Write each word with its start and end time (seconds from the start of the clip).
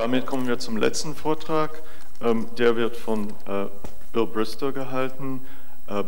Damit 0.00 0.24
kommen 0.24 0.48
wir 0.48 0.58
zum 0.58 0.78
letzten 0.78 1.14
Vortrag. 1.14 1.82
Ähm, 2.22 2.46
der 2.56 2.74
wird 2.74 2.96
von 2.96 3.28
äh, 3.46 3.66
Bill 4.14 4.24
Bristow 4.24 4.72
gehalten. 4.72 5.42
Äh, 5.88 6.02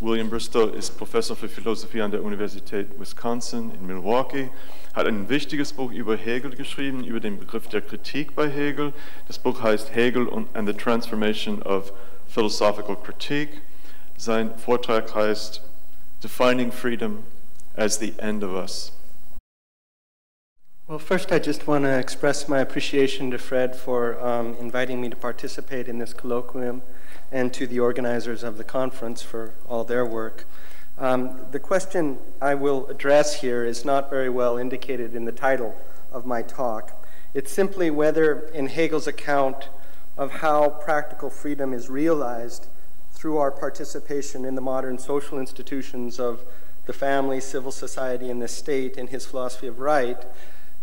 William 0.00 0.30
Bristow 0.30 0.74
ist 0.74 0.96
Professor 0.96 1.36
für 1.36 1.50
Philosophie 1.50 2.00
an 2.00 2.10
der 2.10 2.24
Universität 2.24 2.98
Wisconsin 2.98 3.70
in 3.74 3.86
Milwaukee, 3.86 4.48
hat 4.94 5.06
ein 5.06 5.28
wichtiges 5.28 5.74
Buch 5.74 5.92
über 5.92 6.16
Hegel 6.16 6.56
geschrieben, 6.56 7.04
über 7.04 7.20
den 7.20 7.38
Begriff 7.38 7.68
der 7.68 7.82
Kritik 7.82 8.34
bei 8.34 8.48
Hegel. 8.48 8.94
Das 9.28 9.38
Buch 9.38 9.60
heißt 9.60 9.94
Hegel 9.94 10.26
and 10.54 10.66
the 10.66 10.72
Transformation 10.72 11.60
of 11.64 11.92
Philosophical 12.26 12.96
Critique. 12.96 13.60
Sein 14.16 14.56
Vortrag 14.56 15.14
heißt 15.14 15.60
Defining 16.22 16.72
Freedom 16.72 17.18
as 17.76 17.98
the 17.98 18.14
End 18.16 18.42
of 18.42 18.54
Us. 18.54 18.90
Well, 20.86 20.98
first, 20.98 21.32
I 21.32 21.38
just 21.38 21.66
want 21.66 21.84
to 21.84 21.98
express 21.98 22.46
my 22.46 22.58
appreciation 22.58 23.30
to 23.30 23.38
Fred 23.38 23.74
for 23.74 24.22
um, 24.22 24.54
inviting 24.60 25.00
me 25.00 25.08
to 25.08 25.16
participate 25.16 25.88
in 25.88 25.98
this 25.98 26.12
colloquium 26.12 26.82
and 27.32 27.54
to 27.54 27.66
the 27.66 27.80
organizers 27.80 28.42
of 28.42 28.58
the 28.58 28.64
conference 28.64 29.22
for 29.22 29.54
all 29.66 29.84
their 29.84 30.04
work. 30.04 30.44
Um, 30.98 31.40
the 31.52 31.58
question 31.58 32.18
I 32.38 32.54
will 32.54 32.86
address 32.88 33.40
here 33.40 33.64
is 33.64 33.86
not 33.86 34.10
very 34.10 34.28
well 34.28 34.58
indicated 34.58 35.14
in 35.14 35.24
the 35.24 35.32
title 35.32 35.74
of 36.12 36.26
my 36.26 36.42
talk. 36.42 37.02
It's 37.32 37.50
simply 37.50 37.90
whether, 37.90 38.48
in 38.48 38.66
Hegel's 38.66 39.06
account 39.06 39.70
of 40.18 40.32
how 40.32 40.68
practical 40.68 41.30
freedom 41.30 41.72
is 41.72 41.88
realized 41.88 42.66
through 43.10 43.38
our 43.38 43.50
participation 43.50 44.44
in 44.44 44.54
the 44.54 44.60
modern 44.60 44.98
social 44.98 45.38
institutions 45.38 46.20
of 46.20 46.44
the 46.84 46.92
family, 46.92 47.40
civil 47.40 47.72
society, 47.72 48.28
and 48.28 48.42
the 48.42 48.48
state 48.48 48.98
in 48.98 49.06
his 49.06 49.24
philosophy 49.24 49.66
of 49.66 49.78
right, 49.78 50.26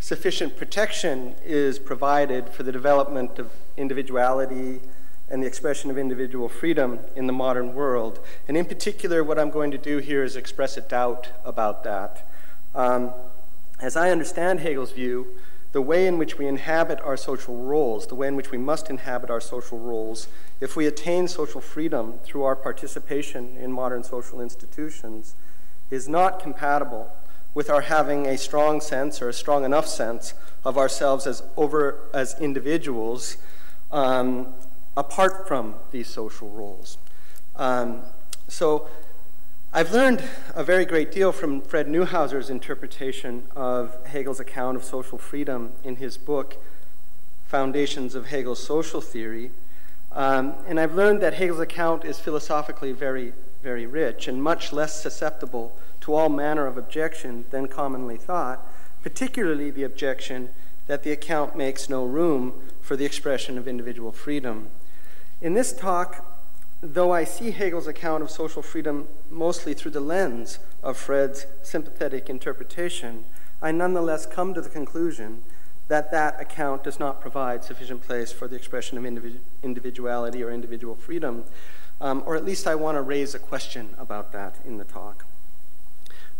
sufficient 0.01 0.57
protection 0.57 1.35
is 1.45 1.77
provided 1.77 2.49
for 2.49 2.63
the 2.63 2.71
development 2.71 3.37
of 3.37 3.51
individuality 3.77 4.81
and 5.29 5.41
the 5.41 5.47
expression 5.47 5.91
of 5.91 5.97
individual 5.97 6.49
freedom 6.49 6.99
in 7.15 7.27
the 7.27 7.33
modern 7.33 7.73
world. 7.75 8.19
And 8.47 8.57
in 8.57 8.65
particular, 8.65 9.23
what 9.23 9.37
I'm 9.37 9.51
going 9.51 9.69
to 9.71 9.77
do 9.77 9.99
here 9.99 10.23
is 10.23 10.35
express 10.35 10.75
a 10.75 10.81
doubt 10.81 11.29
about 11.45 11.83
that. 11.83 12.27
Um, 12.73 13.13
as 13.79 13.95
I 13.95 14.09
understand 14.09 14.61
Hegel's 14.61 14.91
view, 14.91 15.27
the 15.71 15.81
way 15.81 16.07
in 16.07 16.17
which 16.17 16.37
we 16.37 16.47
inhabit 16.47 16.99
our 17.01 17.15
social 17.15 17.55
roles, 17.55 18.07
the 18.07 18.15
way 18.15 18.27
in 18.27 18.35
which 18.35 18.51
we 18.51 18.57
must 18.57 18.89
inhabit 18.89 19.29
our 19.29 19.39
social 19.39 19.79
roles, 19.79 20.27
if 20.59 20.75
we 20.75 20.87
attain 20.87 21.27
social 21.27 21.61
freedom 21.61 22.19
through 22.23 22.43
our 22.43 22.55
participation 22.55 23.55
in 23.55 23.71
modern 23.71 24.03
social 24.03 24.41
institutions, 24.41 25.35
is 25.91 26.09
not 26.09 26.39
compatible 26.39 27.11
with 27.53 27.69
our 27.69 27.81
having 27.81 28.25
a 28.27 28.37
strong 28.37 28.79
sense 28.81 29.21
or 29.21 29.29
a 29.29 29.33
strong 29.33 29.65
enough 29.65 29.87
sense 29.87 30.33
of 30.63 30.77
ourselves 30.77 31.27
as 31.27 31.43
over 31.57 31.99
as 32.13 32.39
individuals 32.39 33.37
um, 33.91 34.53
apart 34.95 35.47
from 35.47 35.75
these 35.91 36.07
social 36.07 36.49
roles. 36.49 36.97
Um, 37.55 38.01
so 38.47 38.87
I've 39.73 39.91
learned 39.91 40.23
a 40.53 40.63
very 40.63 40.85
great 40.85 41.11
deal 41.11 41.31
from 41.31 41.61
Fred 41.61 41.87
Neuhouser's 41.87 42.49
interpretation 42.49 43.47
of 43.55 44.05
Hegel's 44.05 44.39
account 44.39 44.77
of 44.77 44.83
social 44.83 45.17
freedom 45.17 45.71
in 45.83 45.97
his 45.97 46.17
book, 46.17 46.57
Foundations 47.47 48.15
of 48.15 48.27
Hegel's 48.27 48.61
Social 48.61 49.01
Theory. 49.01 49.51
Um, 50.11 50.55
and 50.67 50.79
I've 50.79 50.93
learned 50.93 51.21
that 51.21 51.35
Hegel's 51.35 51.61
account 51.61 52.03
is 52.03 52.19
philosophically 52.19 52.91
very, 52.91 53.33
very 53.63 53.85
rich 53.85 54.27
and 54.27 54.43
much 54.43 54.73
less 54.73 55.01
susceptible 55.01 55.77
to 56.01 56.13
all 56.13 56.29
manner 56.29 56.67
of 56.67 56.77
objection 56.77 57.45
than 57.51 57.67
commonly 57.67 58.17
thought, 58.17 58.65
particularly 59.01 59.71
the 59.71 59.83
objection 59.83 60.49
that 60.87 61.03
the 61.03 61.11
account 61.11 61.55
makes 61.55 61.89
no 61.89 62.03
room 62.03 62.53
for 62.81 62.95
the 62.95 63.05
expression 63.05 63.57
of 63.57 63.67
individual 63.67 64.11
freedom. 64.11 64.69
In 65.41 65.53
this 65.53 65.73
talk, 65.73 66.25
though 66.81 67.11
I 67.11 67.23
see 67.23 67.51
Hegel's 67.51 67.87
account 67.87 68.23
of 68.23 68.31
social 68.31 68.61
freedom 68.61 69.07
mostly 69.29 69.73
through 69.73 69.91
the 69.91 69.99
lens 69.99 70.59
of 70.83 70.97
Fred's 70.97 71.45
sympathetic 71.61 72.29
interpretation, 72.29 73.25
I 73.61 73.71
nonetheless 73.71 74.25
come 74.25 74.53
to 74.55 74.61
the 74.61 74.69
conclusion 74.69 75.43
that 75.87 76.11
that 76.11 76.39
account 76.39 76.83
does 76.83 76.99
not 76.99 77.21
provide 77.21 77.63
sufficient 77.63 78.01
place 78.01 78.31
for 78.31 78.47
the 78.47 78.55
expression 78.55 78.97
of 78.97 79.05
individuality 79.61 80.43
or 80.43 80.51
individual 80.51 80.95
freedom, 80.95 81.43
um, 81.99 82.23
or 82.25 82.35
at 82.35 82.45
least 82.45 82.65
I 82.65 82.75
want 82.75 82.95
to 82.95 83.01
raise 83.01 83.35
a 83.35 83.39
question 83.39 83.93
about 83.99 84.31
that 84.31 84.55
in 84.65 84.77
the 84.77 84.85
talk. 84.85 85.25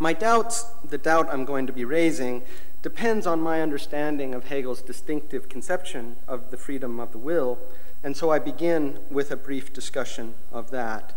My 0.01 0.13
doubts, 0.13 0.63
the 0.83 0.97
doubt 0.97 1.29
I'm 1.31 1.45
going 1.45 1.67
to 1.67 1.73
be 1.73 1.85
raising, 1.85 2.41
depends 2.81 3.27
on 3.27 3.39
my 3.39 3.61
understanding 3.61 4.33
of 4.33 4.45
Hegel's 4.47 4.81
distinctive 4.81 5.47
conception 5.47 6.15
of 6.27 6.49
the 6.49 6.57
freedom 6.57 6.99
of 6.99 7.11
the 7.11 7.19
will, 7.19 7.59
and 8.03 8.17
so 8.17 8.31
I 8.31 8.39
begin 8.39 8.97
with 9.11 9.29
a 9.29 9.35
brief 9.35 9.71
discussion 9.71 10.33
of 10.51 10.71
that. 10.71 11.13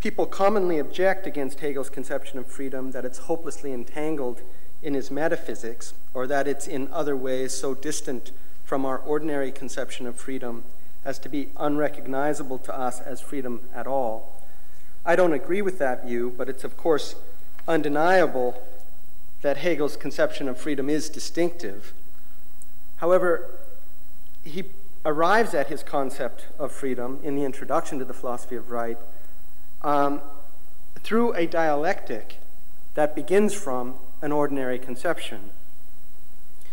People 0.00 0.24
commonly 0.24 0.78
object 0.78 1.26
against 1.26 1.60
Hegel's 1.60 1.90
conception 1.90 2.38
of 2.38 2.46
freedom 2.46 2.92
that 2.92 3.04
it's 3.04 3.18
hopelessly 3.18 3.70
entangled 3.70 4.40
in 4.82 4.94
his 4.94 5.10
metaphysics, 5.10 5.92
or 6.14 6.26
that 6.26 6.48
it's 6.48 6.66
in 6.66 6.90
other 6.90 7.14
ways 7.14 7.52
so 7.52 7.74
distant 7.74 8.32
from 8.64 8.86
our 8.86 8.96
ordinary 8.96 9.52
conception 9.52 10.06
of 10.06 10.16
freedom 10.16 10.64
as 11.04 11.18
to 11.18 11.28
be 11.28 11.50
unrecognizable 11.58 12.56
to 12.60 12.74
us 12.74 13.02
as 13.02 13.20
freedom 13.20 13.60
at 13.74 13.86
all. 13.86 14.42
I 15.04 15.16
don't 15.16 15.34
agree 15.34 15.60
with 15.60 15.78
that 15.80 16.06
view, 16.06 16.32
but 16.34 16.48
it's 16.48 16.64
of 16.64 16.78
course 16.78 17.14
undeniable 17.70 18.60
that 19.42 19.58
Hegel's 19.58 19.96
conception 19.96 20.48
of 20.48 20.58
freedom 20.58 20.90
is 20.90 21.08
distinctive. 21.08 21.92
However, 22.96 23.48
he 24.44 24.64
arrives 25.06 25.54
at 25.54 25.68
his 25.68 25.82
concept 25.82 26.48
of 26.58 26.72
freedom 26.72 27.20
in 27.22 27.36
the 27.36 27.44
introduction 27.44 27.98
to 27.98 28.04
the 28.04 28.12
philosophy 28.12 28.56
of 28.56 28.70
right 28.70 28.98
um, 29.82 30.20
through 31.02 31.32
a 31.34 31.46
dialectic 31.46 32.36
that 32.94 33.14
begins 33.14 33.54
from 33.54 33.94
an 34.20 34.32
ordinary 34.32 34.78
conception. 34.78 35.50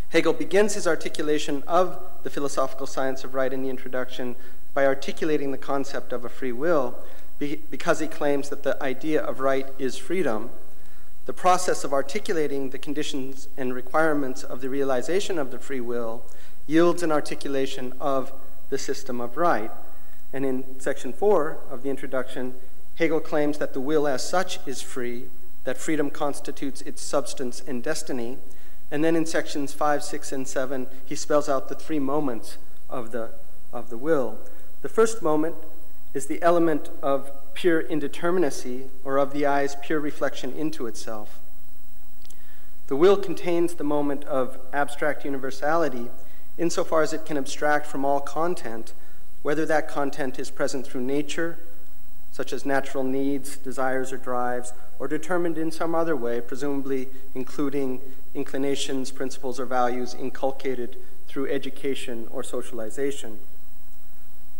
Hegel 0.09 0.33
begins 0.33 0.73
his 0.73 0.87
articulation 0.87 1.63
of 1.67 1.99
the 2.23 2.29
philosophical 2.29 2.87
science 2.87 3.23
of 3.23 3.33
right 3.33 3.53
in 3.53 3.61
the 3.61 3.69
introduction 3.69 4.35
by 4.73 4.85
articulating 4.85 5.51
the 5.51 5.57
concept 5.57 6.11
of 6.11 6.25
a 6.25 6.29
free 6.29 6.51
will 6.51 6.97
because 7.39 7.99
he 7.99 8.07
claims 8.07 8.49
that 8.49 8.63
the 8.63 8.81
idea 8.83 9.21
of 9.21 9.39
right 9.39 9.67
is 9.77 9.97
freedom 9.97 10.49
the 11.27 11.33
process 11.33 11.83
of 11.83 11.91
articulating 11.91 12.69
the 12.69 12.77
conditions 12.77 13.49
and 13.57 13.73
requirements 13.73 14.43
of 14.43 14.61
the 14.61 14.69
realization 14.69 15.37
of 15.37 15.51
the 15.51 15.59
free 15.59 15.81
will 15.81 16.23
yields 16.67 17.03
an 17.03 17.11
articulation 17.11 17.93
of 17.99 18.31
the 18.69 18.77
system 18.77 19.19
of 19.19 19.35
right. 19.35 19.69
And 20.31 20.45
in 20.45 20.79
section 20.79 21.11
four 21.11 21.59
of 21.69 21.83
the 21.83 21.89
introduction, 21.89 22.55
Hegel 22.95 23.19
claims 23.19 23.57
that 23.57 23.73
the 23.73 23.81
will 23.81 24.07
as 24.07 24.27
such 24.27 24.65
is 24.65 24.81
free, 24.81 25.25
that 25.65 25.77
freedom 25.77 26.09
constitutes 26.09 26.81
its 26.83 27.01
substance 27.01 27.61
and 27.67 27.83
destiny. 27.83 28.37
And 28.89 29.03
then 29.03 29.17
in 29.17 29.25
sections 29.25 29.73
five, 29.73 30.05
six, 30.05 30.31
and 30.31 30.47
seven, 30.47 30.87
he 31.03 31.15
spells 31.15 31.49
out 31.49 31.67
the 31.67 31.75
three 31.75 31.99
moments 31.99 32.57
of 32.89 33.11
the, 33.11 33.31
of 33.73 33.89
the 33.89 33.97
will. 33.97 34.39
The 34.81 34.89
first 34.89 35.21
moment 35.21 35.55
is 36.17 36.25
the 36.25 36.41
element 36.41 36.89
of 37.03 37.31
pure 37.53 37.83
indeterminacy 37.83 38.87
or 39.05 39.17
of 39.17 39.33
the 39.33 39.45
I's 39.45 39.75
pure 39.75 39.99
reflection 39.99 40.51
into 40.53 40.87
itself. 40.87 41.39
The 42.87 42.95
will 42.95 43.17
contains 43.17 43.75
the 43.75 43.83
moment 43.83 44.23
of 44.23 44.57
abstract 44.73 45.23
universality 45.25 46.07
insofar 46.57 47.03
as 47.03 47.13
it 47.13 47.23
can 47.23 47.37
abstract 47.37 47.85
from 47.85 48.03
all 48.03 48.19
content, 48.19 48.93
whether 49.43 49.63
that 49.67 49.87
content 49.87 50.39
is 50.39 50.49
present 50.49 50.87
through 50.87 51.01
nature, 51.01 51.59
such 52.31 52.51
as 52.51 52.65
natural 52.65 53.03
needs, 53.03 53.55
desires, 53.55 54.11
or 54.11 54.17
drives, 54.17 54.73
or 54.97 55.07
determined 55.07 55.59
in 55.59 55.69
some 55.69 55.93
other 55.93 56.15
way, 56.15 56.41
presumably 56.41 57.09
including 57.35 58.01
inclinations, 58.33 59.11
principles, 59.11 59.59
or 59.59 59.67
values 59.67 60.15
inculcated 60.15 60.97
through 61.27 61.47
education 61.47 62.27
or 62.31 62.41
socialization. 62.41 63.37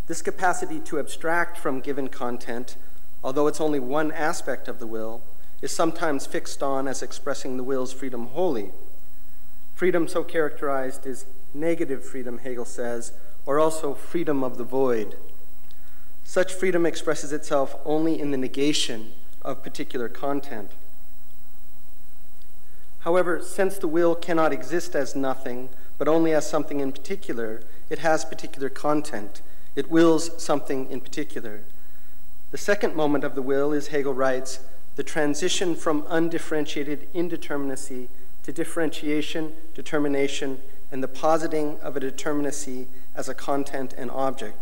This 0.08 0.22
capacity 0.22 0.80
to 0.80 0.98
abstract 0.98 1.56
from 1.56 1.80
given 1.80 2.08
content 2.08 2.76
although 3.22 3.46
it's 3.46 3.60
only 3.60 3.80
one 3.80 4.12
aspect 4.12 4.68
of 4.68 4.78
the 4.78 4.86
will, 4.86 5.22
is 5.60 5.72
sometimes 5.72 6.26
fixed 6.26 6.62
on 6.62 6.86
as 6.86 7.02
expressing 7.02 7.56
the 7.56 7.64
will's 7.64 7.92
freedom 7.92 8.28
wholly. 8.28 8.70
Freedom 9.74 10.06
so 10.06 10.22
characterized 10.22 11.06
is 11.06 11.26
negative 11.52 12.04
freedom, 12.04 12.38
Hegel 12.38 12.64
says, 12.64 13.12
or 13.44 13.58
also 13.58 13.94
freedom 13.94 14.44
of 14.44 14.56
the 14.56 14.64
void. 14.64 15.16
Such 16.22 16.52
freedom 16.52 16.86
expresses 16.86 17.32
itself 17.32 17.76
only 17.84 18.20
in 18.20 18.30
the 18.30 18.36
negation 18.36 19.12
of 19.42 19.62
particular 19.62 20.08
content. 20.08 20.72
However, 23.00 23.40
since 23.40 23.78
the 23.78 23.88
will 23.88 24.14
cannot 24.14 24.52
exist 24.52 24.94
as 24.94 25.16
nothing, 25.16 25.70
but 25.96 26.08
only 26.08 26.32
as 26.32 26.48
something 26.48 26.80
in 26.80 26.92
particular, 26.92 27.62
it 27.88 28.00
has 28.00 28.24
particular 28.24 28.68
content. 28.68 29.40
It 29.78 29.92
wills 29.92 30.42
something 30.42 30.90
in 30.90 31.00
particular. 31.00 31.60
The 32.50 32.58
second 32.58 32.96
moment 32.96 33.22
of 33.22 33.36
the 33.36 33.42
will 33.42 33.72
is, 33.72 33.86
Hegel 33.86 34.12
writes, 34.12 34.58
the 34.96 35.04
transition 35.04 35.76
from 35.76 36.04
undifferentiated 36.08 37.08
indeterminacy 37.14 38.08
to 38.42 38.50
differentiation, 38.50 39.52
determination, 39.76 40.60
and 40.90 41.00
the 41.00 41.06
positing 41.06 41.78
of 41.80 41.96
a 41.96 42.00
determinacy 42.00 42.86
as 43.14 43.28
a 43.28 43.34
content 43.34 43.94
and 43.96 44.10
object. 44.10 44.58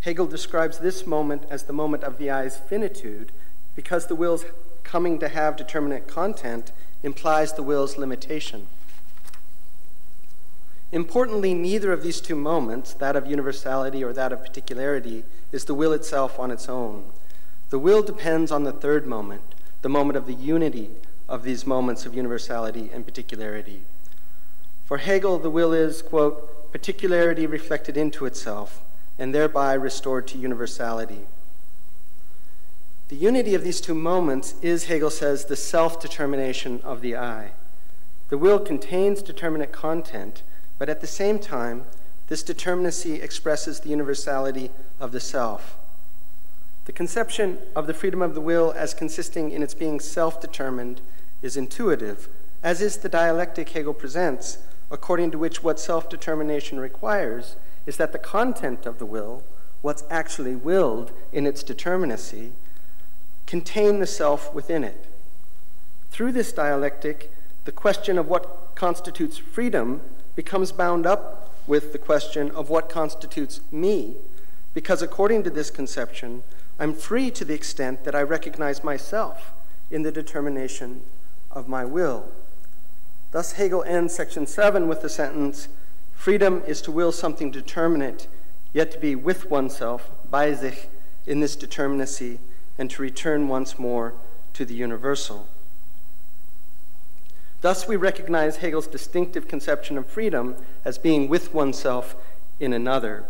Hegel 0.00 0.26
describes 0.26 0.80
this 0.80 1.06
moment 1.06 1.44
as 1.48 1.62
the 1.62 1.72
moment 1.72 2.02
of 2.02 2.18
the 2.18 2.32
I's 2.32 2.56
finitude 2.56 3.30
because 3.76 4.08
the 4.08 4.16
will's 4.16 4.44
coming 4.82 5.20
to 5.20 5.28
have 5.28 5.54
determinate 5.54 6.08
content 6.08 6.72
implies 7.04 7.52
the 7.52 7.62
will's 7.62 7.96
limitation. 7.96 8.66
Importantly, 10.92 11.54
neither 11.54 11.92
of 11.92 12.02
these 12.02 12.20
two 12.20 12.34
moments, 12.34 12.94
that 12.94 13.14
of 13.16 13.26
universality 13.26 14.02
or 14.02 14.12
that 14.12 14.32
of 14.32 14.42
particularity, 14.42 15.24
is 15.52 15.64
the 15.64 15.74
will 15.74 15.92
itself 15.92 16.38
on 16.38 16.50
its 16.50 16.68
own. 16.68 17.04
The 17.70 17.78
will 17.78 18.02
depends 18.02 18.50
on 18.50 18.64
the 18.64 18.72
third 18.72 19.06
moment, 19.06 19.42
the 19.82 19.88
moment 19.88 20.16
of 20.16 20.26
the 20.26 20.34
unity 20.34 20.90
of 21.28 21.44
these 21.44 21.64
moments 21.64 22.04
of 22.04 22.14
universality 22.14 22.90
and 22.92 23.04
particularity. 23.04 23.82
For 24.84 24.98
Hegel, 24.98 25.38
the 25.38 25.50
will 25.50 25.72
is, 25.72 26.02
quote, 26.02 26.72
particularity 26.72 27.46
reflected 27.46 27.96
into 27.96 28.26
itself 28.26 28.82
and 29.16 29.32
thereby 29.32 29.74
restored 29.74 30.26
to 30.28 30.38
universality. 30.38 31.26
The 33.08 33.16
unity 33.16 33.54
of 33.54 33.62
these 33.62 33.80
two 33.80 33.94
moments 33.94 34.54
is, 34.62 34.84
Hegel 34.84 35.10
says, 35.10 35.44
the 35.44 35.56
self 35.56 36.00
determination 36.00 36.80
of 36.82 37.00
the 37.00 37.16
I. 37.16 37.52
The 38.28 38.38
will 38.38 38.58
contains 38.58 39.22
determinate 39.22 39.72
content, 39.72 40.42
but 40.80 40.88
at 40.88 41.02
the 41.02 41.06
same 41.06 41.38
time, 41.38 41.84
this 42.28 42.42
determinacy 42.42 43.22
expresses 43.22 43.80
the 43.80 43.90
universality 43.90 44.70
of 44.98 45.12
the 45.12 45.20
self. 45.20 45.76
The 46.86 46.92
conception 46.92 47.58
of 47.76 47.86
the 47.86 47.92
freedom 47.92 48.22
of 48.22 48.34
the 48.34 48.40
will 48.40 48.72
as 48.74 48.94
consisting 48.94 49.50
in 49.50 49.62
its 49.62 49.74
being 49.74 50.00
self 50.00 50.40
determined 50.40 51.02
is 51.42 51.54
intuitive, 51.58 52.30
as 52.62 52.80
is 52.80 52.96
the 52.96 53.10
dialectic 53.10 53.68
Hegel 53.68 53.92
presents, 53.92 54.56
according 54.90 55.30
to 55.32 55.38
which 55.38 55.62
what 55.62 55.78
self 55.78 56.08
determination 56.08 56.80
requires 56.80 57.56
is 57.84 57.98
that 57.98 58.12
the 58.12 58.18
content 58.18 58.86
of 58.86 58.98
the 58.98 59.06
will, 59.06 59.44
what's 59.82 60.04
actually 60.08 60.56
willed 60.56 61.12
in 61.30 61.46
its 61.46 61.62
determinacy, 61.62 62.52
contain 63.44 64.00
the 64.00 64.06
self 64.06 64.54
within 64.54 64.82
it. 64.82 65.04
Through 66.10 66.32
this 66.32 66.52
dialectic, 66.52 67.30
the 67.66 67.72
question 67.72 68.16
of 68.16 68.28
what 68.28 68.74
constitutes 68.74 69.36
freedom 69.36 70.00
becomes 70.34 70.72
bound 70.72 71.06
up 71.06 71.52
with 71.66 71.92
the 71.92 71.98
question 71.98 72.50
of 72.50 72.70
what 72.70 72.88
constitutes 72.88 73.60
me, 73.70 74.16
because 74.74 75.02
according 75.02 75.42
to 75.44 75.50
this 75.50 75.70
conception, 75.70 76.42
I'm 76.78 76.94
free 76.94 77.30
to 77.32 77.44
the 77.44 77.54
extent 77.54 78.04
that 78.04 78.14
I 78.14 78.22
recognize 78.22 78.82
myself 78.82 79.52
in 79.90 80.02
the 80.02 80.12
determination 80.12 81.02
of 81.50 81.68
my 81.68 81.84
will. 81.84 82.28
Thus, 83.32 83.52
Hegel 83.52 83.84
ends 83.84 84.14
section 84.14 84.46
7 84.46 84.88
with 84.88 85.02
the 85.02 85.08
sentence 85.08 85.68
Freedom 86.14 86.62
is 86.66 86.82
to 86.82 86.92
will 86.92 87.12
something 87.12 87.50
determinate, 87.50 88.28
yet 88.74 88.92
to 88.92 88.98
be 88.98 89.14
with 89.14 89.50
oneself, 89.50 90.10
bei 90.30 90.52
sich, 90.52 90.88
in 91.26 91.40
this 91.40 91.56
determinacy, 91.56 92.38
and 92.76 92.90
to 92.90 93.00
return 93.00 93.48
once 93.48 93.78
more 93.78 94.14
to 94.52 94.64
the 94.66 94.74
universal. 94.74 95.48
Thus, 97.60 97.86
we 97.86 97.96
recognize 97.96 98.56
Hegel's 98.56 98.86
distinctive 98.86 99.46
conception 99.46 99.98
of 99.98 100.06
freedom 100.06 100.56
as 100.84 100.96
being 100.96 101.28
with 101.28 101.52
oneself 101.52 102.16
in 102.58 102.72
another. 102.72 103.24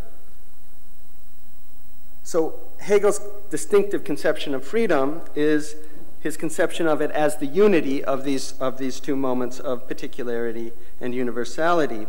So, 2.23 2.61
Hegel's 2.79 3.21
distinctive 3.51 4.05
conception 4.05 4.55
of 4.55 4.65
freedom 4.65 5.23
is 5.35 5.75
his 6.21 6.37
conception 6.37 6.87
of 6.87 7.01
it 7.01 7.11
as 7.11 7.39
the 7.39 7.47
unity 7.47 8.05
of 8.05 8.25
these, 8.25 8.53
of 8.61 8.79
these 8.79 9.01
two 9.01 9.17
moments 9.17 9.59
of 9.59 9.89
particularity 9.89 10.73
and 11.01 11.15
universality. 11.15 12.07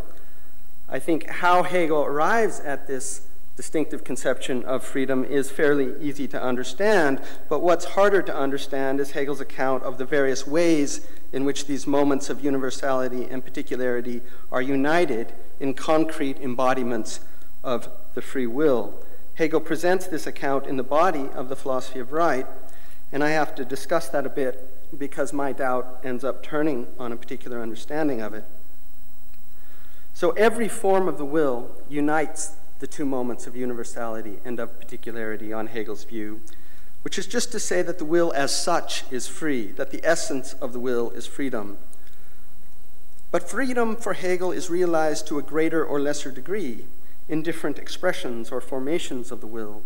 I 0.90 1.00
think 1.00 1.28
how 1.28 1.64
Hegel 1.64 2.04
arrives 2.04 2.60
at 2.60 2.88
this 2.88 3.22
distinctive 3.56 4.04
conception 4.04 4.64
of 4.64 4.84
freedom 4.84 5.24
is 5.24 5.52
fairly 5.52 5.94
easy 6.02 6.28
to 6.28 6.42
understand, 6.42 7.22
but 7.50 7.62
what's 7.62 7.86
harder 7.86 8.22
to 8.22 8.36
understand 8.36 9.00
is 9.00 9.12
Hegel's 9.12 9.42
account 9.42 9.84
of 9.84 9.98
the 9.98 10.06
various 10.06 10.48
ways 10.48 11.06
in 11.34 11.46
which 11.46 11.66
these 11.66 11.86
moments 11.86 12.30
of 12.30 12.44
universality 12.44 13.26
and 13.26 13.44
particularity 13.44 14.22
are 14.52 14.62
united 14.62 15.34
in 15.60 15.74
concrete 15.74 16.38
embodiments 16.40 17.20
of 17.64 17.90
the 18.16 18.22
free 18.22 18.48
will. 18.48 18.94
Hegel 19.36 19.62
presents 19.62 20.08
this 20.08 20.28
account 20.28 20.68
in 20.68 20.78
the 20.78 20.84
body 20.84 21.30
of 21.34 21.50
the 21.50 21.56
philosophy 21.56 22.00
of 22.00 22.12
right, 22.12 22.48
and 23.12 23.24
I 23.24 23.30
have 23.30 23.56
to 23.56 23.66
discuss 23.66 24.08
that 24.10 24.26
a 24.26 24.30
bit 24.30 24.98
because 24.98 25.34
my 25.34 25.52
doubt 25.52 26.00
ends 26.04 26.24
up 26.24 26.44
turning 26.44 26.88
on 27.00 27.12
a 27.12 27.16
particular 27.16 27.62
understanding 27.62 28.22
of 28.22 28.34
it. 28.34 28.46
So 30.14 30.32
every 30.32 30.68
form 30.68 31.08
of 31.08 31.18
the 31.18 31.26
will 31.26 31.72
unites 31.90 32.56
the 32.82 32.88
two 32.88 33.06
moments 33.06 33.46
of 33.46 33.56
universality 33.56 34.40
and 34.44 34.60
of 34.60 34.80
particularity 34.80 35.54
on 35.54 35.68
Hegel's 35.68 36.04
view, 36.04 36.42
which 37.04 37.20
is 37.20 37.28
just 37.28 37.52
to 37.52 37.60
say 37.60 37.84
that 37.84 38.00
the 38.00 38.06
will 38.06 38.34
as 38.36 38.54
such 38.54 39.04
is 39.12 39.28
free, 39.28 39.68
that 39.74 39.92
the 39.92 40.02
essence 40.04 40.54
of 40.54 40.74
the 40.74 40.80
will 40.80 41.12
is 41.12 41.28
freedom. 41.28 41.78
But 43.30 43.48
freedom 43.48 43.96
for 43.96 44.14
Hegel 44.14 44.52
is 44.52 44.72
realized 44.72 45.28
to 45.28 45.38
a 45.38 45.44
greater 45.44 45.86
or 45.86 46.00
lesser 46.00 46.32
degree 46.32 46.86
in 47.30 47.44
different 47.44 47.78
expressions 47.78 48.52
or 48.52 48.60
formations 48.60 49.32
of 49.32 49.42
the 49.42 49.48
will. 49.48 49.84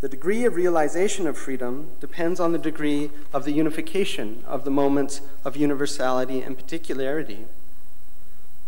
The 0.00 0.08
degree 0.08 0.44
of 0.44 0.56
realization 0.56 1.28
of 1.28 1.38
freedom 1.38 1.92
depends 2.00 2.40
on 2.40 2.50
the 2.50 2.58
degree 2.58 3.10
of 3.32 3.44
the 3.44 3.52
unification 3.52 4.42
of 4.46 4.64
the 4.64 4.72
moments 4.72 5.20
of 5.44 5.56
universality 5.56 6.42
and 6.42 6.56
particularity. 6.56 7.46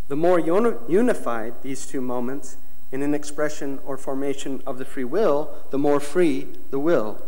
The 0.06 0.16
more 0.16 0.38
uni- 0.38 0.78
unified 0.88 1.62
these 1.62 1.84
two 1.84 2.00
moments 2.00 2.56
in 2.90 3.02
an 3.02 3.14
expression 3.14 3.78
or 3.84 3.96
formation 3.96 4.62
of 4.66 4.78
the 4.78 4.84
free 4.84 5.04
will, 5.04 5.50
the 5.70 5.78
more 5.78 6.00
free 6.00 6.46
the 6.70 6.78
will. 6.78 7.20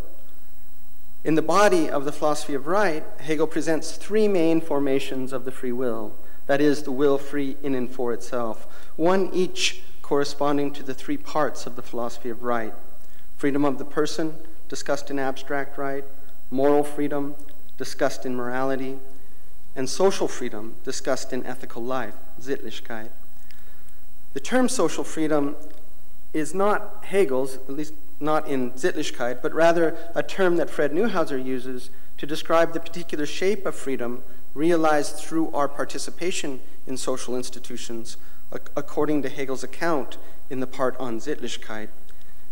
In 1.23 1.35
the 1.35 1.43
body 1.43 1.91
of 1.91 2.05
the 2.05 2.13
philosophy 2.13 2.55
of 2.55 2.67
right, 2.67 3.05
Hegel 3.19 3.47
presents 3.47 3.93
three 3.93 4.27
main 4.27 4.61
formations 4.61 5.33
of 5.33 5.45
the 5.45 5.53
free 5.53 5.73
will. 5.73 6.15
That 6.47 6.63
is, 6.63 6.83
the 6.83 6.93
will 6.93 7.19
free 7.19 7.57
in 7.63 7.75
and 7.75 7.91
for 7.91 8.13
itself, 8.13 8.67
one 8.97 9.29
each 9.35 9.83
corresponding 10.03 10.73
to 10.73 10.83
the 10.83 10.95
three 10.95 11.19
parts 11.19 11.67
of 11.67 11.77
the 11.77 11.83
philosophy 11.83 12.31
of 12.31 12.43
right. 12.43 12.73
Freedom 13.37 13.65
of 13.65 13.79
the 13.79 13.85
person, 13.85 14.35
discussed 14.69 15.11
in 15.11 15.19
abstract 15.19 15.77
right, 15.77 16.05
moral 16.51 16.83
freedom, 16.83 17.35
discussed 17.77 18.25
in 18.25 18.35
morality, 18.35 18.99
and 19.77 19.89
social 19.89 20.27
freedom, 20.27 20.75
discussed 20.85 21.33
in 21.33 21.45
ethical 21.47 21.85
life, 21.85 22.15
Sittlichkeit. 22.41 23.11
The 24.33 24.41
term 24.41 24.69
social 24.69 25.05
freedom 25.05 25.57
is 26.33 26.55
not 26.55 27.05
Hegel's, 27.05 27.57
at 27.57 27.71
least 27.71 27.95
not 28.21 28.47
in 28.47 28.71
Sittlichkeit, 28.73 29.43
but 29.43 29.53
rather 29.53 29.97
a 30.15 30.23
term 30.23 30.57
that 30.57 30.71
Fred 30.71 30.93
Neuhouser 30.93 31.43
uses 31.43 31.91
to 32.19 32.27
describe 32.27 32.73
the 32.73 32.81
particular 32.81 33.27
shape 33.27 33.67
of 33.67 33.75
freedom 33.75 34.23
realized 34.55 35.17
through 35.17 35.51
our 35.53 35.69
participation 35.69 36.61
in 36.87 36.97
social 36.97 37.37
institutions, 37.37 38.17
according 38.77 39.23
to 39.23 39.29
Hegel's 39.29 39.65
account 39.65 40.19
in 40.49 40.61
the 40.61 40.67
part 40.67 40.97
on 40.99 41.19
Sittlichkeit. 41.19 41.89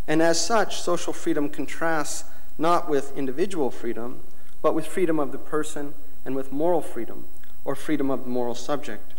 And 0.07 0.23
as 0.23 0.45
such, 0.45 0.81
social 0.81 1.13
freedom 1.13 1.49
contrasts 1.49 2.25
not 2.57 2.89
with 2.89 3.17
individual 3.17 3.71
freedom, 3.71 4.21
but 4.63 4.75
with 4.75 4.87
freedom 4.87 5.21
of 5.21 5.33
the 5.33 5.39
person 5.39 5.95
and 6.25 6.35
with 6.35 6.51
moral 6.51 6.81
freedom, 6.81 7.27
or 7.65 7.75
freedom 7.75 8.11
of 8.11 8.25
the 8.25 8.31
moral 8.31 8.55
subject. 8.55 9.13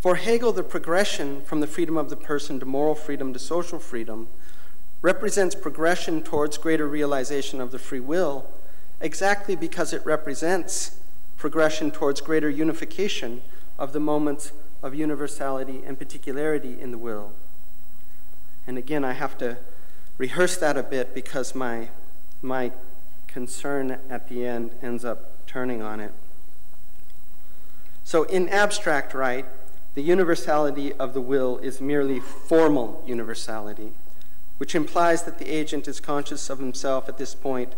For 0.00 0.14
Hegel, 0.14 0.52
the 0.52 0.62
progression 0.62 1.42
from 1.42 1.60
the 1.60 1.66
freedom 1.66 1.96
of 1.96 2.08
the 2.08 2.16
person 2.16 2.60
to 2.60 2.66
moral 2.66 2.94
freedom 2.94 3.32
to 3.32 3.38
social 3.38 3.80
freedom 3.80 4.28
represents 5.02 5.54
progression 5.54 6.22
towards 6.22 6.56
greater 6.56 6.86
realization 6.86 7.60
of 7.60 7.72
the 7.72 7.78
free 7.78 8.00
will, 8.00 8.46
exactly 9.00 9.56
because 9.56 9.92
it 9.92 10.04
represents 10.04 10.98
progression 11.36 11.90
towards 11.90 12.20
greater 12.20 12.48
unification 12.48 13.42
of 13.78 13.92
the 13.92 14.00
moments 14.00 14.52
of 14.82 14.94
universality 14.94 15.82
and 15.84 15.98
particularity 15.98 16.80
in 16.80 16.92
the 16.92 16.98
will. 16.98 17.32
And 18.66 18.78
again, 18.78 19.04
I 19.04 19.12
have 19.12 19.36
to 19.38 19.58
rehearse 20.16 20.56
that 20.58 20.76
a 20.76 20.82
bit 20.82 21.14
because 21.14 21.54
my, 21.54 21.88
my 22.40 22.70
concern 23.26 23.98
at 24.08 24.28
the 24.28 24.46
end 24.46 24.72
ends 24.82 25.04
up 25.04 25.46
turning 25.46 25.82
on 25.82 26.00
it. 26.00 26.12
So, 28.04 28.24
in 28.24 28.48
abstract 28.48 29.12
right, 29.12 29.44
the 29.94 30.02
universality 30.02 30.92
of 30.94 31.14
the 31.14 31.20
will 31.20 31.58
is 31.58 31.80
merely 31.80 32.20
formal 32.20 33.02
universality, 33.06 33.92
which 34.58 34.74
implies 34.74 35.22
that 35.24 35.38
the 35.38 35.48
agent 35.48 35.88
is 35.88 36.00
conscious 36.00 36.50
of 36.50 36.58
himself 36.58 37.08
at 37.08 37.18
this 37.18 37.34
point 37.34 37.74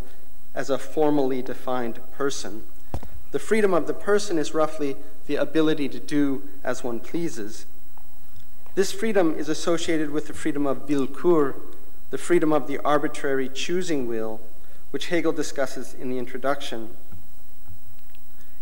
as 0.54 0.70
a 0.70 0.78
formally 0.78 1.42
defined 1.42 2.00
person. 2.12 2.62
The 3.30 3.38
freedom 3.38 3.72
of 3.72 3.86
the 3.86 3.94
person 3.94 4.38
is 4.38 4.54
roughly 4.54 4.96
the 5.26 5.36
ability 5.36 5.88
to 5.90 6.00
do 6.00 6.48
as 6.64 6.82
one 6.82 6.98
pleases. 6.98 7.66
This 8.74 8.92
freedom 8.92 9.34
is 9.36 9.48
associated 9.48 10.10
with 10.10 10.26
the 10.26 10.34
freedom 10.34 10.66
of 10.66 10.86
Willkür, 10.86 11.54
the 12.10 12.18
freedom 12.18 12.52
of 12.52 12.66
the 12.66 12.78
arbitrary 12.84 13.48
choosing 13.48 14.08
will, 14.08 14.40
which 14.90 15.08
Hegel 15.08 15.32
discusses 15.32 15.94
in 15.94 16.10
the 16.10 16.18
introduction. 16.18 16.90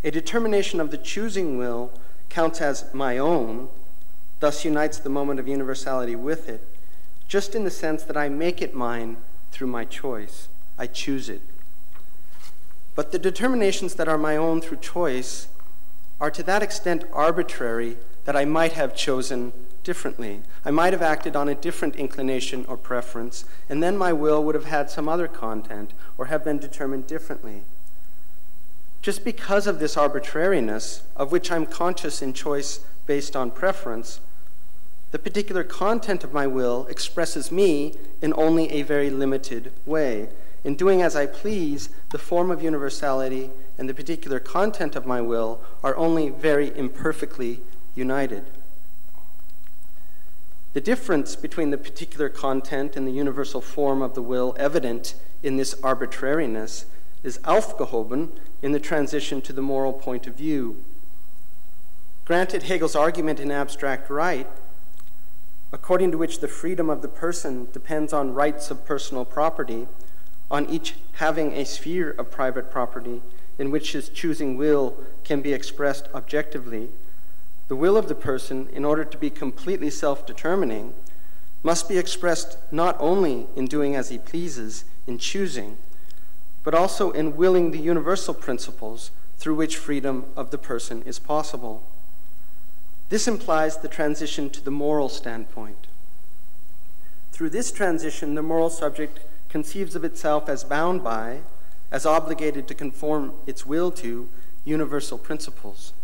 A 0.05 0.11
determination 0.11 0.81
of 0.81 0.91
the 0.91 0.99
choosing 0.99 1.59
will 1.59 1.91
counts 2.29 2.61
as 2.61 2.93
my 2.93 3.19
own, 3.19 3.69
thus 4.41 4.65
unites 4.65 4.99
the 4.99 5.09
moment 5.09 5.41
of 5.41 5.49
universality 5.49 6.17
with 6.17 6.49
it, 6.49 6.67
just 7.27 7.55
in 7.55 7.65
the 7.65 7.71
sense 7.71 8.03
that 8.05 8.17
I 8.17 8.29
make 8.29 8.63
it 8.63 8.75
mine 8.75 9.17
through 9.51 9.69
my 9.69 9.85
choice. 9.85 10.49
I 10.79 10.87
choose 10.87 11.29
it. 11.29 11.43
But 12.95 13.13
the 13.13 13.19
determinations 13.19 13.95
that 13.95 14.09
are 14.09 14.19
my 14.19 14.37
own 14.37 14.61
through 14.61 14.79
choice 14.79 15.49
are 16.21 16.31
to 16.31 16.43
that 16.45 16.63
extent 16.63 17.05
arbitrary 17.13 17.97
that 18.25 18.37
I 18.37 18.45
might 18.45 18.73
have 18.73 18.95
chosen 18.95 19.53
differently. 19.85 20.43
I 20.65 20.71
might 20.71 20.93
have 20.93 21.03
acted 21.03 21.35
on 21.35 21.49
a 21.49 21.55
different 21.55 21.97
inclination 21.97 22.65
or 22.67 22.77
preference, 22.77 23.45
and 23.69 23.83
then 23.83 23.97
my 23.97 24.13
will 24.13 24.43
would 24.45 24.55
have 24.55 24.67
had 24.67 24.91
some 24.91 25.09
other 25.09 25.29
content 25.29 25.93
or 26.19 26.27
have 26.27 26.45
been 26.45 26.59
determined 26.59 27.07
differently. 27.07 27.63
Just 29.01 29.25
because 29.25 29.67
of 29.67 29.79
this 29.79 29.97
arbitrariness, 29.97 31.03
of 31.17 31.33
which 31.33 31.51
I'm 31.51 31.67
conscious 31.67 32.21
in 32.21 32.33
choice 32.33 32.81
based 33.07 33.37
on 33.37 33.51
preference, 33.51 34.21
the 35.11 35.19
particular 35.19 35.65
content 35.65 36.25
of 36.25 36.33
my 36.33 36.47
will 36.47 36.87
expresses 36.89 37.51
me 37.51 37.95
in 38.21 38.35
only 38.37 38.71
a 38.71 38.83
very 38.83 39.09
limited 39.09 39.73
way. 39.87 40.29
In 40.65 40.75
doing 40.75 41.01
as 41.01 41.17
I 41.17 41.27
please, 41.27 41.89
the 42.11 42.19
form 42.19 42.51
of 42.51 42.63
universality 42.63 43.51
and 43.79 43.89
the 43.89 43.95
particular 43.95 44.41
content 44.41 44.97
of 44.97 45.07
my 45.07 45.21
will 45.21 45.61
are 45.83 45.97
only 45.97 46.29
very 46.29 46.77
imperfectly 46.77 47.61
united. 47.95 48.45
The 50.75 50.81
difference 50.81 51.37
between 51.37 51.71
the 51.71 51.79
particular 51.79 52.29
content 52.29 52.97
and 52.97 53.07
the 53.07 53.13
universal 53.13 53.61
form 53.61 54.03
of 54.03 54.15
the 54.15 54.23
will 54.23 54.55
evident 54.59 55.15
in 55.43 55.57
this 55.57 55.75
arbitrariness 55.83 56.85
is 57.23 57.39
aufgehoben 57.39 58.31
in 58.63 58.73
the 58.73 58.81
transition 58.81 59.41
to 59.43 59.53
the 59.53 59.63
moral 59.63 59.93
point 59.93 60.27
of 60.27 60.35
view. 60.35 60.83
Granted 62.25 62.65
Hegel's 62.65 62.97
argument 62.97 63.41
in 63.41 63.51
abstract 63.51 64.11
right, 64.11 64.47
according 65.73 66.11
to 66.11 66.19
which 66.19 66.41
the 66.41 66.49
freedom 66.49 66.91
of 66.91 67.03
the 67.03 67.09
person 67.09 67.69
depends 67.73 68.13
on 68.13 68.35
rights 68.35 68.71
of 68.71 68.85
personal 68.85 69.25
property, 69.25 69.87
on 70.51 70.67
each 70.67 70.95
having 71.15 71.53
a 71.53 71.65
sphere 71.65 72.11
of 72.13 72.31
private 72.31 72.71
property 72.71 73.21
in 73.59 73.71
which 73.71 73.93
his 73.93 74.09
choosing 74.09 74.57
will 74.57 74.97
can 75.25 75.43
be 75.43 75.53
expressed 75.53 76.09
objectively, 76.15 76.89
the 77.67 77.77
will 77.77 77.97
of 77.97 78.09
the 78.09 78.15
person, 78.15 78.69
in 78.73 78.85
order 78.85 79.05
to 79.05 79.19
be 79.19 79.29
completely 79.29 79.91
self 79.91 80.27
determining, 80.27 80.95
must 81.63 81.89
be 81.89 81.99
expressed 81.99 82.57
not 82.71 82.97
only 82.99 83.47
in 83.57 83.67
doing 83.67 83.95
as 83.95 84.09
he 84.09 84.19
pleases, 84.19 84.85
in 85.07 85.19
choosing, 85.19 85.77
but 86.69 86.75
also 86.75 87.13
in 87.13 87.35
willing 87.35 87.71
the 87.71 87.79
universal 87.79 88.35
principles 88.35 89.11
through 89.39 89.55
which 89.55 89.79
freedom 89.79 90.27
of 90.37 90.51
the 90.51 90.59
person 90.59 91.03
is 91.07 91.19
possible. 91.19 91.83
This 93.09 93.27
implies 93.27 93.79
the 93.79 93.89
transition 93.89 94.51
to 94.51 94.63
the 94.63 94.71
moral 94.71 95.09
standpoint. 95.09 95.87
Through 97.33 97.49
this 97.49 97.73
transition, 97.73 98.35
the 98.35 98.43
moral 98.43 98.69
subject 98.69 99.21
conceives 99.49 99.97
of 99.97 100.05
itself 100.05 100.47
as 100.47 100.63
bound 100.63 101.03
by, 101.03 101.39
as 101.91 102.05
obligated 102.05 102.69
to 102.69 102.75
conform 102.75 103.33
its 103.47 103.65
will 103.65 103.91
to, 103.93 104.29
universal 104.67 105.17
principles. 105.17 105.95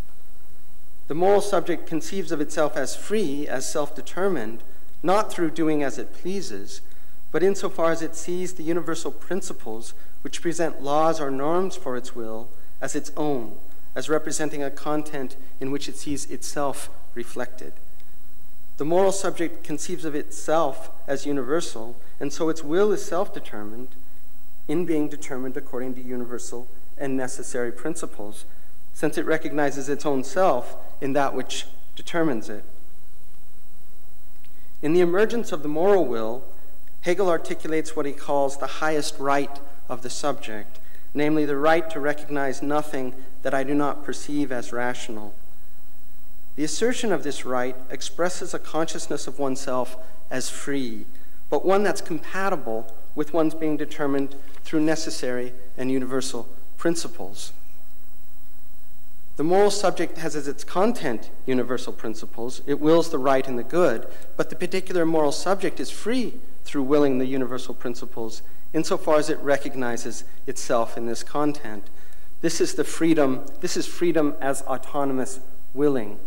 The 1.09 1.13
moral 1.13 1.41
subject 1.41 1.85
conceives 1.85 2.31
of 2.31 2.41
itself 2.41 2.75
as 2.75 2.95
free, 2.95 3.47
as 3.47 3.71
self 3.71 3.95
determined, 3.95 4.63
not 5.03 5.31
through 5.31 5.51
doing 5.51 5.83
as 5.83 5.99
it 5.99 6.15
pleases, 6.15 6.81
but 7.31 7.43
insofar 7.43 7.91
as 7.91 8.01
it 8.01 8.15
sees 8.15 8.53
the 8.53 8.63
universal 8.63 9.11
principles 9.11 9.93
which 10.25 10.41
present 10.41 10.81
laws 10.81 11.21
or 11.21 11.29
norms 11.29 11.75
for 11.75 11.95
its 11.95 12.15
will 12.15 12.49
as 12.81 12.95
its 12.95 13.11
own, 13.15 13.55
as 13.93 14.09
representing 14.09 14.63
a 14.63 14.71
content 14.71 15.35
in 15.59 15.69
which 15.69 15.87
it 15.87 15.95
sees 15.95 16.25
itself 16.31 16.89
reflected. 17.13 17.71
The 18.77 18.85
moral 18.85 19.11
subject 19.11 19.63
conceives 19.63 20.03
of 20.03 20.15
itself 20.15 20.89
as 21.05 21.27
universal, 21.27 21.95
and 22.19 22.33
so 22.33 22.49
its 22.49 22.63
will 22.63 22.91
is 22.91 23.05
self 23.05 23.35
determined 23.35 23.89
in 24.67 24.83
being 24.83 25.09
determined 25.09 25.57
according 25.57 25.93
to 25.93 26.01
universal 26.01 26.67
and 26.97 27.15
necessary 27.15 27.71
principles, 27.71 28.45
since 28.95 29.19
it 29.19 29.27
recognizes 29.27 29.89
its 29.89 30.07
own 30.07 30.23
self 30.23 30.75
in 31.01 31.13
that 31.13 31.35
which 31.35 31.67
determines 31.95 32.49
it. 32.49 32.63
In 34.81 34.93
the 34.93 35.01
emergence 35.01 35.51
of 35.51 35.61
the 35.61 35.69
moral 35.69 36.03
will, 36.03 36.43
Hegel 37.01 37.29
articulates 37.29 37.95
what 37.95 38.07
he 38.07 38.11
calls 38.11 38.57
the 38.57 38.81
highest 38.81 39.19
right 39.19 39.59
of 39.89 40.01
the 40.01 40.09
subject, 40.09 40.79
namely 41.13 41.45
the 41.45 41.57
right 41.57 41.89
to 41.89 41.99
recognize 41.99 42.61
nothing 42.61 43.13
that 43.41 43.53
I 43.53 43.63
do 43.63 43.73
not 43.73 44.03
perceive 44.03 44.51
as 44.51 44.73
rational. 44.73 45.33
The 46.55 46.63
assertion 46.63 47.11
of 47.11 47.23
this 47.23 47.45
right 47.45 47.75
expresses 47.89 48.53
a 48.53 48.59
consciousness 48.59 49.27
of 49.27 49.39
oneself 49.39 49.97
as 50.31 50.49
free, 50.49 51.05
but 51.49 51.65
one 51.65 51.83
that's 51.83 52.01
compatible 52.01 52.93
with 53.13 53.33
one's 53.33 53.53
being 53.53 53.77
determined 53.77 54.35
through 54.63 54.81
necessary 54.81 55.53
and 55.77 55.91
universal 55.91 56.47
principles. 56.77 57.53
The 59.37 59.43
moral 59.43 59.71
subject 59.71 60.17
has 60.17 60.35
as 60.35 60.47
its 60.47 60.63
content 60.63 61.29
universal 61.45 61.91
principles. 61.91 62.61
It 62.65 62.79
wills 62.79 63.09
the 63.09 63.17
right 63.17 63.45
and 63.45 63.59
the 63.59 63.63
good, 63.63 64.07
but 64.37 64.49
the 64.49 64.55
particular 64.55 65.05
moral 65.05 65.33
subject 65.33 65.79
is 65.79 65.91
free 65.91 66.35
through 66.63 66.83
willing 66.83 67.17
the 67.17 67.25
universal 67.25 67.73
principles 67.73 68.41
insofar 68.75 69.17
as 69.17 69.29
it 69.29 69.39
recognizes 69.39 70.25
itself 70.45 70.97
in 70.97 71.07
this 71.07 71.23
content. 71.23 71.89
This 72.41 72.59
is 72.59 72.75
the 72.75 72.83
freedom, 72.83 73.45
this 73.61 73.77
is 73.77 73.87
freedom 73.87 74.35
as 74.41 74.61
autonomous 74.63 75.39
willing. 75.73 76.19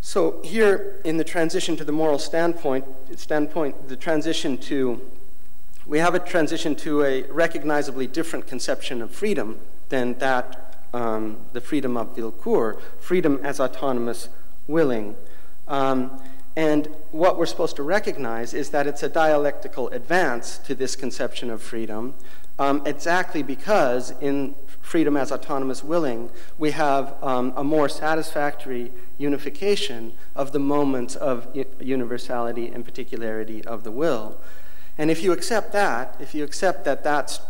So 0.00 0.40
here 0.44 1.00
in 1.04 1.16
the 1.16 1.24
transition 1.24 1.76
to 1.76 1.84
the 1.84 1.90
moral 1.92 2.20
standpoint, 2.20 2.84
standpoint, 3.18 3.88
the 3.88 3.96
transition 3.96 4.56
to 4.58 5.00
we 5.86 5.98
have 5.98 6.16
a 6.16 6.18
transition 6.18 6.74
to 6.76 7.04
a 7.04 7.22
recognizably 7.24 8.08
different 8.08 8.48
conception 8.48 9.00
of 9.00 9.12
freedom 9.12 9.60
than 9.88 10.18
that 10.18 10.80
um, 10.92 11.36
the 11.52 11.60
freedom 11.60 11.96
of 11.96 12.16
Willkür, 12.16 12.80
freedom 12.98 13.38
as 13.44 13.60
autonomous 13.60 14.28
willing. 14.66 15.14
Um, 15.68 16.20
and 16.56 16.88
what 17.10 17.38
we're 17.38 17.46
supposed 17.46 17.76
to 17.76 17.82
recognize 17.82 18.54
is 18.54 18.70
that 18.70 18.86
it's 18.86 19.02
a 19.02 19.10
dialectical 19.10 19.88
advance 19.90 20.56
to 20.58 20.74
this 20.74 20.96
conception 20.96 21.50
of 21.50 21.62
freedom, 21.62 22.14
um, 22.58 22.82
exactly 22.86 23.42
because 23.42 24.12
in 24.22 24.54
freedom 24.80 25.16
as 25.18 25.30
autonomous 25.30 25.84
willing, 25.84 26.30
we 26.56 26.70
have 26.70 27.14
um, 27.22 27.52
a 27.56 27.64
more 27.64 27.88
satisfactory 27.88 28.90
unification 29.18 30.12
of 30.34 30.52
the 30.52 30.58
moments 30.58 31.14
of 31.16 31.46
universality 31.80 32.68
and 32.68 32.84
particularity 32.84 33.62
of 33.64 33.84
the 33.84 33.90
will. 33.90 34.38
And 34.96 35.10
if 35.10 35.22
you 35.22 35.32
accept 35.32 35.72
that, 35.72 36.16
if 36.20 36.34
you 36.34 36.42
accept 36.42 36.84
that 36.86 37.04
that's, 37.04 37.40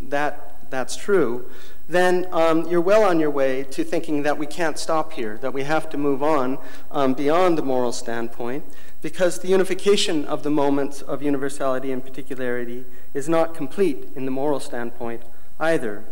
that, 0.00 0.56
that's 0.70 0.96
true, 0.96 1.50
then 1.88 2.26
um, 2.32 2.66
you're 2.68 2.80
well 2.80 3.04
on 3.04 3.20
your 3.20 3.30
way 3.30 3.62
to 3.62 3.84
thinking 3.84 4.22
that 4.24 4.38
we 4.38 4.46
can't 4.46 4.78
stop 4.78 5.12
here, 5.12 5.38
that 5.38 5.52
we 5.52 5.62
have 5.62 5.88
to 5.90 5.96
move 5.96 6.22
on 6.22 6.58
um, 6.90 7.14
beyond 7.14 7.56
the 7.56 7.62
moral 7.62 7.92
standpoint, 7.92 8.64
because 9.02 9.38
the 9.38 9.48
unification 9.48 10.24
of 10.24 10.42
the 10.42 10.50
moments 10.50 11.00
of 11.02 11.22
universality 11.22 11.92
and 11.92 12.04
particularity 12.04 12.84
is 13.14 13.28
not 13.28 13.54
complete 13.54 14.08
in 14.16 14.24
the 14.24 14.30
moral 14.30 14.58
standpoint 14.58 15.22
either. 15.60 16.04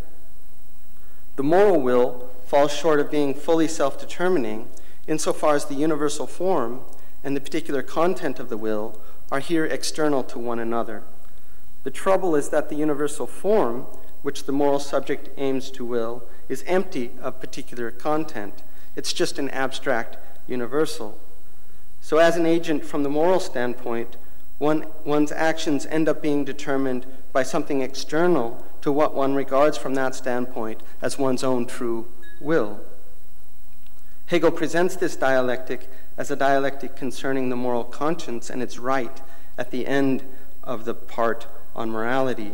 The 1.36 1.42
moral 1.42 1.80
will 1.80 2.30
falls 2.46 2.72
short 2.72 3.00
of 3.00 3.10
being 3.10 3.34
fully 3.34 3.66
self 3.66 3.98
determining 3.98 4.68
insofar 5.08 5.56
as 5.56 5.64
the 5.64 5.74
universal 5.74 6.26
form 6.26 6.82
and 7.24 7.36
the 7.36 7.40
particular 7.40 7.82
content 7.82 8.38
of 8.38 8.48
the 8.48 8.56
will 8.56 9.00
are 9.32 9.40
here 9.40 9.64
external 9.64 10.22
to 10.22 10.38
one 10.38 10.60
another. 10.60 11.02
The 11.82 11.90
trouble 11.90 12.36
is 12.36 12.50
that 12.50 12.68
the 12.68 12.76
universal 12.76 13.26
form 13.26 13.86
which 14.24 14.44
the 14.44 14.52
moral 14.52 14.80
subject 14.80 15.28
aims 15.36 15.70
to 15.70 15.84
will, 15.84 16.22
is 16.48 16.64
empty 16.66 17.12
of 17.20 17.40
particular 17.40 17.90
content. 17.90 18.62
It's 18.96 19.12
just 19.12 19.38
an 19.38 19.50
abstract 19.50 20.16
universal. 20.48 21.20
So, 22.00 22.16
as 22.16 22.36
an 22.36 22.46
agent 22.46 22.84
from 22.86 23.02
the 23.02 23.10
moral 23.10 23.38
standpoint, 23.38 24.16
one, 24.58 24.86
one's 25.04 25.30
actions 25.30 25.84
end 25.86 26.08
up 26.08 26.22
being 26.22 26.42
determined 26.42 27.04
by 27.34 27.42
something 27.42 27.82
external 27.82 28.64
to 28.80 28.90
what 28.90 29.14
one 29.14 29.34
regards 29.34 29.76
from 29.76 29.94
that 29.96 30.14
standpoint 30.14 30.82
as 31.02 31.18
one's 31.18 31.44
own 31.44 31.66
true 31.66 32.06
will. 32.40 32.80
Hegel 34.26 34.50
presents 34.50 34.96
this 34.96 35.16
dialectic 35.16 35.86
as 36.16 36.30
a 36.30 36.36
dialectic 36.36 36.96
concerning 36.96 37.50
the 37.50 37.56
moral 37.56 37.84
conscience 37.84 38.48
and 38.48 38.62
its 38.62 38.78
right 38.78 39.20
at 39.58 39.70
the 39.70 39.86
end 39.86 40.22
of 40.62 40.86
the 40.86 40.94
part 40.94 41.46
on 41.76 41.90
morality. 41.90 42.52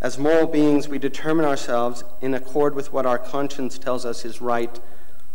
As 0.00 0.16
moral 0.16 0.46
beings, 0.46 0.88
we 0.88 0.98
determine 0.98 1.44
ourselves 1.44 2.04
in 2.20 2.32
accord 2.32 2.74
with 2.74 2.92
what 2.92 3.04
our 3.04 3.18
conscience 3.18 3.78
tells 3.78 4.04
us 4.04 4.24
is 4.24 4.40
right 4.40 4.78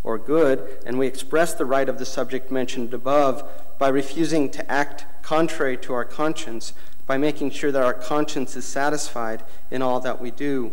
or 0.04 0.18
good, 0.18 0.80
and 0.86 0.98
we 0.98 1.08
express 1.08 1.54
the 1.54 1.66
right 1.66 1.90
of 1.90 2.00
the 2.00 2.06
subject 2.06 2.50
mentioned 2.50 2.94
above 2.94 3.44
by 3.78 3.90
refusing 3.90 4.50
to 4.52 4.72
act 4.72 5.06
contrary 5.22 5.76
to 5.78 5.94
our 5.94 6.06
conscience, 6.06 6.74
by 7.06 7.18
making 7.18 7.52
sure 7.52 7.72
that 7.72 7.84
our 7.84 7.94
conscience 7.94 8.56
is 8.56 8.64
satisfied 8.64 9.44
in 9.70 9.82
all 9.82 10.00
that 10.00 10.22
we 10.22 10.32
do. 10.32 10.72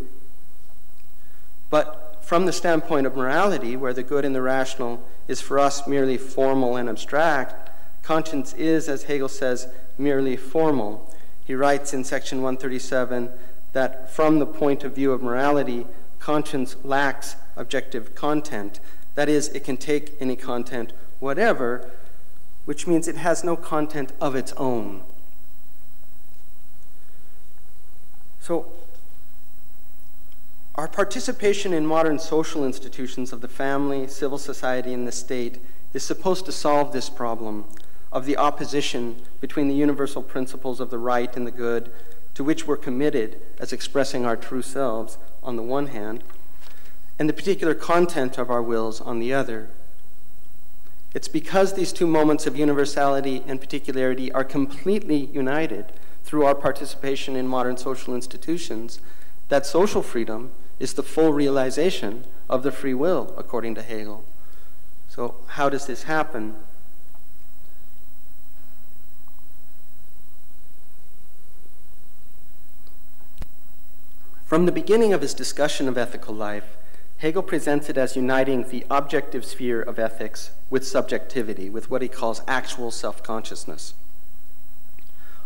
But 1.68 2.18
from 2.22 2.46
the 2.46 2.52
standpoint 2.52 3.08
of 3.08 3.16
morality, 3.16 3.76
where 3.76 3.92
the 3.92 4.04
good 4.04 4.24
and 4.24 4.34
the 4.34 4.42
rational 4.42 5.04
is 5.26 5.40
for 5.40 5.58
us 5.58 5.88
merely 5.88 6.16
formal 6.16 6.76
and 6.76 6.88
abstract, 6.88 7.70
conscience 8.04 8.52
is, 8.54 8.88
as 8.88 9.04
Hegel 9.04 9.28
says, 9.28 9.66
merely 9.98 10.36
formal. 10.36 11.12
He 11.44 11.54
writes 11.56 11.92
in 11.92 12.04
section 12.04 12.42
137 12.42 13.30
that 13.72 14.10
from 14.10 14.38
the 14.38 14.46
point 14.46 14.84
of 14.84 14.94
view 14.94 15.12
of 15.12 15.22
morality, 15.22 15.86
conscience 16.18 16.76
lacks 16.82 17.36
objective 17.56 18.14
content. 18.14 18.80
That 19.14 19.28
is, 19.28 19.48
it 19.48 19.64
can 19.64 19.76
take 19.76 20.14
any 20.20 20.36
content 20.36 20.92
whatever, 21.18 21.90
which 22.64 22.86
means 22.86 23.06
it 23.06 23.16
has 23.16 23.44
no 23.44 23.56
content 23.56 24.12
of 24.20 24.34
its 24.34 24.52
own. 24.54 25.02
So, 28.40 28.72
our 30.74 30.88
participation 30.88 31.72
in 31.74 31.84
modern 31.84 32.18
social 32.18 32.64
institutions 32.64 33.32
of 33.32 33.42
the 33.42 33.48
family, 33.48 34.08
civil 34.08 34.38
society, 34.38 34.94
and 34.94 35.06
the 35.06 35.12
state 35.12 35.58
is 35.92 36.02
supposed 36.02 36.46
to 36.46 36.52
solve 36.52 36.92
this 36.92 37.10
problem 37.10 37.64
of 38.12 38.24
the 38.24 38.36
opposition 38.36 39.16
between 39.40 39.68
the 39.68 39.74
universal 39.74 40.22
principles 40.22 40.80
of 40.80 40.90
the 40.90 40.98
right 40.98 41.36
and 41.36 41.46
the 41.46 41.50
good, 41.50 41.92
to 42.34 42.44
which 42.44 42.66
we're 42.66 42.76
committed 42.76 43.40
as 43.58 43.72
expressing 43.72 44.24
our 44.24 44.36
true 44.36 44.62
selves 44.62 45.18
on 45.42 45.56
the 45.56 45.62
one 45.62 45.88
hand, 45.88 46.22
and 47.18 47.28
the 47.28 47.34
particular 47.34 47.74
content 47.74 48.38
of 48.38 48.50
our 48.50 48.62
wills 48.62 49.00
on 49.00 49.18
the 49.18 49.32
other. 49.32 49.68
It's 51.12 51.28
because 51.28 51.74
these 51.74 51.92
two 51.92 52.06
moments 52.06 52.46
of 52.46 52.56
universality 52.56 53.42
and 53.46 53.60
particularity 53.60 54.30
are 54.32 54.44
completely 54.44 55.26
united 55.32 55.92
through 56.24 56.44
our 56.44 56.54
participation 56.54 57.34
in 57.34 57.48
modern 57.48 57.76
social 57.76 58.14
institutions 58.14 59.00
that 59.48 59.66
social 59.66 60.02
freedom 60.02 60.52
is 60.78 60.94
the 60.94 61.02
full 61.02 61.32
realization 61.32 62.24
of 62.48 62.62
the 62.62 62.72
free 62.72 62.94
will, 62.94 63.34
according 63.36 63.74
to 63.74 63.82
Hegel. 63.82 64.24
So, 65.08 65.34
how 65.48 65.68
does 65.68 65.86
this 65.86 66.04
happen? 66.04 66.56
From 74.50 74.66
the 74.66 74.72
beginning 74.72 75.12
of 75.12 75.20
his 75.20 75.32
discussion 75.32 75.86
of 75.86 75.96
ethical 75.96 76.34
life, 76.34 76.76
Hegel 77.18 77.44
presents 77.44 77.88
it 77.88 77.96
as 77.96 78.16
uniting 78.16 78.64
the 78.64 78.84
objective 78.90 79.44
sphere 79.44 79.80
of 79.80 79.96
ethics 79.96 80.50
with 80.68 80.84
subjectivity, 80.84 81.70
with 81.70 81.88
what 81.88 82.02
he 82.02 82.08
calls 82.08 82.42
actual 82.48 82.90
self 82.90 83.22
consciousness. 83.22 83.94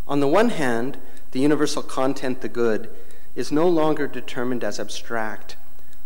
On 0.09 0.21
the 0.21 0.27
one 0.27 0.49
hand, 0.49 0.97
the 1.33 1.41
universal 1.41 1.83
content, 1.83 2.41
the 2.41 2.49
good, 2.49 2.89
is 3.37 3.53
no 3.53 3.69
longer 3.69 4.07
determined 4.07 4.65
as 4.65 4.81
abstract, 4.81 5.57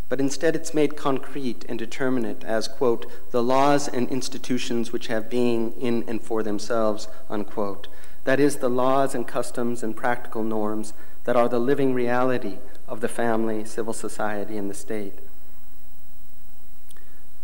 but 0.08 0.18
instead 0.18 0.56
it's 0.56 0.74
made 0.74 0.96
concrete 0.96 1.64
and 1.68 1.78
determinate 1.78 2.42
as, 2.42 2.66
quote, 2.66 3.06
the 3.30 3.44
laws 3.44 3.86
and 3.86 4.08
institutions 4.08 4.90
which 4.90 5.06
have 5.06 5.30
being 5.30 5.72
in 5.80 6.02
and 6.08 6.20
for 6.20 6.42
themselves, 6.42 7.06
unquote. 7.30 7.86
That 8.24 8.40
is, 8.40 8.56
the 8.56 8.68
laws 8.68 9.14
and 9.14 9.24
customs 9.24 9.84
and 9.84 9.96
practical 9.96 10.42
norms 10.42 10.94
that 11.22 11.36
are 11.36 11.48
the 11.48 11.60
living 11.60 11.94
reality 11.94 12.58
of 12.88 13.00
the 13.00 13.08
family, 13.08 13.64
civil 13.64 13.92
society, 13.92 14.56
and 14.56 14.70
the 14.70 14.74
state. 14.74 15.14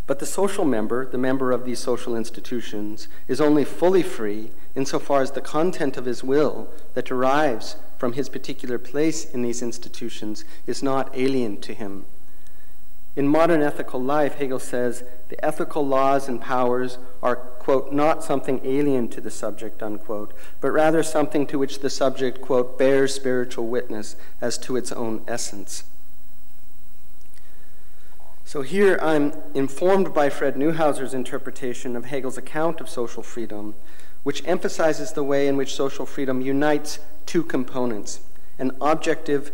But 0.07 0.19
the 0.19 0.27
social 0.27 0.65
member, 0.65 1.07
the 1.07 1.19
member 1.19 1.53
of 1.53 1.65
these 1.65 1.79
social 1.79 2.17
institutions, 2.17 3.09
is 3.27 3.41
only 3.41 3.65
fully 3.65 4.03
free 4.03 4.51
insofar 4.75 5.23
as 5.23 5.31
the 5.31 5.41
content 5.41 5.97
of 5.97 6.05
his 6.05 6.23
will 6.23 6.69
that 6.95 7.07
derives 7.07 7.77
from 7.97 8.13
his 8.13 8.29
particular 8.29 8.79
place 8.79 9.25
in 9.25 9.43
these 9.43 9.63
institutions 9.63 10.45
is 10.67 10.83
not 10.83 11.11
alien 11.15 11.59
to 11.63 11.73
him. 11.73 12.05
In 13.16 13.28
modern 13.28 13.62
ethical 13.62 14.02
life, 14.02 14.37
Hegel 14.37 14.59
says, 14.59 15.04
the 15.28 15.42
ethical 15.44 15.87
laws 15.87 16.28
and 16.28 16.40
powers 16.40 16.99
are, 17.23 17.37
quote, 17.37 17.92
not 17.92 18.25
something 18.25 18.61
alien 18.64 19.09
to 19.11 19.21
the 19.21 19.30
subject, 19.30 19.83
unquote, 19.83 20.35
but 20.61 20.73
rather 20.73 21.02
something 21.02 21.46
to 21.46 21.59
which 21.59 21.79
the 21.79 21.90
subject, 21.90 22.40
quote, 22.40 22.77
bears 22.77 23.14
spiritual 23.14 23.68
witness 23.68 24.16
as 24.40 24.59
to 24.59 24.77
its 24.77 24.90
own 24.90 25.22
essence. 25.29 25.85
So 28.44 28.62
here 28.62 28.98
I'm 29.00 29.33
informed 29.55 30.12
by 30.12 30.29
Fred 30.29 30.57
Neuhouser's 30.57 31.14
interpretation 31.14 31.96
of 31.96 32.07
Hegel's 32.07 32.37
account 32.37 32.81
of 32.81 32.90
social 32.90 33.22
freedom, 33.22 33.74
which 34.24 34.42
emphasizes 34.46 35.12
the 35.12 35.24
way 35.24 35.46
in 35.46 35.57
which 35.57 35.74
social 35.74 36.05
freedom 36.05 36.40
unites 36.40 36.98
two 37.27 37.44
components 37.44 38.20
an 38.59 38.70
objective 38.81 39.50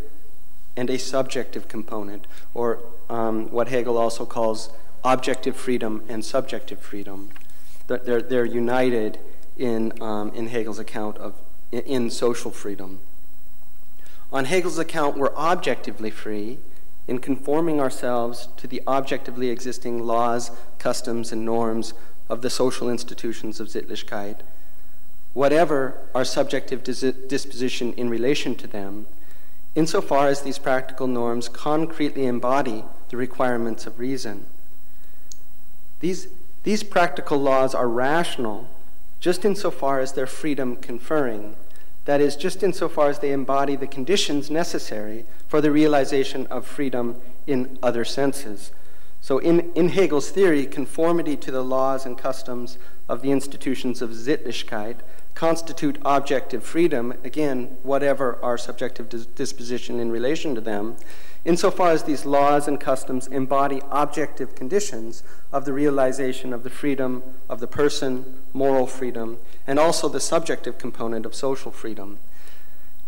and 0.76 0.90
a 0.90 0.98
subjective 0.98 1.68
component, 1.68 2.26
or 2.52 2.80
um, 3.10 3.50
what 3.50 3.68
Hegel 3.68 3.98
also 3.98 4.24
calls 4.24 4.70
objective 5.04 5.56
freedom 5.56 6.02
and 6.08 6.24
subjective 6.24 6.80
freedom. 6.80 7.30
They're, 7.88 8.22
they're 8.22 8.44
united 8.44 9.18
in, 9.58 10.00
um, 10.00 10.30
in 10.32 10.48
Hegel's 10.48 10.78
account 10.78 11.18
of 11.18 11.34
in 11.72 12.10
social 12.10 12.50
freedom. 12.50 13.00
On 14.32 14.44
Hegel's 14.44 14.78
account, 14.78 15.16
we're 15.16 15.34
objectively 15.34 16.10
free 16.10 16.58
in 17.06 17.18
conforming 17.18 17.80
ourselves 17.80 18.48
to 18.56 18.66
the 18.66 18.82
objectively 18.86 19.50
existing 19.50 20.04
laws, 20.04 20.50
customs, 20.78 21.32
and 21.32 21.44
norms 21.44 21.94
of 22.28 22.42
the 22.42 22.50
social 22.50 22.88
institutions 22.88 23.58
of 23.60 23.68
Sittlichkeit, 23.68 24.40
whatever 25.32 25.98
our 26.14 26.24
subjective 26.24 26.82
disposition 26.84 27.92
in 27.94 28.08
relation 28.08 28.54
to 28.56 28.66
them, 28.66 29.06
insofar 29.74 30.28
as 30.28 30.42
these 30.42 30.58
practical 30.58 31.06
norms 31.06 31.48
concretely 31.48 32.26
embody 32.26 32.84
the 33.10 33.16
requirements 33.16 33.86
of 33.86 33.98
reason. 33.98 34.46
These, 36.00 36.28
these 36.62 36.82
practical 36.82 37.38
laws 37.38 37.74
are 37.74 37.88
rational 37.88 38.68
just 39.20 39.44
insofar 39.44 40.00
as 40.00 40.12
their 40.14 40.26
freedom 40.26 40.76
conferring 40.76 41.54
that 42.10 42.20
is, 42.20 42.36
just 42.36 42.62
insofar 42.62 43.08
as 43.08 43.18
they 43.18 43.32
embody 43.32 43.76
the 43.76 43.86
conditions 43.86 44.50
necessary 44.50 45.26
for 45.46 45.60
the 45.60 45.70
realization 45.70 46.46
of 46.46 46.66
freedom 46.66 47.20
in 47.46 47.78
other 47.82 48.04
senses. 48.04 48.72
So, 49.20 49.38
in, 49.38 49.70
in 49.74 49.90
Hegel's 49.90 50.30
theory, 50.30 50.64
conformity 50.66 51.36
to 51.36 51.50
the 51.50 51.62
laws 51.62 52.06
and 52.06 52.16
customs 52.16 52.78
of 53.08 53.20
the 53.20 53.30
institutions 53.30 54.00
of 54.00 54.10
Sittlichkeit 54.10 54.96
constitute 55.34 55.98
objective 56.04 56.64
freedom, 56.64 57.12
again, 57.22 57.76
whatever 57.82 58.38
our 58.42 58.56
subjective 58.56 59.08
dis- 59.08 59.26
disposition 59.26 60.00
in 60.00 60.10
relation 60.10 60.54
to 60.54 60.60
them, 60.60 60.96
insofar 61.44 61.90
as 61.90 62.04
these 62.04 62.24
laws 62.24 62.68
and 62.68 62.80
customs 62.80 63.26
embody 63.26 63.80
objective 63.90 64.54
conditions 64.54 65.22
of 65.52 65.64
the 65.64 65.72
realization 65.72 66.52
of 66.52 66.62
the 66.62 66.70
freedom 66.70 67.22
of 67.48 67.60
the 67.60 67.66
person, 67.66 68.40
moral 68.52 68.86
freedom, 68.86 69.38
and 69.66 69.78
also 69.78 70.08
the 70.08 70.20
subjective 70.20 70.78
component 70.78 71.26
of 71.26 71.34
social 71.34 71.70
freedom. 71.70 72.18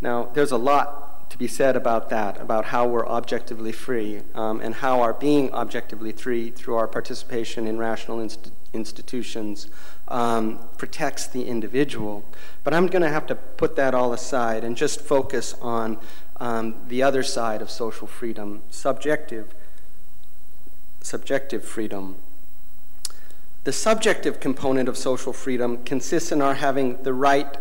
Now, 0.01 0.29
there's 0.35 0.51
a 0.51 0.57
lot 0.57 1.31
to 1.31 1.39
be 1.39 1.49
said 1.49 1.77
about 1.77 2.11
that, 2.11 2.39
about 2.41 2.67
how 2.67 2.87
we're 2.87 3.07
objectively 3.07 3.73
free, 3.73 4.21
um, 4.35 4.61
and 4.61 4.75
how 4.75 5.01
our 5.01 5.15
being 5.15 5.53
objectively 5.53 6.13
free 6.13 6.51
through 6.51 6.75
our 6.75 6.87
participation 6.87 7.67
in 7.67 7.79
rational 7.79 8.21
inst- 8.21 8.51
institutions 8.75 9.69
um, 10.09 10.59
protects 10.77 11.27
the 11.27 11.47
individual. 11.47 12.25
But 12.65 12.75
I'm 12.75 12.87
going 12.87 13.03
to 13.03 13.09
have 13.09 13.27
to 13.29 13.35
put 13.35 13.77
that 13.77 13.95
all 13.95 14.13
aside 14.13 14.63
and 14.63 14.77
just 14.77 15.01
focus 15.01 15.55
on 15.63 15.99
um, 16.43 16.75
the 16.89 17.05
other 17.05 17.23
side 17.23 17.63
of 17.63 17.71
social 17.71 18.09
freedom, 18.09 18.63
subjective, 18.69 19.55
subjective 21.01 21.65
freedom. 21.65 22.17
The 23.63 23.73
subjective 23.73 24.41
component 24.41 24.89
of 24.89 24.97
social 24.99 25.33
freedom 25.33 25.85
consists 25.85 26.33
in 26.33 26.43
our 26.43 26.55
having 26.55 27.01
the 27.05 27.13
right 27.13 27.57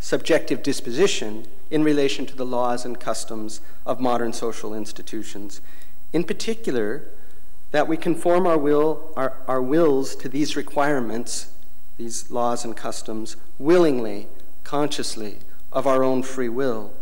subjective 0.00 0.62
disposition 0.62 1.46
in 1.70 1.82
relation 1.82 2.26
to 2.26 2.36
the 2.36 2.44
laws 2.44 2.84
and 2.84 3.00
customs 3.00 3.62
of 3.86 4.00
modern 4.00 4.34
social 4.34 4.74
institutions. 4.74 5.62
In 6.12 6.22
particular, 6.22 7.04
that 7.70 7.88
we 7.88 7.96
conform 7.96 8.46
our, 8.46 8.58
will, 8.58 9.14
our, 9.16 9.38
our 9.48 9.62
wills 9.62 10.14
to 10.16 10.28
these 10.28 10.56
requirements, 10.56 11.52
these 11.96 12.30
laws 12.30 12.66
and 12.66 12.76
customs, 12.76 13.36
willingly, 13.58 14.28
consciously, 14.62 15.38
of 15.72 15.86
our 15.86 16.04
own 16.04 16.22
free 16.22 16.50
will. 16.50 16.92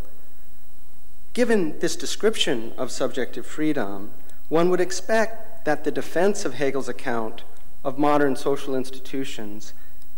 Given 1.34 1.80
this 1.80 1.96
description 1.96 2.72
of 2.78 2.92
subjective 2.92 3.44
freedom, 3.44 4.12
one 4.48 4.70
would 4.70 4.80
expect 4.80 5.64
that 5.64 5.82
the 5.82 5.90
defense 5.90 6.44
of 6.44 6.54
Hegel's 6.54 6.88
account 6.88 7.42
of 7.82 7.98
modern 7.98 8.36
social 8.36 8.76
institutions 8.76 9.74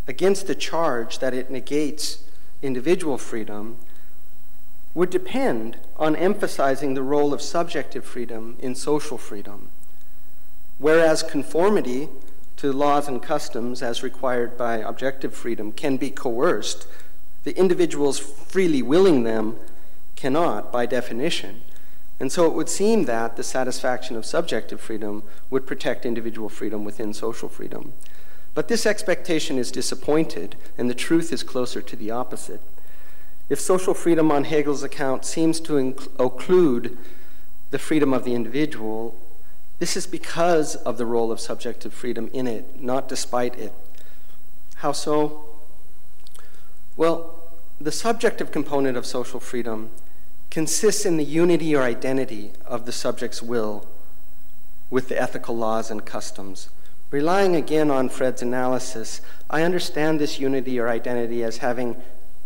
against 0.06 0.46
the 0.46 0.54
charge 0.54 1.18
that 1.20 1.32
it 1.32 1.50
negates 1.50 2.22
individual 2.60 3.16
freedom 3.16 3.78
would 4.94 5.08
depend 5.08 5.78
on 5.96 6.14
emphasizing 6.16 6.92
the 6.92 7.02
role 7.02 7.32
of 7.32 7.40
subjective 7.40 8.04
freedom 8.04 8.56
in 8.60 8.74
social 8.74 9.16
freedom. 9.16 9.70
Whereas 10.78 11.22
conformity 11.22 12.10
to 12.58 12.72
laws 12.72 13.08
and 13.08 13.22
customs 13.22 13.82
as 13.82 14.02
required 14.02 14.58
by 14.58 14.76
objective 14.76 15.34
freedom 15.34 15.72
can 15.72 15.96
be 15.96 16.10
coerced, 16.10 16.86
the 17.44 17.56
individuals 17.56 18.18
freely 18.18 18.82
willing 18.82 19.22
them 19.22 19.56
cannot, 20.26 20.72
by 20.72 20.86
definition. 20.86 21.62
And 22.18 22.32
so 22.32 22.46
it 22.46 22.52
would 22.52 22.68
seem 22.68 23.04
that 23.04 23.36
the 23.36 23.44
satisfaction 23.44 24.16
of 24.16 24.26
subjective 24.26 24.80
freedom 24.80 25.22
would 25.50 25.68
protect 25.68 26.04
individual 26.04 26.48
freedom 26.48 26.84
within 26.84 27.14
social 27.14 27.48
freedom. 27.48 27.92
But 28.52 28.66
this 28.66 28.86
expectation 28.86 29.56
is 29.56 29.70
disappointed, 29.70 30.56
and 30.76 30.90
the 30.90 30.94
truth 30.94 31.32
is 31.32 31.44
closer 31.44 31.80
to 31.80 31.94
the 31.94 32.10
opposite. 32.10 32.60
If 33.48 33.60
social 33.60 33.94
freedom 33.94 34.32
on 34.32 34.42
Hegel's 34.42 34.82
account 34.82 35.24
seems 35.24 35.60
to 35.60 35.92
occlude 36.18 36.96
the 37.70 37.78
freedom 37.78 38.12
of 38.12 38.24
the 38.24 38.34
individual, 38.34 39.14
this 39.78 39.96
is 39.96 40.08
because 40.08 40.74
of 40.74 40.98
the 40.98 41.06
role 41.06 41.30
of 41.30 41.38
subjective 41.38 41.94
freedom 41.94 42.30
in 42.32 42.48
it, 42.48 42.82
not 42.82 43.08
despite 43.08 43.56
it. 43.60 43.72
How 44.78 44.90
so? 44.90 45.44
Well, 46.96 47.44
the 47.80 47.92
subjective 47.92 48.50
component 48.50 48.96
of 48.96 49.06
social 49.06 49.38
freedom 49.38 49.90
consists 50.56 51.04
in 51.04 51.18
the 51.18 51.22
unity 51.22 51.76
or 51.76 51.82
identity 51.82 52.50
of 52.64 52.86
the 52.86 52.90
subject's 52.90 53.42
will 53.42 53.86
with 54.88 55.10
the 55.10 55.20
ethical 55.20 55.54
laws 55.54 55.90
and 55.90 56.06
customs. 56.06 56.70
Relying 57.10 57.54
again 57.54 57.90
on 57.90 58.08
Fred's 58.08 58.40
analysis, 58.40 59.20
I 59.50 59.60
understand 59.60 60.18
this 60.18 60.40
unity 60.40 60.80
or 60.80 60.88
identity 60.88 61.44
as 61.44 61.58
having 61.58 61.94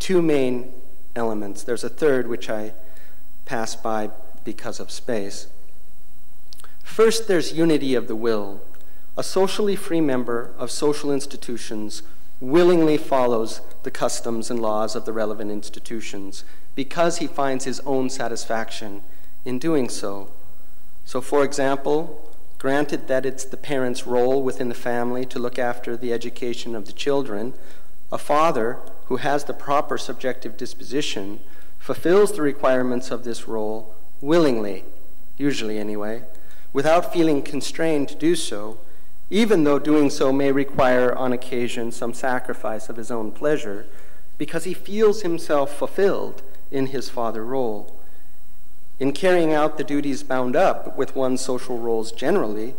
two 0.00 0.20
main 0.20 0.72
elements. 1.14 1.62
There's 1.62 1.84
a 1.84 1.88
third 1.88 2.26
which 2.26 2.50
I 2.50 2.72
pass 3.44 3.76
by 3.76 4.10
because 4.42 4.80
of 4.80 4.90
space. 4.90 5.46
First, 6.82 7.28
there's 7.28 7.52
unity 7.52 7.94
of 7.94 8.08
the 8.08 8.16
will. 8.16 8.60
A 9.16 9.22
socially 9.22 9.76
free 9.76 10.00
member 10.00 10.52
of 10.58 10.72
social 10.72 11.12
institutions 11.12 12.02
willingly 12.40 12.96
follows 12.96 13.60
the 13.84 13.90
customs 13.92 14.50
and 14.50 14.58
laws 14.58 14.96
of 14.96 15.04
the 15.04 15.12
relevant 15.12 15.52
institutions 15.52 16.42
because 16.80 17.18
he 17.18 17.26
finds 17.26 17.66
his 17.66 17.78
own 17.80 18.08
satisfaction 18.08 19.02
in 19.44 19.58
doing 19.58 19.86
so. 19.86 20.30
So, 21.04 21.20
for 21.20 21.44
example, 21.44 22.34
granted 22.56 23.06
that 23.06 23.26
it's 23.26 23.44
the 23.44 23.58
parent's 23.58 24.06
role 24.06 24.42
within 24.42 24.70
the 24.70 24.74
family 24.74 25.26
to 25.26 25.38
look 25.38 25.58
after 25.58 25.94
the 25.94 26.10
education 26.10 26.74
of 26.74 26.86
the 26.86 26.94
children, 26.94 27.52
a 28.10 28.16
father 28.16 28.78
who 29.08 29.16
has 29.16 29.44
the 29.44 29.52
proper 29.52 29.98
subjective 29.98 30.56
disposition 30.56 31.40
fulfills 31.78 32.32
the 32.32 32.40
requirements 32.40 33.10
of 33.10 33.24
this 33.24 33.46
role 33.46 33.94
willingly, 34.22 34.82
usually 35.36 35.78
anyway, 35.78 36.22
without 36.72 37.12
feeling 37.12 37.42
constrained 37.42 38.08
to 38.08 38.14
do 38.14 38.34
so, 38.34 38.78
even 39.28 39.64
though 39.64 39.78
doing 39.78 40.08
so 40.08 40.32
may 40.32 40.50
require 40.50 41.14
on 41.14 41.30
occasion 41.30 41.92
some 41.92 42.14
sacrifice 42.14 42.88
of 42.88 42.96
his 42.96 43.10
own 43.10 43.30
pleasure, 43.30 43.84
because 44.38 44.64
he 44.64 44.72
feels 44.72 45.20
himself 45.20 45.76
fulfilled 45.76 46.42
in 46.70 46.86
his 46.86 47.08
father 47.08 47.44
role. 47.44 47.96
In 48.98 49.12
carrying 49.12 49.52
out 49.52 49.78
the 49.78 49.84
duties 49.84 50.22
bound 50.22 50.54
up 50.54 50.96
with 50.96 51.16
one's 51.16 51.40
social 51.40 51.78
roles 51.78 52.12
generally, 52.12 52.74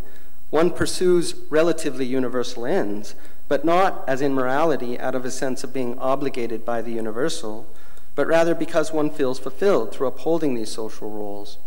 one 0.51 0.69
pursues 0.69 1.33
relatively 1.49 2.05
universal 2.05 2.65
ends, 2.65 3.15
but 3.47 3.65
not, 3.65 4.03
as 4.07 4.21
in 4.21 4.33
morality, 4.33 4.99
out 4.99 5.15
of 5.15 5.25
a 5.25 5.31
sense 5.31 5.63
of 5.63 5.73
being 5.73 5.97
obligated 5.97 6.63
by 6.63 6.81
the 6.81 6.91
universal, 6.91 7.67
but 8.15 8.27
rather 8.27 8.53
because 8.53 8.91
one 8.91 9.09
feels 9.09 9.39
fulfilled 9.39 9.91
through 9.91 10.07
upholding 10.07 10.55
these 10.55 10.71
social 10.71 11.09
roles. 11.09 11.57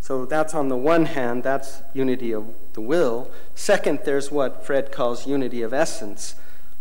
So 0.00 0.24
that's 0.24 0.54
on 0.54 0.68
the 0.68 0.76
one 0.76 1.06
hand, 1.06 1.42
that's 1.42 1.82
unity 1.94 2.30
of 2.32 2.54
the 2.74 2.80
will. 2.80 3.30
Second, 3.54 4.00
there's 4.04 4.30
what 4.30 4.64
Fred 4.64 4.92
calls 4.92 5.26
unity 5.26 5.62
of 5.62 5.72
essence. 5.72 6.36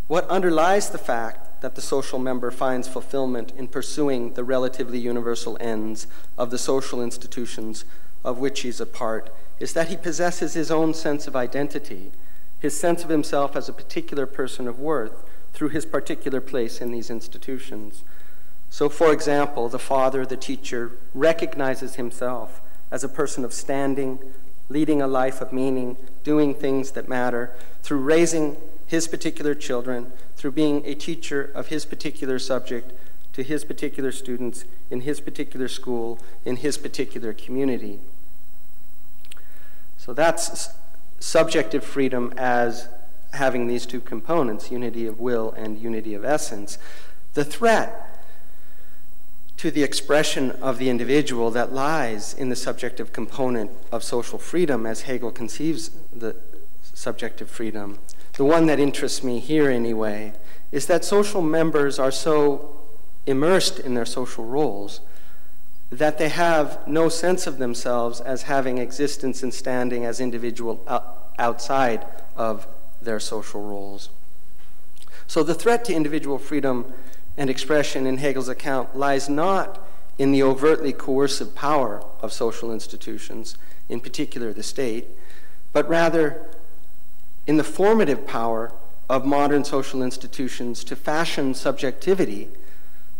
What 0.08 0.28
underlies 0.28 0.90
the 0.90 1.00
fact 1.00 1.45
that 1.66 1.74
the 1.74 1.82
social 1.82 2.20
member 2.20 2.52
finds 2.52 2.88
fulfillment 2.88 3.52
in 3.58 3.68
pursuing 3.68 4.36
the 4.36 4.44
relatively 4.44 5.00
universal 5.00 5.58
ends 5.60 6.06
of 6.38 6.52
the 6.52 6.60
social 6.60 7.02
institutions 7.02 7.86
of 8.24 8.38
which 8.38 8.60
he's 8.60 8.80
a 8.80 8.86
part 8.86 9.34
is 9.60 9.74
that 9.74 9.88
he 9.88 9.98
possesses 9.98 10.54
his 10.54 10.70
own 10.70 10.94
sense 10.94 11.26
of 11.26 11.36
identity, 11.36 12.12
his 12.60 12.80
sense 12.80 13.04
of 13.04 13.10
himself 13.10 13.56
as 13.56 13.68
a 13.68 13.74
particular 13.74 14.28
person 14.28 14.68
of 14.68 14.78
worth 14.78 15.28
through 15.54 15.70
his 15.70 15.88
particular 15.88 16.40
place 16.40 16.82
in 16.82 16.92
these 16.92 17.10
institutions. 17.10 18.04
So, 18.70 18.88
for 18.88 19.12
example, 19.12 19.68
the 19.68 19.80
father, 19.80 20.24
the 20.24 20.38
teacher, 20.38 20.92
recognizes 21.16 21.96
himself 21.96 22.62
as 22.92 23.04
a 23.04 23.10
person 23.10 23.44
of 23.44 23.52
standing, 23.52 24.20
leading 24.70 25.02
a 25.02 25.08
life 25.08 25.42
of 25.42 25.52
meaning, 25.52 25.98
doing 26.24 26.54
things 26.54 26.92
that 26.92 27.10
matter, 27.10 27.56
through 27.82 28.02
raising 28.02 28.56
his 28.88 29.08
particular 29.08 29.56
children, 29.56 30.12
through 30.36 30.52
being 30.52 30.86
a 30.86 30.96
teacher 30.96 31.52
of 31.56 31.68
his 31.68 31.86
particular 31.86 32.40
subject 32.40 32.92
to 33.34 33.44
his 33.44 33.66
particular 33.66 34.12
students 34.12 34.66
in 34.90 35.02
his 35.02 35.20
particular 35.20 35.68
school, 35.68 36.20
in 36.46 36.58
his 36.58 36.78
particular 36.78 37.34
community. 37.34 38.00
So 39.98 40.14
that's 40.14 40.70
subjective 41.20 41.84
freedom 41.84 42.34
as 42.38 42.88
having 43.34 43.68
these 43.68 43.86
two 43.86 44.00
components 44.00 44.72
unity 44.72 45.08
of 45.08 45.20
will 45.20 45.52
and 45.52 45.78
unity 45.78 46.14
of 46.14 46.24
essence. 46.24 46.78
The 47.34 47.44
threat 47.44 48.24
to 49.58 49.72
the 49.72 49.84
expression 49.84 50.52
of 50.52 50.78
the 50.78 50.90
individual 50.90 51.50
that 51.52 51.74
lies 51.74 52.34
in 52.34 52.50
the 52.50 52.56
subjective 52.56 53.12
component 53.12 53.72
of 53.92 54.04
social 54.04 54.38
freedom 54.38 54.86
as 54.86 55.02
Hegel 55.02 55.32
conceives 55.32 55.90
the 56.14 56.36
subjective 56.94 57.50
freedom, 57.50 58.00
the 58.38 58.46
one 58.46 58.66
that 58.66 58.80
interests 58.80 59.24
me 59.24 59.40
here 59.40 59.70
anyway, 59.70 60.34
is 60.72 60.88
that 60.88 61.06
social 61.06 61.42
members 61.42 62.00
are 62.00 62.12
so 62.12 62.82
immersed 63.26 63.80
in 63.80 63.94
their 63.94 64.06
social 64.06 64.46
roles 64.46 65.00
that 65.90 66.18
they 66.18 66.30
have 66.30 66.86
no 66.88 67.08
sense 67.08 67.48
of 67.48 67.58
themselves 67.58 68.20
as 68.20 68.44
having 68.44 68.78
existence 68.78 69.44
and 69.44 69.54
standing 69.54 70.04
as 70.04 70.20
individual 70.20 70.84
outside 71.38 72.06
of 72.36 72.68
their 73.02 73.20
social 73.20 73.62
roles. 73.62 74.10
So 75.28 75.44
the 75.44 75.54
threat 75.54 75.86
to 75.86 75.94
individual 75.94 76.38
freedom 76.38 76.94
and 77.38 77.50
expression 77.50 78.06
in 78.06 78.18
Hegel's 78.18 78.50
account 78.50 78.98
lies 78.98 79.30
not 79.30 79.82
in 80.18 80.32
the 80.32 80.44
overtly 80.44 80.94
coercive 80.94 81.56
power 81.56 82.04
of 82.22 82.34
social 82.34 82.74
institutions, 82.74 83.58
in 83.90 84.00
particular 84.00 84.54
the 84.54 84.64
state, 84.64 85.08
but 85.72 85.88
rather 85.88 86.48
in 87.48 87.58
the 87.58 87.64
formative 87.64 88.26
power 88.26 88.72
of 89.10 89.26
modern 89.26 89.64
social 89.64 90.02
institutions 90.02 90.84
to 90.84 90.96
fashion 90.96 91.54
subjectivity 91.54 92.50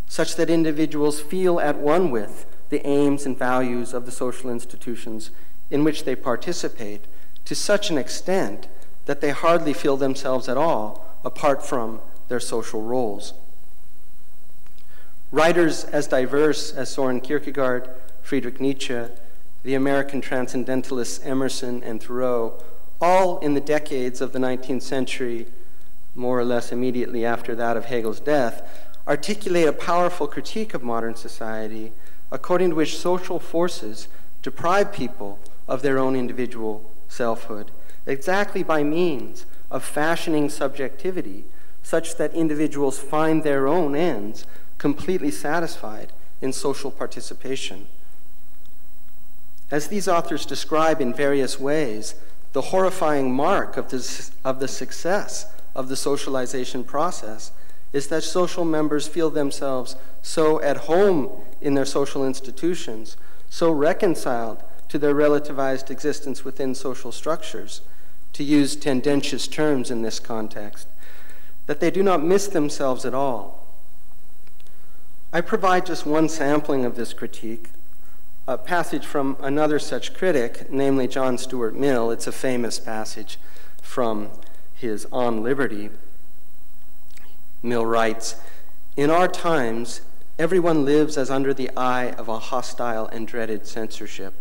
such 0.08 0.36
that 0.36 0.50
individuals 0.50 1.20
feel 1.22 1.60
at 1.60 1.78
one 1.78 2.12
with 2.12 2.46
the 2.70 2.86
aims 2.88 3.26
and 3.26 3.38
values 3.38 3.94
of 3.94 4.06
the 4.06 4.12
social 4.12 4.50
institutions 4.50 5.30
in 5.70 5.84
which 5.84 6.04
they 6.04 6.16
participate 6.16 7.02
to 7.44 7.54
such 7.56 7.90
an 7.90 7.98
extent 7.98 8.68
that 9.06 9.22
they 9.22 9.32
hardly 9.32 9.74
feel 9.74 9.98
themselves 9.98 10.50
at 10.50 10.58
all 10.58 11.06
apart 11.24 11.66
from 11.66 12.00
their 12.28 12.40
social 12.40 12.82
roles. 12.82 13.34
Writers 15.32 15.84
as 15.86 16.08
diverse 16.08 16.72
as 16.72 16.90
Soren 16.90 17.22
Kierkegaard, 17.22 17.90
Friedrich 18.22 18.60
Nietzsche, 18.60 19.06
the 19.64 19.76
American 19.76 20.22
transcendentalists 20.22 21.24
Emerson 21.24 21.84
and 21.84 22.02
Thoreau, 22.02 22.62
all 23.02 23.40
in 23.40 23.54
the 23.54 23.62
decades 23.62 24.22
of 24.22 24.32
the 24.32 24.40
19th 24.40 24.82
century, 24.82 25.48
more 26.16 26.40
or 26.40 26.46
less 26.46 26.72
immediately 26.72 27.26
after 27.26 27.56
that 27.56 27.78
of 27.78 27.86
Hegel's 27.86 28.20
death, 28.20 28.62
articulate 29.08 29.68
a 29.68 29.74
powerful 29.74 30.28
critique 30.28 30.74
of 30.74 30.84
modern 30.84 31.16
society 31.16 31.92
according 32.32 32.72
to 32.72 32.76
which 32.76 32.98
social 32.98 33.40
forces 33.40 34.08
deprive 34.42 34.92
people 34.92 35.40
of 35.68 35.82
their 35.82 35.98
own 35.98 36.16
individual 36.16 36.90
selfhood, 37.08 37.72
exactly 38.06 38.64
by 38.64 38.84
means 38.84 39.46
of 39.70 39.84
fashioning 39.84 40.50
subjectivity 40.50 41.46
such 41.84 42.16
that 42.16 42.34
individuals 42.34 42.98
find 42.98 43.44
their 43.44 43.68
own 43.68 43.96
ends 43.96 44.46
completely 44.78 45.32
satisfied 45.32 46.12
in 46.42 46.52
social 46.52 46.92
participation. 46.92 47.88
As 49.72 49.88
these 49.88 50.08
authors 50.08 50.46
describe 50.46 51.02
in 51.02 51.14
various 51.14 51.60
ways, 51.60 52.16
the 52.56 52.62
horrifying 52.62 53.34
mark 53.34 53.76
of, 53.76 53.90
this, 53.90 54.32
of 54.46 54.62
the 54.62 54.68
success 54.70 55.46
of 55.76 55.90
the 55.90 55.96
socialization 55.98 56.86
process 56.86 57.52
is 57.92 58.08
that 58.08 58.24
social 58.24 58.64
members 58.64 59.10
feel 59.10 59.30
themselves 59.30 59.98
so 60.22 60.62
at 60.62 60.78
home 60.78 61.30
in 61.60 61.74
their 61.74 61.84
social 61.84 62.26
institutions, 62.26 63.18
so 63.50 63.70
reconciled 63.70 64.64
to 64.88 64.98
their 64.98 65.14
relativized 65.14 65.90
existence 65.90 66.46
within 66.46 66.74
social 66.74 67.12
structures, 67.12 67.82
to 68.32 68.42
use 68.42 68.78
tendentious 68.78 69.50
terms 69.50 69.92
in 69.92 70.02
this 70.02 70.18
context, 70.18 70.88
that 71.66 71.82
they 71.82 71.92
do 71.92 72.02
not 72.02 72.24
miss 72.24 72.48
themselves 72.48 73.04
at 73.04 73.14
all. 73.14 73.68
I 75.34 75.42
provide 75.42 75.86
just 75.86 76.06
one 76.06 76.30
sampling 76.30 76.86
of 76.86 76.96
this 76.96 77.12
critique, 77.12 77.72
a 78.48 78.58
passage 78.58 79.06
from 79.06 79.36
another 79.40 79.80
such 79.80 80.14
critic, 80.14 80.72
namely 80.72 81.08
John 81.08 81.38
Stuart 81.38 81.76
Mill. 81.76 82.12
It's 82.12 82.28
a 82.28 82.32
famous 82.32 82.78
passage 82.78 83.40
from 83.82 84.30
his 84.76 85.08
On 85.12 85.42
Liberty. 85.42 85.90
Mill 87.64 87.86
writes 87.86 88.36
In 88.96 89.10
our 89.10 89.28
times, 89.28 90.02
Everyone 90.38 90.84
lives 90.84 91.18
as 91.18 91.32
under 91.32 91.54
the 91.54 91.72
eye 91.78 92.12
of 92.12 92.28
a 92.28 92.40
hostile 92.40 93.08
and 93.08 93.26
dreaded 93.26 93.66
censorship, 93.66 94.34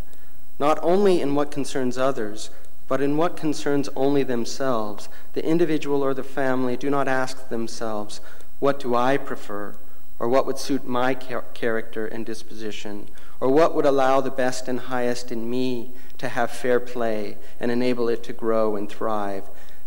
not 0.59 0.77
only 0.83 1.21
in 1.21 1.37
what 1.37 1.53
concerns 1.53 1.97
others, 1.97 2.51
but 2.89 3.01
in 3.01 3.17
what 3.17 3.37
concerns 3.37 3.89
only 3.95 4.25
themselves. 4.25 5.09
The 5.35 5.47
individual 5.47 6.03
or 6.03 6.13
the 6.13 6.25
family 6.25 6.77
do 6.77 6.91
not 6.91 7.07
ask 7.07 7.49
themselves, 7.49 8.21
What 8.59 8.81
do 8.81 8.95
I 8.95 9.17
prefer? 9.17 9.77
or 10.19 10.29
what 10.29 10.47
would 10.47 10.59
suit 10.59 10.87
my 10.87 11.15
char- 11.15 11.45
character 11.55 12.07
and 12.07 12.25
disposition? 12.25 13.09
Or 13.41 13.49
what 13.49 13.75
would 13.75 13.87
allow 13.87 14.21
the 14.21 14.31
best 14.31 14.69
and 14.69 14.81
highest 14.81 15.31
in 15.31 15.49
me 15.49 15.91
to 16.19 16.29
have 16.29 16.51
fair 16.51 16.81
play 16.81 17.37
and 17.61 17.71
enable 17.71 18.09
it 18.09 18.23
to 18.25 18.33
grow 18.33 18.77
and 18.77 18.89
thrive. 18.89 19.45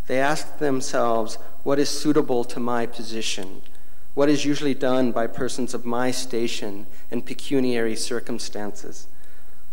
They 0.07 0.19
ask 0.19 0.57
themselves, 0.57 1.37
what 1.63 1.79
is 1.79 1.89
suitable 1.89 2.43
to 2.45 2.59
my 2.59 2.85
position? 2.85 3.61
What 4.13 4.29
is 4.29 4.45
usually 4.45 4.73
done 4.73 5.11
by 5.11 5.27
persons 5.27 5.73
of 5.73 5.85
my 5.85 6.11
station 6.11 6.87
and 7.11 7.25
pecuniary 7.25 7.95
circumstances? 7.95 9.07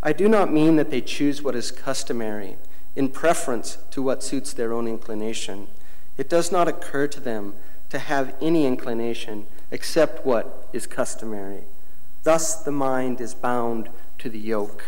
I 0.02 0.12
do 0.12 0.28
not 0.28 0.52
mean 0.52 0.76
that 0.76 0.90
they 0.90 1.00
choose 1.00 1.40
what 1.40 1.54
is 1.54 1.70
customary 1.70 2.56
in 2.94 3.08
preference 3.08 3.78
to 3.90 4.02
what 4.02 4.22
suits 4.22 4.52
their 4.52 4.72
own 4.72 4.86
inclination. 4.86 5.66
It 6.18 6.28
does 6.28 6.52
not 6.52 6.68
occur 6.68 7.06
to 7.08 7.20
them 7.20 7.54
to 7.90 7.98
have 7.98 8.34
any 8.40 8.66
inclination 8.66 9.46
except 9.70 10.26
what 10.26 10.68
is 10.72 10.86
customary. 10.86 11.64
Thus, 12.24 12.56
the 12.56 12.72
mind 12.72 13.20
is 13.20 13.34
bound 13.34 13.88
to 14.18 14.28
the 14.28 14.38
yoke, 14.38 14.84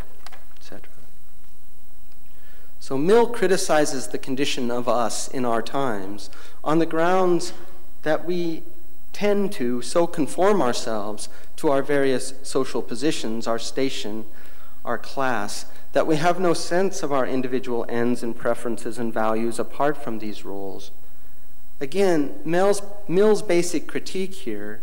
etc. 0.59 0.88
So, 2.81 2.96
Mill 2.96 3.29
criticizes 3.29 4.09
the 4.09 4.18
condition 4.18 4.70
of 4.70 4.88
us 4.88 5.29
in 5.29 5.44
our 5.44 5.62
times 5.62 6.31
on 6.64 6.79
the 6.79 6.87
grounds 6.87 7.53
that 8.03 8.25
we 8.25 8.62
tend 9.12 9.53
to 9.53 9.83
so 9.83 10.07
conform 10.07 10.61
ourselves 10.61 11.29
to 11.57 11.68
our 11.70 11.83
various 11.83 12.35
social 12.42 12.83
positions, 12.83 13.46
our 13.46 13.59
station, 13.59 14.25
our 14.85 14.99
class, 14.99 15.66
that 15.92 16.07
we 16.07 16.16
have 16.16 16.38
no 16.38 16.55
sense 16.55 17.03
of 17.03 17.12
our 17.12 17.27
individual 17.27 17.87
ends 17.88 18.22
and 18.22 18.37
preferences 18.37 18.99
and 18.99 19.12
values 19.12 19.59
apart 19.59 19.96
from 19.96 20.18
these 20.18 20.44
roles. 20.44 20.90
Again, 21.81 22.35
Mill's, 22.44 22.83
Mill's 23.09 23.42
basic 23.42 23.87
critique 23.87 24.35
here, 24.35 24.81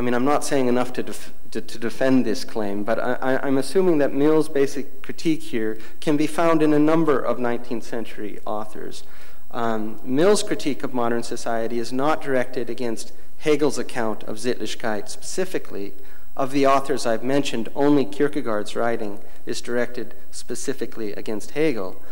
I 0.00 0.02
mean, 0.02 0.14
I'm 0.14 0.24
not 0.24 0.44
saying 0.44 0.68
enough 0.68 0.94
to, 0.94 1.02
def- 1.02 1.30
to, 1.50 1.60
to, 1.60 1.78
defend 1.78 2.24
this 2.24 2.42
claim, 2.42 2.84
but 2.84 2.98
I, 2.98 3.46
am 3.46 3.58
assuming 3.58 3.98
that 3.98 4.14
Mill's 4.14 4.48
basic 4.48 5.02
critique 5.02 5.42
here 5.42 5.76
can 6.00 6.16
be 6.16 6.26
found 6.26 6.62
in 6.62 6.72
a 6.72 6.78
number 6.78 7.18
of 7.18 7.36
19th 7.36 7.82
century 7.82 8.38
authors. 8.46 9.04
Um, 9.50 10.00
Mill's 10.02 10.42
critique 10.42 10.82
of 10.82 10.94
modern 10.94 11.22
society 11.22 11.78
is 11.78 11.92
not 11.92 12.22
directed 12.22 12.70
against 12.70 13.12
Hegel's 13.40 13.76
account 13.76 14.22
of 14.22 14.38
Sittlichkeit 14.38 15.10
specifically. 15.10 15.92
Of 16.34 16.52
the 16.52 16.66
authors 16.66 17.04
I've 17.04 17.22
mentioned, 17.22 17.68
only 17.74 18.06
Kierkegaard's 18.06 18.74
writing 18.74 19.20
is 19.44 19.60
directed 19.60 20.14
specifically 20.30 21.12
against 21.12 21.50
Hegel. 21.50 22.02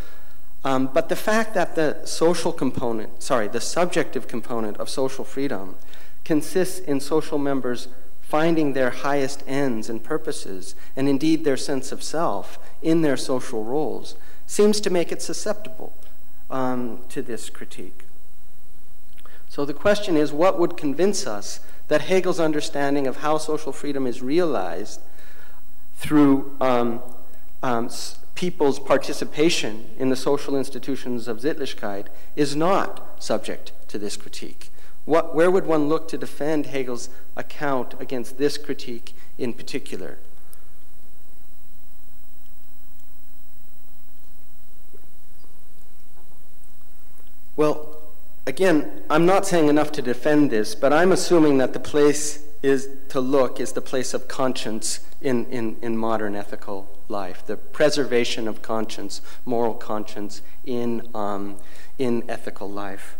Um, 0.63 0.91
but 0.93 1.09
the 1.09 1.17
fact 1.17 1.55
that 1.55 1.75
the 1.75 2.05
social 2.05 2.53
component, 2.53 3.23
sorry, 3.23 3.49
the 3.49 3.63
subjective 3.63 4.29
component 4.29 4.77
of 4.77 4.91
social 4.91 5.25
freedom 5.25 5.77
consists 6.29 6.79
in 6.81 7.01
social 7.01 7.39
members 7.39 7.89
finding 8.21 8.75
their 8.75 8.91
highest 8.91 9.43
ends 9.47 9.89
and 9.89 10.05
purposes, 10.05 10.75
and 10.95 11.09
indeed 11.09 11.43
their 11.43 11.57
sense 11.57 11.91
of 11.91 12.03
self, 12.03 12.59
in 12.83 13.01
their 13.01 13.17
social 13.17 13.65
roles, 13.65 14.15
seems 14.47 14.79
to 14.79 14.91
make 14.91 15.11
it 15.11 15.23
susceptible 15.23 15.95
um, 16.51 17.01
to 17.09 17.23
this 17.23 17.49
critique. 17.49 18.05
So 19.49 19.65
the 19.65 19.73
question 19.73 20.19
is 20.19 20.31
what 20.31 20.59
would 20.59 20.77
convince 20.77 21.27
us 21.27 21.61
that 21.89 22.03
Hegel's 22.03 22.39
understanding 22.39 23.07
of 23.07 23.17
how 23.17 23.39
social 23.39 23.73
freedom 23.73 24.07
is 24.07 24.21
realized 24.21 25.01
through 25.97 26.55
um, 26.61 27.01
um, 27.63 27.89
people's 28.35 28.79
participation 28.79 29.87
in 29.97 30.11
the 30.11 30.17
social 30.17 30.59
institutions 30.59 31.27
of 31.27 31.39
Sittlichkeit 31.39 32.09
is 32.37 32.55
not 32.55 33.23
subject 33.23 33.73
to 33.89 33.99
this 33.99 34.19
critique? 34.19 34.69
What, 35.09 35.35
where 35.35 35.51
would 35.51 35.65
one 35.65 35.89
look 35.89 36.07
to 36.09 36.19
defend 36.19 36.67
Hegel's 36.67 37.09
account 37.35 37.95
against 37.99 38.37
this 38.37 38.59
critique 38.59 39.15
in 39.39 39.55
particular? 39.55 40.19
Well, 47.57 48.03
again, 48.47 49.01
I'm 49.09 49.25
not 49.25 49.47
saying 49.47 49.69
enough 49.69 49.93
to 49.93 50.03
defend 50.03 50.51
this, 50.51 50.75
but 50.75 50.93
I'm 50.93 51.11
assuming 51.11 51.57
that 51.57 51.73
the 51.73 51.81
place 51.81 52.45
is 52.63 52.91
to 53.09 53.19
look 53.19 53.61
is 53.61 53.73
the 53.73 53.81
place 53.81 54.13
of 54.13 54.29
conscience 54.29 55.01
in, 55.23 55.47
in, 55.47 55.79
in 55.81 55.97
modern 55.97 56.37
ethical 56.37 56.87
life, 57.09 57.47
the 57.47 57.57
preservation 57.57 58.47
of 58.47 58.61
conscience, 58.61 59.23
moral 59.47 59.73
conscience 59.73 60.43
in, 60.67 61.09
um, 61.15 61.57
in 61.97 62.29
ethical 62.29 62.69
life. 62.69 63.17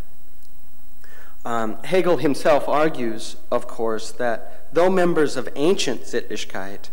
Um, 1.49 1.83
Hegel 1.83 2.19
himself 2.19 2.69
argues, 2.69 3.37
of 3.51 3.67
course, 3.67 4.11
that 4.11 4.67
though 4.75 4.91
members 4.91 5.35
of 5.35 5.49
ancient 5.57 6.03
Sittlichkeit 6.03 6.91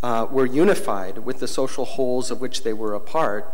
uh, 0.00 0.28
were 0.30 0.46
unified 0.46 1.18
with 1.18 1.40
the 1.40 1.48
social 1.48 1.84
wholes 1.84 2.30
of 2.30 2.40
which 2.40 2.62
they 2.62 2.72
were 2.72 2.94
a 2.94 3.00
part, 3.00 3.52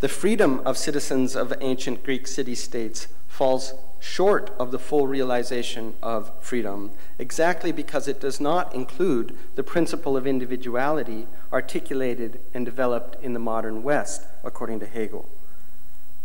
the 0.00 0.08
freedom 0.08 0.60
of 0.64 0.76
citizens 0.76 1.36
of 1.36 1.54
ancient 1.60 2.02
Greek 2.02 2.26
city 2.26 2.56
states 2.56 3.06
falls 3.28 3.74
short 4.00 4.52
of 4.58 4.72
the 4.72 4.80
full 4.80 5.06
realization 5.06 5.94
of 6.02 6.32
freedom, 6.40 6.90
exactly 7.16 7.70
because 7.70 8.08
it 8.08 8.20
does 8.20 8.40
not 8.40 8.74
include 8.74 9.38
the 9.54 9.62
principle 9.62 10.16
of 10.16 10.26
individuality 10.26 11.28
articulated 11.52 12.40
and 12.52 12.64
developed 12.64 13.16
in 13.22 13.32
the 13.32 13.38
modern 13.38 13.84
West, 13.84 14.26
according 14.42 14.80
to 14.80 14.86
Hegel. 14.86 15.28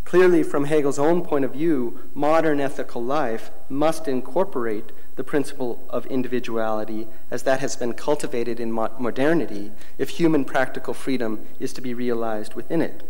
Clearly, 0.05 0.43
from 0.43 0.65
Hegel's 0.65 0.99
own 0.99 1.23
point 1.23 1.43
of 1.43 1.53
view, 1.53 1.99
modern 2.13 2.59
ethical 2.59 3.03
life 3.03 3.49
must 3.69 4.07
incorporate 4.07 4.91
the 5.15 5.23
principle 5.23 5.83
of 5.89 6.05
individuality 6.05 7.07
as 7.31 7.43
that 7.43 7.59
has 7.59 7.75
been 7.75 7.93
cultivated 7.93 8.59
in 8.59 8.71
mo- 8.71 8.91
modernity 8.99 9.71
if 9.97 10.09
human 10.09 10.45
practical 10.45 10.93
freedom 10.93 11.45
is 11.59 11.73
to 11.73 11.81
be 11.81 11.93
realized 11.93 12.53
within 12.53 12.81
it. 12.81 13.03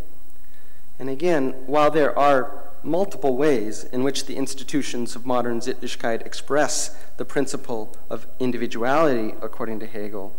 And 0.97 1.09
again, 1.09 1.51
while 1.65 1.91
there 1.91 2.17
are 2.17 2.63
multiple 2.81 3.35
ways 3.35 3.83
in 3.83 4.03
which 4.03 4.25
the 4.25 4.37
institutions 4.37 5.15
of 5.15 5.25
modern 5.25 5.59
Sittlichkeit 5.59 6.25
express 6.25 6.95
the 7.17 7.25
principle 7.25 7.93
of 8.09 8.25
individuality, 8.39 9.35
according 9.41 9.79
to 9.81 9.87
Hegel, 9.87 10.33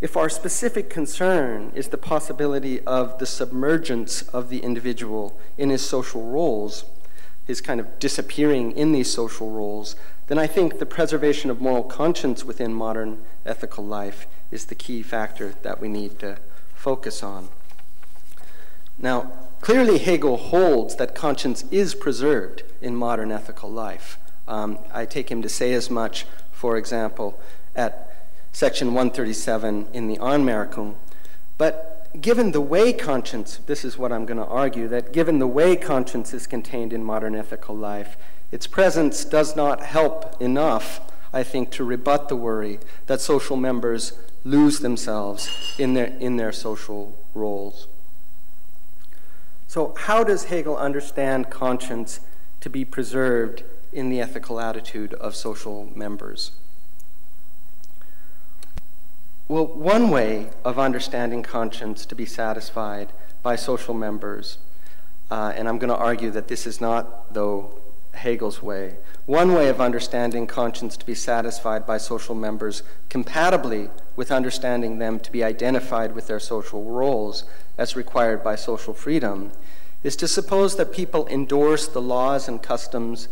if 0.00 0.16
our 0.16 0.28
specific 0.28 0.88
concern 0.88 1.72
is 1.74 1.88
the 1.88 1.98
possibility 1.98 2.80
of 2.80 3.18
the 3.18 3.26
submergence 3.26 4.22
of 4.22 4.48
the 4.48 4.60
individual 4.60 5.38
in 5.56 5.70
his 5.70 5.84
social 5.84 6.22
roles, 6.22 6.84
his 7.46 7.60
kind 7.60 7.80
of 7.80 7.98
disappearing 7.98 8.72
in 8.72 8.92
these 8.92 9.10
social 9.12 9.50
roles, 9.50 9.96
then 10.28 10.38
I 10.38 10.46
think 10.46 10.78
the 10.78 10.86
preservation 10.86 11.50
of 11.50 11.60
moral 11.60 11.82
conscience 11.82 12.44
within 12.44 12.72
modern 12.72 13.24
ethical 13.44 13.84
life 13.84 14.26
is 14.50 14.66
the 14.66 14.74
key 14.74 15.02
factor 15.02 15.54
that 15.62 15.80
we 15.80 15.88
need 15.88 16.18
to 16.20 16.38
focus 16.74 17.22
on. 17.22 17.48
Now, 18.98 19.32
clearly, 19.60 19.98
Hegel 19.98 20.36
holds 20.36 20.96
that 20.96 21.14
conscience 21.14 21.64
is 21.70 21.94
preserved 21.94 22.62
in 22.80 22.94
modern 22.94 23.32
ethical 23.32 23.70
life. 23.70 24.18
Um, 24.46 24.78
I 24.92 25.06
take 25.06 25.30
him 25.30 25.42
to 25.42 25.48
say 25.48 25.72
as 25.72 25.90
much, 25.90 26.26
for 26.52 26.76
example, 26.76 27.38
at 27.74 28.07
section 28.52 28.88
137 28.88 29.88
in 29.92 30.08
the 30.08 30.16
Anmerkung. 30.18 30.94
But 31.56 32.08
given 32.20 32.52
the 32.52 32.60
way 32.60 32.92
conscience, 32.92 33.58
this 33.66 33.84
is 33.84 33.98
what 33.98 34.12
I'm 34.12 34.26
going 34.26 34.38
to 34.38 34.46
argue, 34.46 34.88
that 34.88 35.12
given 35.12 35.38
the 35.38 35.46
way 35.46 35.76
conscience 35.76 36.32
is 36.32 36.46
contained 36.46 36.92
in 36.92 37.04
modern 37.04 37.34
ethical 37.34 37.76
life, 37.76 38.16
its 38.50 38.66
presence 38.66 39.24
does 39.24 39.54
not 39.54 39.82
help 39.82 40.40
enough, 40.40 41.00
I 41.32 41.42
think, 41.42 41.70
to 41.72 41.84
rebut 41.84 42.28
the 42.28 42.36
worry 42.36 42.78
that 43.06 43.20
social 43.20 43.56
members 43.56 44.14
lose 44.44 44.80
themselves 44.80 45.50
in 45.78 45.94
their, 45.94 46.06
in 46.06 46.36
their 46.36 46.52
social 46.52 47.14
roles. 47.34 47.88
So, 49.66 49.94
how 49.98 50.24
does 50.24 50.44
Hegel 50.44 50.78
understand 50.78 51.50
conscience 51.50 52.20
to 52.62 52.70
be 52.70 52.86
preserved 52.86 53.64
in 53.92 54.08
the 54.08 54.20
ethical 54.20 54.60
attitude 54.60 55.12
of 55.14 55.36
social 55.36 55.92
members? 55.94 56.52
Well, 59.48 59.64
one 59.66 60.10
way 60.10 60.50
of 60.62 60.78
understanding 60.78 61.42
conscience 61.42 62.04
to 62.04 62.14
be 62.14 62.26
satisfied 62.26 63.14
by 63.42 63.56
social 63.56 63.94
members, 63.94 64.58
uh, 65.30 65.54
and 65.56 65.66
I'm 65.66 65.78
going 65.78 65.88
to 65.88 65.96
argue 65.96 66.30
that 66.32 66.48
this 66.48 66.66
is 66.66 66.82
not, 66.82 67.32
though, 67.32 67.78
Hegel's 68.12 68.62
way. 68.62 68.96
One 69.24 69.54
way 69.54 69.70
of 69.70 69.80
understanding 69.80 70.46
conscience 70.46 70.98
to 70.98 71.06
be 71.06 71.14
satisfied 71.14 71.86
by 71.86 71.96
social 71.96 72.34
members, 72.34 72.82
compatibly 73.08 73.88
with 74.16 74.30
understanding 74.30 74.98
them 74.98 75.18
to 75.20 75.32
be 75.32 75.42
identified 75.42 76.14
with 76.14 76.26
their 76.26 76.40
social 76.40 76.84
roles 76.84 77.44
as 77.78 77.96
required 77.96 78.44
by 78.44 78.54
social 78.54 78.92
freedom, 78.92 79.52
is 80.02 80.14
to 80.16 80.28
suppose 80.28 80.76
that 80.76 80.92
people 80.92 81.26
endorse 81.28 81.88
the 81.88 82.02
laws 82.02 82.48
and 82.48 82.62
customs 82.62 83.28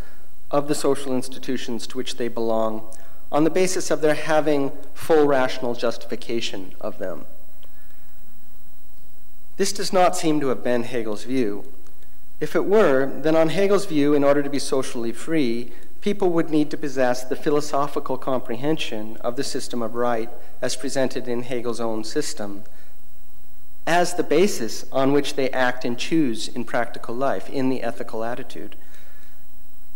of 0.51 0.67
the 0.67 0.75
social 0.75 1.15
institutions 1.15 1.87
to 1.89 1.99
which 1.99 2.17
they 2.17 2.29
belong 2.29 2.89
on 3.37 3.45
the 3.45 3.51
basis 3.51 3.91
of 3.91 4.01
their 4.01 4.15
having 4.15 4.73
full 4.95 5.27
rational 5.27 5.75
justification 5.75 6.75
of 6.81 6.97
them. 6.97 7.27
This 9.59 9.75
does 9.75 9.93
not 9.93 10.17
seem 10.17 10.41
to 10.41 10.49
have 10.49 10.65
been 10.65 10.85
Hegel's 10.85 11.25
view. 11.25 11.71
If 12.41 12.57
it 12.57 12.65
were, 12.65 13.05
then 13.05 13.37
on 13.37 13.51
Hegel's 13.51 13.85
view, 13.85 14.15
in 14.15 14.25
order 14.25 14.43
to 14.43 14.49
be 14.49 14.59
socially 14.59 15.13
free, 15.13 15.71
people 16.01 16.31
would 16.31 16.49
need 16.49 16.71
to 16.71 16.79
possess 16.79 17.25
the 17.25 17.37
philosophical 17.37 18.17
comprehension 18.17 19.19
of 19.19 19.37
the 19.37 19.45
system 19.45 19.83
of 19.83 19.95
right 19.95 20.31
as 20.63 20.75
presented 20.75 21.29
in 21.29 21.43
Hegel's 21.43 21.79
own 21.79 22.05
system 22.05 22.65
as 23.87 24.15
the 24.15 24.23
basis 24.23 24.87
on 24.91 25.13
which 25.13 25.35
they 25.35 25.51
act 25.51 25.85
and 25.85 25.99
choose 25.99 26.49
in 26.49 26.65
practical 26.65 27.15
life, 27.15 27.51
in 27.51 27.69
the 27.69 27.83
ethical 27.83 28.25
attitude. 28.25 28.77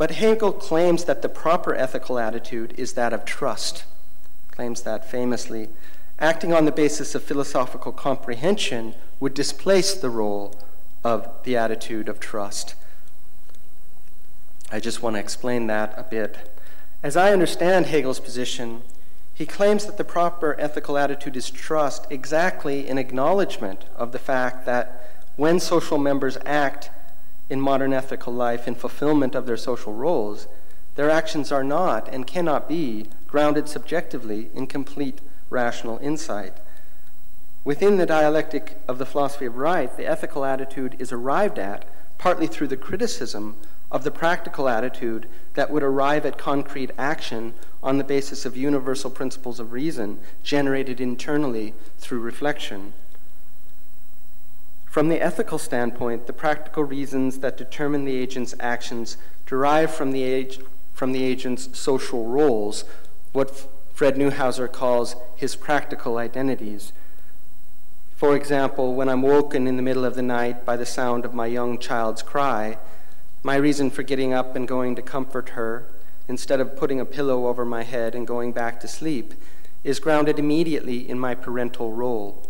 But 0.01 0.13
Hegel 0.13 0.53
claims 0.53 1.05
that 1.05 1.21
the 1.21 1.29
proper 1.29 1.75
ethical 1.75 2.19
attitude 2.19 2.73
is 2.79 2.95
that 2.95 3.13
of 3.13 3.27
trust, 3.27 3.85
claims 4.51 4.81
that 4.81 5.05
famously. 5.05 5.69
Acting 6.19 6.55
on 6.55 6.65
the 6.65 6.73
basis 6.73 7.15
of 7.15 7.23
philosophical 7.23 7.93
comprehension 7.93 8.95
would 9.21 9.35
displace 9.35 9.93
the 9.93 10.09
role 10.09 10.55
of 11.05 11.29
the 11.45 11.55
attitude 11.55 12.09
of 12.09 12.19
trust. 12.19 12.75
I 14.73 14.81
just 14.81 15.03
want 15.03 15.17
to 15.17 15.21
explain 15.21 15.67
that 15.67 15.93
a 15.99 16.03
bit. 16.03 16.51
As 17.03 17.15
I 17.15 17.35
understand 17.35 17.85
Hegel's 17.85 18.21
position, 18.21 18.81
he 19.35 19.45
claims 19.45 19.85
that 19.85 19.99
the 19.99 20.05
proper 20.05 20.59
ethical 20.59 20.97
attitude 20.97 21.37
is 21.37 21.51
trust 21.51 22.07
exactly 22.09 22.89
in 22.89 22.97
acknowledgement 22.97 23.85
of 23.97 24.13
the 24.13 24.19
fact 24.19 24.65
that 24.65 25.27
when 25.37 25.61
social 25.61 25.99
members 25.99 26.39
act 26.47 26.89
in 27.51 27.61
modern 27.61 27.93
ethical 27.93 28.33
life 28.33 28.67
in 28.67 28.75
fulfillment 28.75 29.35
of 29.35 29.45
their 29.45 29.57
social 29.57 29.93
roles, 29.93 30.47
their 30.95 31.11
actions 31.11 31.53
are 31.53 31.65
not 31.65 32.09
and 32.09 32.27
cannot 32.27 32.69
be 32.69 33.07
grounded 33.27 33.69
subjectively 33.69 34.49
in 34.55 34.67
complete 34.67 35.21
rational 35.51 35.99
insight. 35.99 36.55
Within 37.65 37.99
the 37.99 38.07
dialectic 38.07 38.79
of 38.89 38.99
the 38.99 39.05
philosophy 39.05 39.45
of 39.45 39.57
right, 39.57 39.95
the 39.97 40.07
ethical 40.07 40.45
attitude 40.45 40.97
is 40.99 41.13
arrived 41.13 41.59
at 41.59 41.85
partly 42.17 42.47
through 42.47 42.69
the 42.69 42.77
criticism 42.77 43.57
of 43.91 44.05
the 44.05 44.11
practical 44.11 44.69
attitude 44.69 45.27
that 45.55 45.71
would 45.71 45.83
arrive 45.83 46.25
at 46.25 46.39
concrete 46.39 46.91
action 46.97 47.53
on 47.83 47.99
the 47.99 48.05
basis 48.05 48.47
of 48.47 48.57
universal 48.57 49.11
principles 49.11 49.59
of 49.59 49.73
reason 49.73 50.19
generated 50.43 51.01
internally 51.01 51.75
through 51.99 52.21
reflection. 52.21 52.93
From 54.91 55.09
the 55.09 55.23
ethical 55.23 55.59
standpoint, 55.59 56.27
the 56.27 56.33
practical 56.33 56.83
reasons 56.83 57.39
that 57.39 57.57
determine 57.57 58.05
the 58.05 58.17
agent's 58.17 58.57
actions 58.59 59.17
derive 59.47 59.95
from 59.95 60.11
the, 60.11 60.25
age, 60.25 60.59
from 60.93 61.13
the 61.13 61.23
agent's 61.23 61.79
social 61.79 62.27
roles, 62.27 62.85
what 63.33 63.69
Fred 63.95 64.17
Neuhouser 64.17 64.67
calls 64.71 65.15
his 65.37 65.55
practical 65.55 66.19
identities. 66.19 66.93
For 68.17 68.35
example, 68.35 68.97
when 68.97 69.09
I'm 69.09 69.23
woken 69.23 69.69
in 69.69 69.77
the 69.77 69.83
middle 69.83 70.05
of 70.05 70.17
the 70.17 70.23
night 70.23 70.65
by 70.65 70.77
the 70.77 70.85
sound 70.85 71.25
of 71.25 71.35
my 71.35 71.47
young 71.47 71.79
child's 71.79 72.23
cry, 72.23 72.77
my 73.45 73.55
reason 73.55 73.93
for 73.93 74.03
getting 74.03 74.35
up 74.35 74.57
and 74.57 74.67
going 74.67 74.97
to 74.97 75.03
comfort 75.03 75.51
her, 75.51 75.87
instead 76.27 76.59
of 76.59 76.77
putting 76.77 76.99
a 76.99 77.05
pillow 77.05 77.47
over 77.47 77.65
my 77.65 77.85
head 77.85 78.17
and 78.17 78.27
going 78.27 78.51
back 78.51 78.81
to 78.81 78.89
sleep, 78.89 79.35
is 79.85 80.01
grounded 80.01 80.41
immediately 80.41 81.09
in 81.09 81.17
my 81.17 81.37
parental 81.37 81.93
role. 81.93 82.50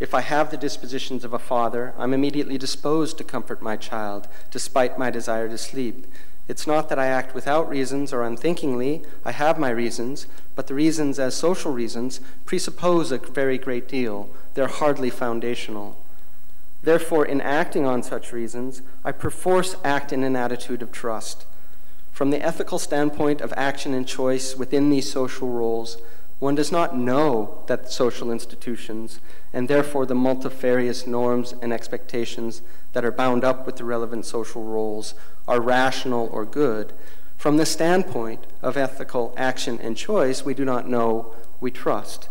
If 0.00 0.14
I 0.14 0.20
have 0.20 0.50
the 0.50 0.56
dispositions 0.56 1.24
of 1.24 1.32
a 1.32 1.38
father, 1.38 1.94
I'm 1.96 2.12
immediately 2.12 2.58
disposed 2.58 3.18
to 3.18 3.24
comfort 3.24 3.62
my 3.62 3.76
child, 3.76 4.28
despite 4.50 4.98
my 4.98 5.10
desire 5.10 5.48
to 5.48 5.58
sleep, 5.58 6.06
it's 6.46 6.66
not 6.66 6.88
that 6.88 6.98
I 6.98 7.06
act 7.06 7.34
without 7.34 7.68
reasons 7.68 8.12
or 8.12 8.22
unthinkingly. 8.22 9.02
I 9.24 9.32
have 9.32 9.58
my 9.58 9.70
reasons, 9.70 10.26
but 10.54 10.66
the 10.66 10.74
reasons 10.74 11.18
as 11.18 11.34
social 11.34 11.72
reasons 11.72 12.20
presuppose 12.44 13.10
a 13.10 13.18
very 13.18 13.56
great 13.56 13.88
deal. 13.88 14.28
They're 14.52 14.66
hardly 14.66 15.08
foundational. 15.08 15.96
Therefore, 16.82 17.24
in 17.24 17.40
acting 17.40 17.86
on 17.86 18.02
such 18.02 18.32
reasons, 18.32 18.82
I 19.04 19.12
perforce 19.12 19.76
act 19.82 20.12
in 20.12 20.22
an 20.22 20.36
attitude 20.36 20.82
of 20.82 20.92
trust. 20.92 21.46
From 22.12 22.30
the 22.30 22.44
ethical 22.44 22.78
standpoint 22.78 23.40
of 23.40 23.54
action 23.56 23.94
and 23.94 24.06
choice 24.06 24.54
within 24.54 24.90
these 24.90 25.10
social 25.10 25.48
roles, 25.48 25.96
one 26.38 26.54
does 26.54 26.72
not 26.72 26.96
know 26.96 27.62
that 27.66 27.90
social 27.90 28.30
institutions, 28.30 29.20
and 29.52 29.68
therefore 29.68 30.06
the 30.06 30.14
multifarious 30.14 31.06
norms 31.06 31.54
and 31.62 31.72
expectations 31.72 32.62
that 32.92 33.04
are 33.04 33.12
bound 33.12 33.44
up 33.44 33.66
with 33.66 33.76
the 33.76 33.84
relevant 33.84 34.26
social 34.26 34.64
roles, 34.64 35.14
are 35.46 35.60
rational 35.60 36.28
or 36.32 36.44
good. 36.44 36.92
From 37.36 37.56
the 37.56 37.66
standpoint 37.66 38.46
of 38.62 38.76
ethical 38.76 39.34
action 39.36 39.78
and 39.80 39.96
choice, 39.96 40.44
we 40.44 40.54
do 40.54 40.64
not 40.64 40.88
know, 40.88 41.34
we 41.60 41.70
trust. 41.70 42.28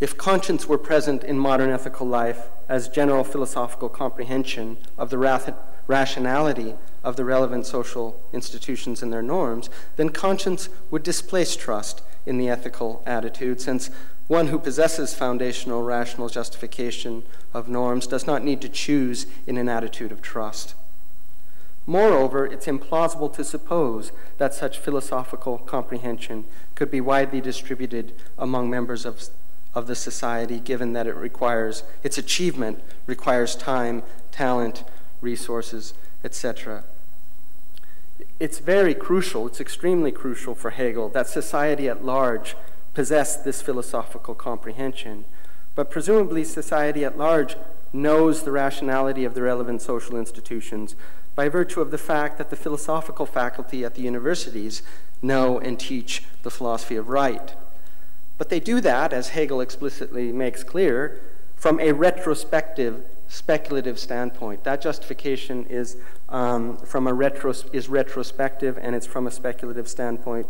If 0.00 0.16
conscience 0.16 0.68
were 0.68 0.78
present 0.78 1.24
in 1.24 1.38
modern 1.38 1.70
ethical 1.70 2.06
life 2.06 2.48
as 2.68 2.88
general 2.88 3.24
philosophical 3.24 3.88
comprehension 3.88 4.76
of 4.96 5.10
the 5.10 5.18
rationality 5.88 6.76
of 7.02 7.16
the 7.16 7.24
relevant 7.24 7.66
social 7.66 8.20
institutions 8.32 9.02
and 9.02 9.12
their 9.12 9.22
norms, 9.22 9.68
then 9.96 10.10
conscience 10.10 10.68
would 10.90 11.02
displace 11.02 11.56
trust 11.56 12.02
in 12.26 12.38
the 12.38 12.48
ethical 12.48 13.02
attitude, 13.06 13.60
since 13.60 13.90
one 14.28 14.48
who 14.48 14.58
possesses 14.58 15.14
foundational 15.14 15.82
rational 15.82 16.28
justification 16.28 17.22
of 17.54 17.68
norms 17.68 18.06
does 18.06 18.26
not 18.26 18.44
need 18.44 18.60
to 18.60 18.68
choose 18.68 19.26
in 19.46 19.56
an 19.56 19.68
attitude 19.68 20.12
of 20.12 20.20
trust. 20.20 20.74
Moreover, 21.86 22.44
it's 22.44 22.66
implausible 22.66 23.32
to 23.34 23.42
suppose 23.42 24.12
that 24.36 24.52
such 24.52 24.76
philosophical 24.78 25.56
comprehension 25.56 26.44
could 26.74 26.90
be 26.90 27.00
widely 27.00 27.40
distributed 27.40 28.12
among 28.36 28.68
members 28.68 29.06
of, 29.06 29.30
of 29.74 29.86
the 29.86 29.94
society, 29.94 30.60
given 30.60 30.92
that 30.92 31.06
it 31.06 31.16
requires, 31.16 31.82
its 32.02 32.18
achievement 32.18 32.82
requires 33.06 33.56
time, 33.56 34.02
talent, 34.30 34.84
resources, 35.20 35.94
etc. 36.24 36.84
It's 38.40 38.58
very 38.58 38.94
crucial, 38.94 39.46
it's 39.46 39.60
extremely 39.60 40.12
crucial 40.12 40.54
for 40.54 40.70
Hegel 40.70 41.08
that 41.10 41.26
society 41.26 41.88
at 41.88 42.04
large 42.04 42.56
possess 42.94 43.36
this 43.36 43.62
philosophical 43.62 44.34
comprehension. 44.34 45.24
But 45.74 45.90
presumably, 45.90 46.42
society 46.44 47.04
at 47.04 47.16
large 47.16 47.56
knows 47.92 48.42
the 48.42 48.50
rationality 48.50 49.24
of 49.24 49.34
the 49.34 49.42
relevant 49.42 49.82
social 49.82 50.16
institutions 50.16 50.96
by 51.34 51.48
virtue 51.48 51.80
of 51.80 51.92
the 51.92 51.98
fact 51.98 52.36
that 52.38 52.50
the 52.50 52.56
philosophical 52.56 53.24
faculty 53.24 53.84
at 53.84 53.94
the 53.94 54.02
universities 54.02 54.82
know 55.22 55.58
and 55.60 55.78
teach 55.78 56.24
the 56.42 56.50
philosophy 56.50 56.96
of 56.96 57.08
right. 57.08 57.54
But 58.38 58.48
they 58.48 58.60
do 58.60 58.80
that, 58.80 59.12
as 59.12 59.30
Hegel 59.30 59.60
explicitly 59.60 60.32
makes 60.32 60.64
clear, 60.64 61.20
from 61.54 61.78
a 61.80 61.92
retrospective 61.92 63.04
speculative 63.28 63.98
standpoint. 63.98 64.64
That 64.64 64.80
justification 64.80 65.66
is 65.66 65.96
um, 66.28 66.76
from 66.78 67.06
a 67.06 67.12
retros- 67.12 67.72
is 67.74 67.88
retrospective 67.88 68.78
and 68.80 68.94
it's 68.94 69.06
from 69.06 69.26
a 69.26 69.30
speculative 69.30 69.88
standpoint. 69.88 70.46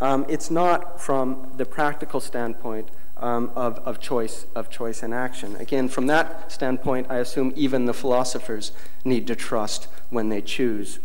Um, 0.00 0.26
it's 0.28 0.50
not 0.50 1.00
from 1.00 1.52
the 1.56 1.64
practical 1.64 2.20
standpoint 2.20 2.90
um, 3.16 3.50
of, 3.56 3.78
of 3.78 3.98
choice 3.98 4.46
of 4.54 4.70
choice 4.70 5.02
and 5.02 5.12
action. 5.12 5.56
Again, 5.56 5.88
from 5.88 6.06
that 6.06 6.52
standpoint, 6.52 7.08
I 7.10 7.16
assume 7.16 7.52
even 7.56 7.86
the 7.86 7.94
philosophers 7.94 8.72
need 9.04 9.26
to 9.26 9.34
trust 9.34 9.88
when 10.10 10.28
they 10.28 10.40
choose. 10.40 11.00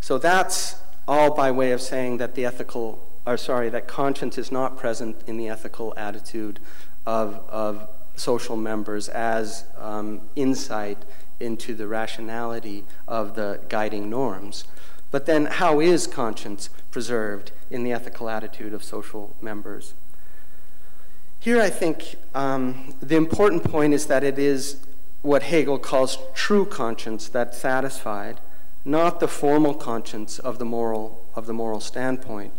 So 0.00 0.16
that's 0.16 0.80
all 1.06 1.34
by 1.34 1.50
way 1.50 1.72
of 1.72 1.80
saying 1.80 2.18
that 2.18 2.34
the 2.34 2.44
ethical, 2.44 3.04
or 3.26 3.36
sorry, 3.36 3.68
that 3.70 3.88
conscience 3.88 4.38
is 4.38 4.50
not 4.50 4.78
present 4.78 5.16
in 5.26 5.36
the 5.36 5.48
ethical 5.48 5.92
attitude 5.96 6.60
of, 7.04 7.42
of 7.50 7.88
social 8.18 8.56
members 8.56 9.08
as 9.08 9.64
um, 9.78 10.20
insight 10.36 10.98
into 11.40 11.74
the 11.74 11.86
rationality 11.86 12.84
of 13.06 13.34
the 13.34 13.60
guiding 13.68 14.10
norms. 14.10 14.64
But 15.10 15.26
then, 15.26 15.46
how 15.46 15.80
is 15.80 16.06
conscience 16.06 16.68
preserved 16.90 17.52
in 17.70 17.84
the 17.84 17.92
ethical 17.92 18.28
attitude 18.28 18.74
of 18.74 18.84
social 18.84 19.34
members? 19.40 19.94
Here, 21.40 21.62
I 21.62 21.70
think 21.70 22.16
um, 22.34 22.94
the 23.00 23.16
important 23.16 23.64
point 23.64 23.94
is 23.94 24.06
that 24.06 24.24
it 24.24 24.38
is 24.38 24.84
what 25.22 25.44
Hegel 25.44 25.78
calls 25.78 26.18
true 26.34 26.66
conscience 26.66 27.28
that's 27.28 27.58
satisfied, 27.58 28.40
not 28.84 29.20
the 29.20 29.28
formal 29.28 29.74
conscience 29.74 30.38
of 30.38 30.58
the 30.58 30.64
moral, 30.64 31.24
of 31.34 31.46
the 31.46 31.52
moral 31.52 31.80
standpoint. 31.80 32.52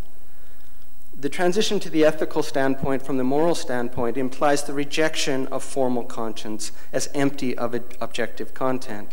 The 1.19 1.27
transition 1.27 1.81
to 1.81 1.89
the 1.89 2.05
ethical 2.05 2.41
standpoint 2.43 3.05
from 3.05 3.17
the 3.17 3.25
moral 3.25 3.53
standpoint 3.53 4.15
implies 4.15 4.63
the 4.63 4.73
rejection 4.73 5.47
of 5.47 5.63
formal 5.63 6.03
conscience 6.03 6.71
as 6.93 7.09
empty 7.13 7.57
of 7.57 7.75
objective 7.99 8.53
content. 8.53 9.11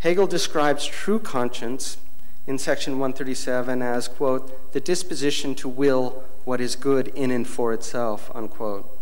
Hegel 0.00 0.26
describes 0.26 0.84
true 0.84 1.18
conscience 1.18 1.96
in 2.46 2.58
section 2.58 2.98
137 2.98 3.80
as, 3.80 4.06
quote, 4.06 4.72
the 4.72 4.80
disposition 4.80 5.54
to 5.54 5.68
will 5.68 6.24
what 6.44 6.60
is 6.60 6.76
good 6.76 7.08
in 7.08 7.30
and 7.30 7.48
for 7.48 7.72
itself, 7.72 8.30
unquote. 8.34 8.94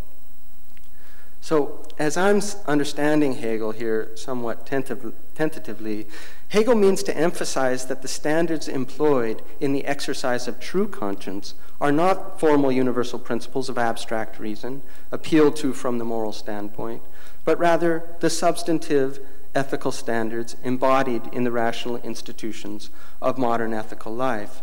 So, 1.41 1.85
as 1.99 2.15
I'm 2.15 2.41
understanding 2.67 3.35
Hegel 3.35 3.71
here 3.71 4.11
somewhat 4.15 4.65
tentatively, 4.65 6.07
Hegel 6.49 6.75
means 6.75 7.03
to 7.03 7.17
emphasize 7.17 7.85
that 7.85 8.01
the 8.01 8.07
standards 8.07 8.67
employed 8.67 9.41
in 9.59 9.73
the 9.73 9.85
exercise 9.85 10.47
of 10.47 10.59
true 10.59 10.87
conscience 10.87 11.53
are 11.81 11.91
not 11.91 12.39
formal 12.39 12.71
universal 12.71 13.19
principles 13.19 13.67
of 13.67 13.77
abstract 13.77 14.39
reason, 14.39 14.81
appealed 15.11 15.57
to 15.57 15.73
from 15.73 15.97
the 15.97 16.05
moral 16.05 16.31
standpoint, 16.31 17.01
but 17.43 17.59
rather 17.59 18.03
the 18.21 18.29
substantive 18.29 19.19
ethical 19.53 19.91
standards 19.91 20.55
embodied 20.63 21.21
in 21.33 21.43
the 21.43 21.51
rational 21.51 21.97
institutions 21.97 22.89
of 23.21 23.37
modern 23.37 23.73
ethical 23.73 24.13
life. 24.13 24.61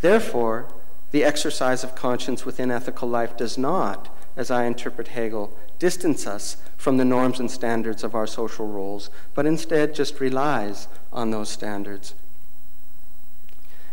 Therefore, 0.00 0.66
the 1.12 1.22
exercise 1.22 1.84
of 1.84 1.94
conscience 1.94 2.44
within 2.44 2.70
ethical 2.70 3.08
life 3.08 3.36
does 3.36 3.56
not, 3.56 4.08
as 4.36 4.50
I 4.50 4.64
interpret 4.64 5.08
Hegel, 5.08 5.56
distance 5.82 6.28
us 6.28 6.58
from 6.76 6.96
the 6.96 7.04
norms 7.04 7.40
and 7.40 7.50
standards 7.50 8.04
of 8.04 8.14
our 8.14 8.24
social 8.24 8.68
roles, 8.68 9.10
but 9.34 9.46
instead 9.46 9.96
just 9.96 10.20
relies 10.20 10.86
on 11.12 11.32
those 11.32 11.48
standards. 11.48 12.14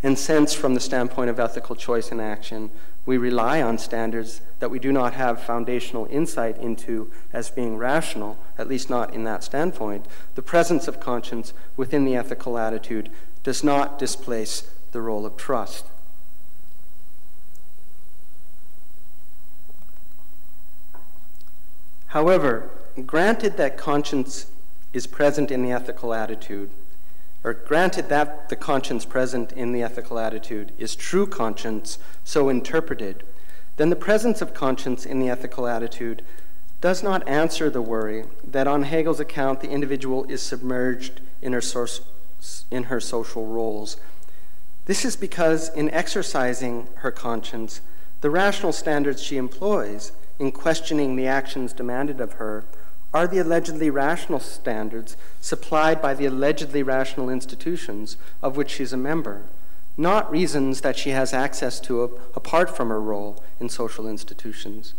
And 0.03 0.15
since, 0.15 0.53
from 0.53 0.75
the 0.75 0.79
standpoint 0.79 1.31
of 1.31 1.39
ethical 1.39 1.75
choice 1.75 2.11
and 2.11 2.21
action, 2.21 2.69
we 3.07 3.17
rely 3.17 3.63
on 3.63 3.79
standards 3.79 4.41
that 4.59 4.69
we 4.69 4.77
do 4.77 4.91
not 4.91 5.15
have 5.15 5.41
foundational 5.41 6.07
insight 6.11 6.59
into 6.59 7.11
as 7.33 7.49
being 7.49 7.75
rational, 7.75 8.37
at 8.59 8.67
least 8.67 8.91
not 8.91 9.15
in 9.15 9.23
that 9.23 9.43
standpoint, 9.43 10.05
the 10.35 10.43
presence 10.43 10.87
of 10.87 10.99
conscience 10.99 11.53
within 11.75 12.05
the 12.05 12.15
ethical 12.15 12.59
attitude 12.59 13.09
does 13.41 13.63
not 13.63 13.97
displace 13.97 14.61
the 14.91 15.01
role 15.01 15.25
of 15.25 15.37
trust. 15.37 15.87
However, 22.09 22.69
granted 23.05 23.57
that 23.57 23.77
conscience 23.77 24.47
is 24.93 25.05
present 25.05 25.51
in 25.51 25.61
the 25.61 25.71
ethical 25.71 26.13
attitude, 26.13 26.71
or 27.43 27.53
granted 27.53 28.09
that 28.09 28.49
the 28.49 28.55
conscience 28.55 29.05
present 29.05 29.51
in 29.51 29.71
the 29.71 29.83
ethical 29.83 30.17
attitude 30.17 30.71
is 30.79 30.95
true 30.95 31.27
conscience, 31.27 31.99
so 32.23 32.49
interpreted, 32.49 33.23
then 33.77 33.91
the 33.91 33.95
presence 33.95 34.41
of 34.41 34.55
conscience 34.55 35.05
in 35.05 35.19
the 35.19 35.29
ethical 35.29 35.67
attitude 35.67 36.23
does 36.81 37.03
not 37.03 37.27
answer 37.27 37.69
the 37.69 37.81
worry 37.81 38.25
that 38.43 38.67
on 38.67 38.83
Hegel's 38.83 39.19
account 39.19 39.61
the 39.61 39.69
individual 39.69 40.25
is 40.25 40.41
submerged 40.41 41.21
in 41.43 41.53
her, 41.53 41.61
source, 41.61 42.01
in 42.71 42.85
her 42.85 42.99
social 42.99 43.45
roles. 43.45 43.97
This 44.85 45.05
is 45.05 45.15
because 45.15 45.69
in 45.69 45.91
exercising 45.91 46.87
her 46.95 47.11
conscience, 47.11 47.81
the 48.21 48.31
rational 48.31 48.71
standards 48.71 49.21
she 49.21 49.37
employs 49.37 50.11
in 50.39 50.51
questioning 50.51 51.15
the 51.15 51.27
actions 51.27 51.73
demanded 51.73 52.19
of 52.21 52.33
her 52.33 52.65
are 53.13 53.27
the 53.27 53.39
allegedly 53.39 53.89
rational 53.89 54.39
standards 54.39 55.17
supplied 55.41 56.01
by 56.01 56.13
the 56.13 56.25
allegedly 56.25 56.83
rational 56.83 57.29
institutions 57.29 58.17
of 58.41 58.55
which 58.55 58.69
she's 58.69 58.93
a 58.93 58.97
member, 58.97 59.43
not 59.97 60.31
reasons 60.31 60.81
that 60.81 60.97
she 60.97 61.09
has 61.09 61.33
access 61.33 61.79
to 61.79 62.03
apart 62.35 62.75
from 62.75 62.89
her 62.89 63.01
role 63.01 63.43
in 63.59 63.67
social 63.67 64.07
institutions. 64.07 64.93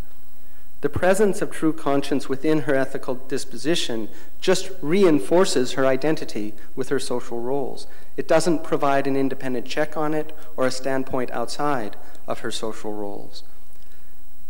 The 0.81 0.89
presence 0.89 1.43
of 1.43 1.51
true 1.51 1.75
conscience 1.75 2.29
within 2.29 2.61
her 2.61 2.75
ethical 2.75 3.15
disposition 3.15 4.09
just 4.41 4.71
reinforces 4.81 5.73
her 5.73 5.87
identity 5.87 6.55
with 6.75 6.89
her 6.89 6.99
social 6.99 7.41
roles. 7.41 7.87
It 8.17 8.27
doesn't 8.27 8.65
provide 8.65 9.07
an 9.07 9.15
independent 9.15 9.67
check 9.67 9.97
on 9.97 10.15
it 10.15 10.35
or 10.57 10.67
a 10.67 10.71
standpoint 10.71 11.31
outside 11.33 11.97
of 12.27 12.41
her 12.41 12.51
social 12.51 12.95
roles. 12.95 13.43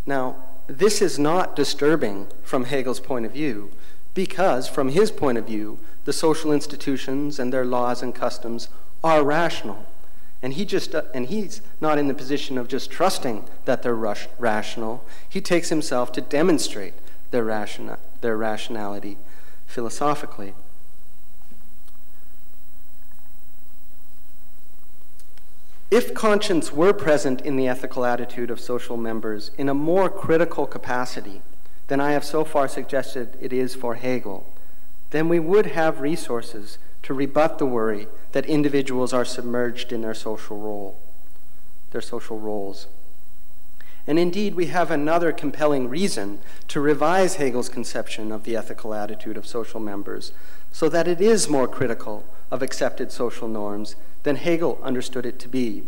Now, 0.07 0.36
this 0.79 1.03
is 1.03 1.18
not 1.18 1.57
disturbing 1.57 2.29
from 2.43 2.64
Hegel's 2.64 3.01
point 3.01 3.27
of 3.27 3.33
view, 3.33 3.71
because 4.14 4.68
from 4.68 4.91
his 4.91 5.11
point 5.11 5.39
of 5.39 5.47
view, 5.47 5.79
the 6.05 6.12
social 6.12 6.53
institutions 6.53 7.39
and 7.39 7.53
their 7.53 7.64
laws 7.64 8.03
and 8.03 8.14
customs 8.14 8.68
are 9.03 9.25
rational. 9.25 9.87
And, 10.43 10.55
he 10.55 10.64
just, 10.64 10.95
uh, 10.95 11.03
and 11.12 11.27
he's 11.27 11.61
not 11.81 11.99
in 11.99 12.09
the 12.09 12.14
position 12.14 12.57
of 12.57 12.68
just 12.68 12.91
trusting 12.91 13.45
that 13.64 13.83
they're 13.83 13.95
rush, 13.95 14.29
rational. 14.39 15.05
He 15.29 15.41
takes 15.41 15.68
himself 15.68 16.12
to 16.12 16.21
demonstrate 16.21 16.95
their, 17.31 17.45
ration, 17.45 17.91
their 18.21 18.37
rationality 18.37 19.18
philosophically. 19.66 20.55
If 25.91 26.14
conscience 26.14 26.72
were 26.72 26.93
present 26.93 27.41
in 27.41 27.57
the 27.57 27.66
ethical 27.66 28.05
attitude 28.05 28.51
of 28.51 28.61
social 28.61 28.97
members 28.97 29.51
in 29.59 29.68
a 29.68 29.74
more 29.74 30.09
critical 30.09 30.64
capacity 30.64 31.43
than 31.88 32.01
I 32.01 32.12
have 32.12 32.24
so 32.24 32.45
far 32.45 32.68
suggested 32.68 33.36
it 33.41 33.53
is 33.53 33.74
for 33.74 33.97
Hegel, 33.97 34.47
then 35.11 35.28
we 35.28 35.41
would 35.41 35.66
have 35.66 36.01
resources 36.01 36.78
to 37.03 37.12
rebut 37.12 37.59
the 37.59 37.66
worry 37.66 38.07
that 38.30 38.47
individuals 38.47 39.12
are 39.12 39.24
submerged 39.24 39.93
in 39.93 40.03
their 40.03 40.14
social 40.14 40.59
role, 40.59 40.97
their 41.91 42.01
social 42.01 42.38
roles. 42.38 42.86
And 44.07 44.16
indeed, 44.16 44.55
we 44.55 44.66
have 44.66 44.93
another 44.93 45.32
compelling 45.32 45.88
reason 45.88 46.38
to 46.68 46.80
revise 46.80 47.34
Hegel's 47.34 47.68
conception 47.68 48.30
of 48.30 48.45
the 48.45 48.57
ethical 48.57 48.95
attitude 48.95 49.36
of 49.36 49.47
social 49.47 49.80
members 49.80 50.32
so 50.70 50.88
that 50.88 51.09
it 51.09 51.20
is 51.20 51.49
more 51.49 51.66
critical 51.66 52.24
of 52.51 52.62
accepted 52.62 53.11
social 53.11 53.49
norms 53.49 53.97
than 54.23 54.37
Hegel 54.37 54.79
understood 54.83 55.27
it 55.27 55.39
to 55.41 55.49
be. 55.49 55.85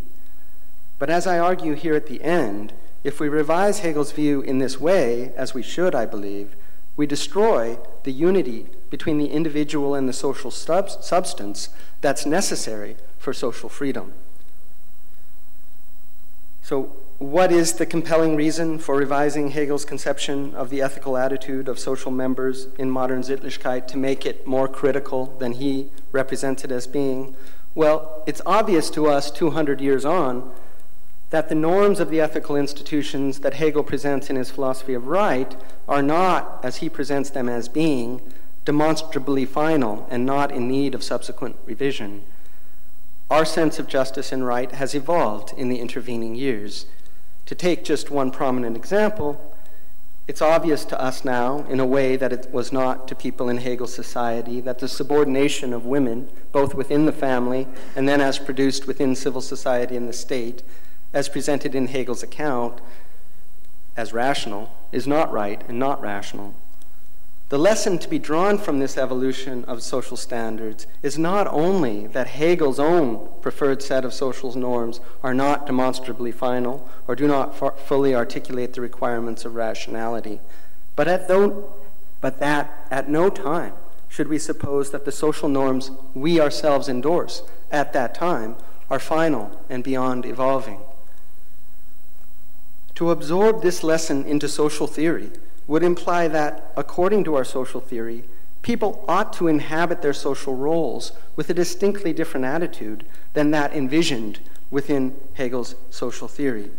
But 0.98 1.10
as 1.10 1.26
I 1.26 1.38
argue 1.38 1.74
here 1.74 1.94
at 1.94 2.06
the 2.06 2.22
end, 2.22 2.72
if 3.04 3.18
we 3.18 3.28
revise 3.28 3.80
Hegel's 3.80 4.12
view 4.12 4.40
in 4.40 4.58
this 4.58 4.78
way, 4.78 5.32
as 5.36 5.54
we 5.54 5.62
should, 5.62 5.94
I 5.94 6.06
believe, 6.06 6.54
we 6.96 7.06
destroy 7.06 7.78
the 8.04 8.12
unity 8.12 8.66
between 8.90 9.18
the 9.18 9.26
individual 9.26 9.94
and 9.94 10.08
the 10.08 10.12
social 10.12 10.50
sub- 10.50 10.90
substance 10.90 11.70
that's 12.00 12.26
necessary 12.26 12.96
for 13.18 13.32
social 13.32 13.68
freedom. 13.68 14.12
So, 16.62 16.92
what 17.18 17.52
is 17.52 17.74
the 17.74 17.86
compelling 17.86 18.34
reason 18.34 18.78
for 18.78 18.96
revising 18.96 19.50
Hegel's 19.50 19.84
conception 19.84 20.54
of 20.54 20.70
the 20.70 20.82
ethical 20.82 21.16
attitude 21.16 21.68
of 21.68 21.78
social 21.78 22.10
members 22.10 22.66
in 22.78 22.90
modern 22.90 23.22
Sittlichkeit 23.22 23.86
to 23.88 23.96
make 23.96 24.26
it 24.26 24.46
more 24.46 24.66
critical 24.66 25.26
than 25.38 25.52
he 25.52 25.88
represented 26.10 26.72
as 26.72 26.86
being? 26.86 27.36
Well, 27.74 28.22
it's 28.26 28.42
obvious 28.44 28.90
to 28.90 29.06
us 29.06 29.30
200 29.30 29.80
years 29.80 30.04
on 30.04 30.52
that 31.30 31.48
the 31.48 31.54
norms 31.54 31.98
of 31.98 32.10
the 32.10 32.20
ethical 32.20 32.56
institutions 32.56 33.38
that 33.38 33.54
Hegel 33.54 33.82
presents 33.82 34.28
in 34.28 34.36
his 34.36 34.50
philosophy 34.50 34.92
of 34.92 35.06
right 35.06 35.56
are 35.88 36.02
not, 36.02 36.60
as 36.62 36.76
he 36.76 36.90
presents 36.90 37.30
them 37.30 37.48
as 37.48 37.70
being, 37.70 38.20
demonstrably 38.66 39.46
final 39.46 40.06
and 40.10 40.26
not 40.26 40.52
in 40.52 40.68
need 40.68 40.94
of 40.94 41.02
subsequent 41.02 41.56
revision. 41.64 42.22
Our 43.30 43.46
sense 43.46 43.78
of 43.78 43.88
justice 43.88 44.30
and 44.30 44.44
right 44.46 44.70
has 44.72 44.94
evolved 44.94 45.54
in 45.56 45.70
the 45.70 45.80
intervening 45.80 46.34
years. 46.34 46.84
To 47.46 47.54
take 47.54 47.82
just 47.82 48.10
one 48.10 48.30
prominent 48.30 48.76
example, 48.76 49.51
it's 50.28 50.40
obvious 50.40 50.84
to 50.86 51.00
us 51.00 51.24
now, 51.24 51.66
in 51.68 51.80
a 51.80 51.86
way 51.86 52.16
that 52.16 52.32
it 52.32 52.48
was 52.52 52.72
not 52.72 53.08
to 53.08 53.14
people 53.14 53.48
in 53.48 53.58
Hegel's 53.58 53.92
society, 53.92 54.60
that 54.60 54.78
the 54.78 54.88
subordination 54.88 55.72
of 55.72 55.84
women, 55.84 56.28
both 56.52 56.74
within 56.74 57.06
the 57.06 57.12
family 57.12 57.66
and 57.96 58.08
then 58.08 58.20
as 58.20 58.38
produced 58.38 58.86
within 58.86 59.16
civil 59.16 59.40
society 59.40 59.96
and 59.96 60.08
the 60.08 60.12
state, 60.12 60.62
as 61.12 61.28
presented 61.28 61.74
in 61.74 61.88
Hegel's 61.88 62.22
account 62.22 62.80
as 63.96 64.12
rational, 64.12 64.72
is 64.92 65.06
not 65.06 65.32
right 65.32 65.62
and 65.68 65.78
not 65.78 66.00
rational. 66.00 66.54
The 67.52 67.58
lesson 67.58 67.98
to 67.98 68.08
be 68.08 68.18
drawn 68.18 68.56
from 68.56 68.78
this 68.78 68.96
evolution 68.96 69.66
of 69.66 69.82
social 69.82 70.16
standards 70.16 70.86
is 71.02 71.18
not 71.18 71.46
only 71.48 72.06
that 72.06 72.28
Hegel's 72.28 72.78
own 72.78 73.28
preferred 73.42 73.82
set 73.82 74.06
of 74.06 74.14
social 74.14 74.56
norms 74.56 75.00
are 75.22 75.34
not 75.34 75.66
demonstrably 75.66 76.32
final 76.32 76.88
or 77.06 77.14
do 77.14 77.28
not 77.28 77.78
fully 77.78 78.14
articulate 78.14 78.72
the 78.72 78.80
requirements 78.80 79.44
of 79.44 79.54
rationality, 79.54 80.40
but, 80.96 81.06
at 81.06 81.28
but 82.22 82.38
that 82.38 82.86
at 82.90 83.10
no 83.10 83.28
time 83.28 83.74
should 84.08 84.28
we 84.28 84.38
suppose 84.38 84.90
that 84.90 85.04
the 85.04 85.12
social 85.12 85.50
norms 85.50 85.90
we 86.14 86.40
ourselves 86.40 86.88
endorse 86.88 87.42
at 87.70 87.92
that 87.92 88.14
time 88.14 88.56
are 88.88 88.98
final 88.98 89.60
and 89.68 89.84
beyond 89.84 90.24
evolving. 90.24 90.80
To 92.94 93.10
absorb 93.10 93.60
this 93.60 93.84
lesson 93.84 94.24
into 94.24 94.48
social 94.48 94.86
theory 94.86 95.32
would 95.66 95.82
imply 95.82 96.28
that, 96.28 96.72
according 96.76 97.24
to 97.24 97.34
our 97.34 97.44
social 97.44 97.80
theory, 97.80 98.24
people 98.62 99.04
ought 99.08 99.32
to 99.34 99.48
inhabit 99.48 100.02
their 100.02 100.12
social 100.12 100.54
roles 100.54 101.12
with 101.36 101.50
a 101.50 101.54
distinctly 101.54 102.12
different 102.12 102.46
attitude 102.46 103.04
than 103.34 103.50
that 103.50 103.72
envisioned 103.72 104.38
within 104.70 105.14
Hegel's 105.34 105.74
social 105.90 106.28
theory. 106.28 106.70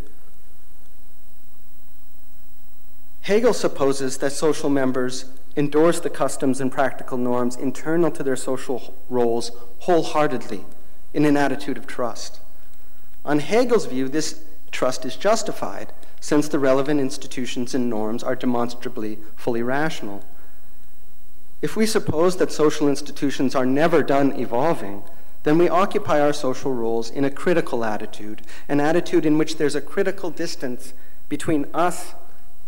Hegel 3.22 3.54
supposes 3.54 4.18
that 4.18 4.32
social 4.32 4.68
members 4.68 5.26
endorse 5.56 6.00
the 6.00 6.10
customs 6.10 6.60
and 6.60 6.70
practical 6.70 7.16
norms 7.16 7.56
internal 7.56 8.10
to 8.10 8.22
their 8.22 8.36
social 8.36 8.94
roles 9.08 9.50
wholeheartedly 9.80 10.64
in 11.14 11.24
an 11.24 11.36
attitude 11.36 11.78
of 11.78 11.86
trust. 11.86 12.40
On 13.24 13.38
Hegel's 13.38 13.86
view, 13.86 14.08
this 14.08 14.44
trust 14.72 15.06
is 15.06 15.16
justified, 15.16 15.92
since 16.24 16.48
the 16.48 16.58
relevant 16.58 16.98
institutions 16.98 17.74
and 17.74 17.90
norms 17.90 18.22
are 18.22 18.34
demonstrably 18.34 19.18
fully 19.36 19.62
rational. 19.62 20.24
If 21.60 21.76
we 21.76 21.84
suppose 21.84 22.38
that 22.38 22.50
social 22.50 22.88
institutions 22.88 23.54
are 23.54 23.66
never 23.66 24.02
done 24.02 24.32
evolving, 24.40 25.02
then 25.42 25.58
we 25.58 25.68
occupy 25.68 26.22
our 26.22 26.32
social 26.32 26.72
roles 26.72 27.10
in 27.10 27.26
a 27.26 27.30
critical 27.30 27.84
attitude, 27.84 28.40
an 28.70 28.80
attitude 28.80 29.26
in 29.26 29.36
which 29.36 29.58
there's 29.58 29.74
a 29.74 29.82
critical 29.82 30.30
distance 30.30 30.94
between 31.28 31.66
us 31.74 32.14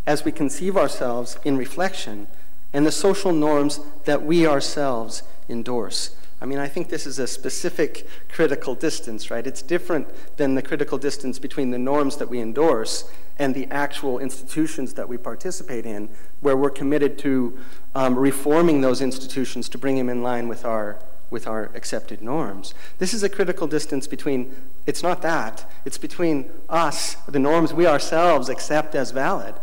as 0.06 0.22
we 0.22 0.32
conceive 0.32 0.76
ourselves 0.76 1.38
in 1.42 1.56
reflection 1.56 2.26
and 2.74 2.84
the 2.84 2.92
social 2.92 3.32
norms 3.32 3.80
that 4.04 4.22
we 4.22 4.46
ourselves 4.46 5.22
endorse. 5.48 6.14
I 6.42 6.44
mean, 6.44 6.58
I 6.58 6.68
think 6.68 6.90
this 6.90 7.06
is 7.06 7.18
a 7.18 7.26
specific 7.26 8.06
critical 8.30 8.74
distance, 8.74 9.30
right? 9.30 9.46
It's 9.46 9.62
different 9.62 10.08
than 10.36 10.56
the 10.56 10.62
critical 10.62 10.98
distance 10.98 11.38
between 11.38 11.70
the 11.70 11.78
norms 11.78 12.18
that 12.18 12.28
we 12.28 12.38
endorse 12.38 13.10
and 13.38 13.54
the 13.54 13.66
actual 13.70 14.18
institutions 14.18 14.94
that 14.94 15.08
we 15.08 15.16
participate 15.16 15.84
in, 15.84 16.08
where 16.40 16.56
we're 16.56 16.70
committed 16.70 17.18
to 17.18 17.58
um, 17.94 18.18
reforming 18.18 18.80
those 18.80 19.00
institutions 19.00 19.68
to 19.68 19.78
bring 19.78 19.96
them 19.96 20.08
in 20.08 20.22
line 20.22 20.48
with 20.48 20.64
our 20.64 20.98
with 21.30 21.46
our 21.46 21.70
accepted 21.74 22.22
norms. 22.22 22.72
This 22.98 23.12
is 23.12 23.22
a 23.22 23.28
critical 23.28 23.66
distance 23.66 24.06
between, 24.06 24.54
it's 24.86 25.02
not 25.02 25.22
that, 25.22 25.68
it's 25.84 25.98
between 25.98 26.48
us, 26.68 27.16
the 27.26 27.40
norms 27.40 27.74
we 27.74 27.86
ourselves 27.86 28.48
accept 28.48 28.94
as 28.94 29.10
valid, 29.10 29.54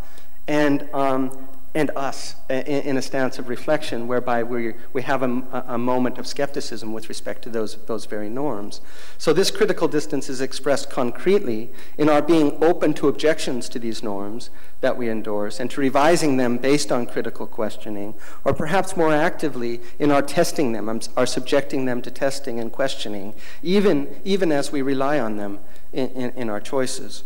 and 0.46 0.86
um, 0.92 1.48
and 1.74 1.90
us 1.96 2.36
in, 2.48 2.96
a 2.96 3.02
stance 3.02 3.40
of 3.40 3.48
reflection 3.48 4.06
whereby 4.06 4.44
we, 4.44 4.74
we 4.92 5.02
have 5.02 5.24
a, 5.24 5.64
a, 5.66 5.76
moment 5.76 6.18
of 6.18 6.26
skepticism 6.26 6.92
with 6.92 7.08
respect 7.08 7.42
to 7.42 7.50
those, 7.50 7.74
those 7.86 8.04
very 8.06 8.28
norms. 8.28 8.80
So, 9.18 9.32
this 9.32 9.50
critical 9.50 9.88
distance 9.88 10.28
is 10.28 10.40
expressed 10.40 10.88
concretely 10.88 11.70
in 11.98 12.08
our 12.08 12.22
being 12.22 12.62
open 12.62 12.94
to 12.94 13.08
objections 13.08 13.68
to 13.70 13.80
these 13.80 14.04
norms 14.04 14.50
that 14.82 14.96
we 14.96 15.10
endorse 15.10 15.58
and 15.58 15.68
to 15.72 15.80
revising 15.80 16.36
them 16.36 16.58
based 16.58 16.92
on 16.92 17.06
critical 17.06 17.46
questioning, 17.46 18.14
or 18.44 18.54
perhaps 18.54 18.96
more 18.96 19.12
actively 19.12 19.80
in 19.98 20.12
our 20.12 20.22
testing 20.22 20.72
them, 20.72 20.88
um, 20.88 21.00
our 21.16 21.26
subjecting 21.26 21.86
them 21.86 22.00
to 22.02 22.10
testing 22.10 22.60
and 22.60 22.70
questioning, 22.70 23.34
even, 23.64 24.20
even 24.24 24.52
as 24.52 24.70
we 24.70 24.80
rely 24.80 25.18
on 25.18 25.38
them 25.38 25.58
in, 25.92 26.08
in, 26.10 26.30
in 26.30 26.48
our 26.48 26.60
choices. 26.60 27.24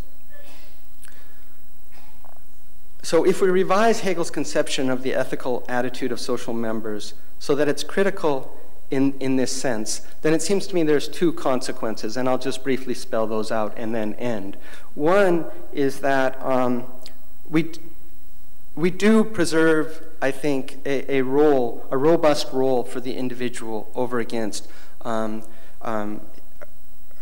So, 3.09 3.24
if 3.24 3.40
we 3.40 3.48
revise 3.48 4.00
Hegel's 4.00 4.30
conception 4.30 4.90
of 4.90 5.02
the 5.02 5.14
ethical 5.14 5.64
attitude 5.66 6.12
of 6.12 6.20
social 6.20 6.52
members 6.52 7.14
so 7.38 7.54
that 7.54 7.66
it's 7.66 7.82
critical 7.82 8.54
in, 8.90 9.18
in 9.18 9.36
this 9.36 9.50
sense, 9.50 10.02
then 10.20 10.34
it 10.34 10.42
seems 10.42 10.66
to 10.66 10.74
me 10.74 10.82
there's 10.82 11.09
two 11.09 11.32
consequences, 11.32 12.18
and 12.18 12.28
I'll 12.28 12.36
just 12.36 12.62
briefly 12.62 12.92
spell 12.92 13.26
those 13.26 13.50
out 13.50 13.72
and 13.78 13.94
then 13.94 14.12
end. 14.16 14.59
One 14.94 15.46
is 15.72 16.00
that 16.00 16.38
um, 16.44 16.84
we, 17.48 17.70
we 18.74 18.90
do 18.90 19.24
preserve, 19.24 20.02
I 20.20 20.30
think, 20.30 20.76
a, 20.84 21.11
a, 21.11 21.22
role, 21.22 21.86
a 21.90 21.96
robust 21.96 22.52
role 22.52 22.84
for 22.84 23.00
the 23.00 23.16
individual 23.16 23.90
over 23.94 24.20
against 24.20 24.68
um, 25.00 25.44
um, 25.80 26.20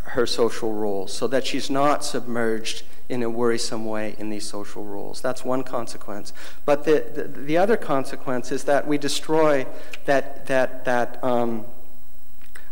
her 0.03 0.27
social 0.27 0.73
roles, 0.73 1.13
so 1.13 1.29
that 1.29 1.47
she's 1.47 1.71
not 1.71 2.05
submerged 2.05 2.83
in 3.09 3.23
a 3.23 3.31
worrisome 3.31 3.85
way 3.85 4.17
in 4.19 4.31
these 4.31 4.45
social 4.49 4.85
rules. 4.85 5.21
That's 5.21 5.45
one 5.45 5.63
consequence. 5.63 6.33
But 6.65 6.85
the, 6.85 7.05
the, 7.15 7.23
the 7.23 7.57
other 7.57 7.77
consequence 7.77 8.51
is 8.51 8.65
that 8.65 8.87
we 8.87 8.99
destroy 8.99 9.67
that, 10.07 10.47
that, 10.47 10.85
that 10.85 11.23
um, 11.23 11.67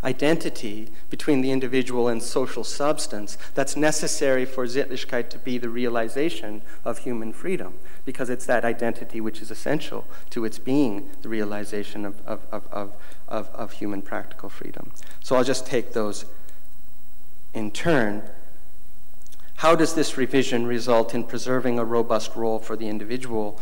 identity 0.02 0.88
between 1.08 1.40
the 1.40 1.50
individual 1.50 2.08
and 2.08 2.22
social 2.22 2.62
substance 2.64 3.38
that's 3.54 3.76
necessary 3.76 4.44
for 4.44 4.66
Sittlichkeit 4.66 5.30
to 5.30 5.38
be 5.38 5.56
the 5.56 5.70
realization 5.70 6.62
of 6.84 6.98
human 6.98 7.32
freedom, 7.32 7.74
because 8.04 8.28
it's 8.28 8.44
that 8.44 8.64
identity 8.64 9.20
which 9.20 9.40
is 9.40 9.50
essential 9.50 10.04
to 10.30 10.44
its 10.44 10.58
being 10.58 11.10
the 11.22 11.28
realization 11.28 12.04
of, 12.04 12.20
of, 12.26 12.40
of, 12.50 12.92
of, 13.28 13.48
of 13.54 13.72
human 13.72 14.02
practical 14.02 14.50
freedom. 14.50 14.90
So 15.22 15.36
I'll 15.36 15.44
just 15.44 15.64
take 15.64 15.94
those 15.94 16.26
in 17.54 17.70
turn. 17.70 18.28
How 19.56 19.74
does 19.74 19.94
this 19.94 20.16
revision 20.16 20.66
result 20.66 21.14
in 21.14 21.24
preserving 21.24 21.78
a 21.78 21.84
robust 21.84 22.36
role 22.36 22.58
for 22.58 22.76
the 22.76 22.88
individual? 22.88 23.60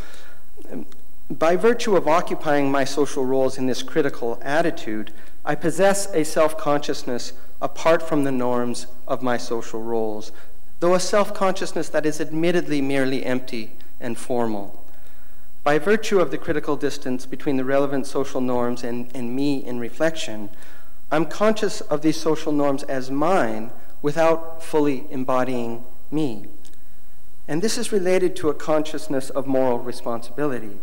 By 1.31 1.57
virtue 1.57 1.97
of 1.97 2.09
occupying 2.09 2.71
my 2.71 2.85
social 2.85 3.25
roles 3.25 3.57
in 3.57 3.67
this 3.67 3.83
critical 3.83 4.39
attitude, 4.43 5.13
I 5.45 5.55
possess 5.55 6.13
a 6.13 6.25
self 6.25 6.57
consciousness 6.59 7.33
apart 7.61 8.03
from 8.03 8.25
the 8.25 8.33
norms 8.33 8.87
of 9.07 9.23
my 9.23 9.37
social 9.37 9.81
roles, 9.81 10.33
though 10.81 10.95
a 10.95 11.01
self 11.01 11.33
consciousness 11.33 11.89
that 11.91 12.07
is 12.07 12.21
admittedly 12.21 12.81
merely 12.81 13.25
empty 13.25 13.73
and 14.01 14.19
formal. 14.19 14.85
By 15.65 15.79
virtue 15.79 16.19
of 16.19 16.33
the 16.33 16.39
critical 16.39 16.77
distance 16.77 17.25
between 17.25 17.57
the 17.57 17.65
relevant 17.65 18.07
social 18.07 18.41
norms 18.41 18.83
and, 18.83 19.09
and 19.15 19.35
me 19.35 19.65
in 19.65 19.79
reflection, 19.79 20.51
I'm 21.11 21.27
conscious 21.27 21.81
of 21.83 22.03
these 22.03 22.21
social 22.21 22.53
norms 22.53 22.83
as 22.85 23.11
mine 23.11 23.71
without 24.03 24.63
fully 24.63 25.07
embodying 25.11 25.85
me. 26.11 26.47
And 27.49 27.63
this 27.63 27.79
is 27.79 27.93
related 27.93 28.37
to 28.37 28.51
a 28.51 28.55
consciousness 28.55 29.31
of 29.31 29.47
moral 29.47 29.79
responsibility. 29.79 30.79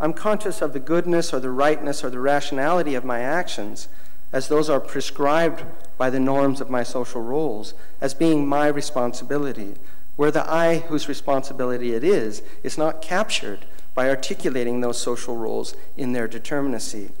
I'm 0.00 0.12
conscious 0.12 0.60
of 0.60 0.72
the 0.72 0.80
goodness 0.80 1.32
or 1.32 1.40
the 1.40 1.50
rightness 1.50 2.02
or 2.02 2.10
the 2.10 2.18
rationality 2.18 2.94
of 2.94 3.04
my 3.04 3.20
actions 3.20 3.88
as 4.32 4.48
those 4.48 4.68
are 4.68 4.80
prescribed 4.80 5.62
by 5.96 6.10
the 6.10 6.18
norms 6.18 6.60
of 6.60 6.68
my 6.68 6.82
social 6.82 7.22
roles 7.22 7.72
as 8.00 8.14
being 8.14 8.46
my 8.46 8.66
responsibility, 8.66 9.74
where 10.16 10.32
the 10.32 10.48
I 10.50 10.78
whose 10.78 11.08
responsibility 11.08 11.94
it 11.94 12.02
is 12.02 12.42
is 12.64 12.76
not 12.76 13.00
captured 13.00 13.60
by 13.94 14.08
articulating 14.08 14.80
those 14.80 14.98
social 14.98 15.36
roles 15.36 15.76
in 15.96 16.12
their 16.12 16.26
determinacy. 16.26 17.12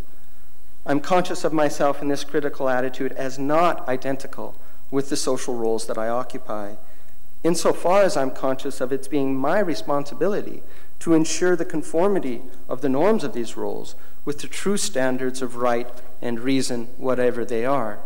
I'm 0.84 1.00
conscious 1.00 1.44
of 1.44 1.52
myself 1.52 2.02
in 2.02 2.08
this 2.08 2.24
critical 2.24 2.68
attitude 2.68 3.12
as 3.12 3.38
not 3.38 3.88
identical 3.88 4.56
with 4.90 5.10
the 5.10 5.16
social 5.16 5.54
roles 5.54 5.86
that 5.86 5.98
I 5.98 6.08
occupy, 6.08 6.74
insofar 7.42 8.02
as 8.02 8.16
I'm 8.16 8.30
conscious 8.30 8.80
of 8.80 8.92
its 8.92 9.08
being 9.08 9.36
my 9.36 9.58
responsibility 9.58 10.62
to 11.00 11.14
ensure 11.14 11.56
the 11.56 11.64
conformity 11.64 12.42
of 12.68 12.80
the 12.80 12.88
norms 12.88 13.24
of 13.24 13.34
these 13.34 13.56
roles 13.56 13.94
with 14.24 14.38
the 14.38 14.48
true 14.48 14.76
standards 14.76 15.42
of 15.42 15.56
right 15.56 15.90
and 16.22 16.40
reason, 16.40 16.88
whatever 16.96 17.44
they 17.44 17.64
are. 17.64 17.98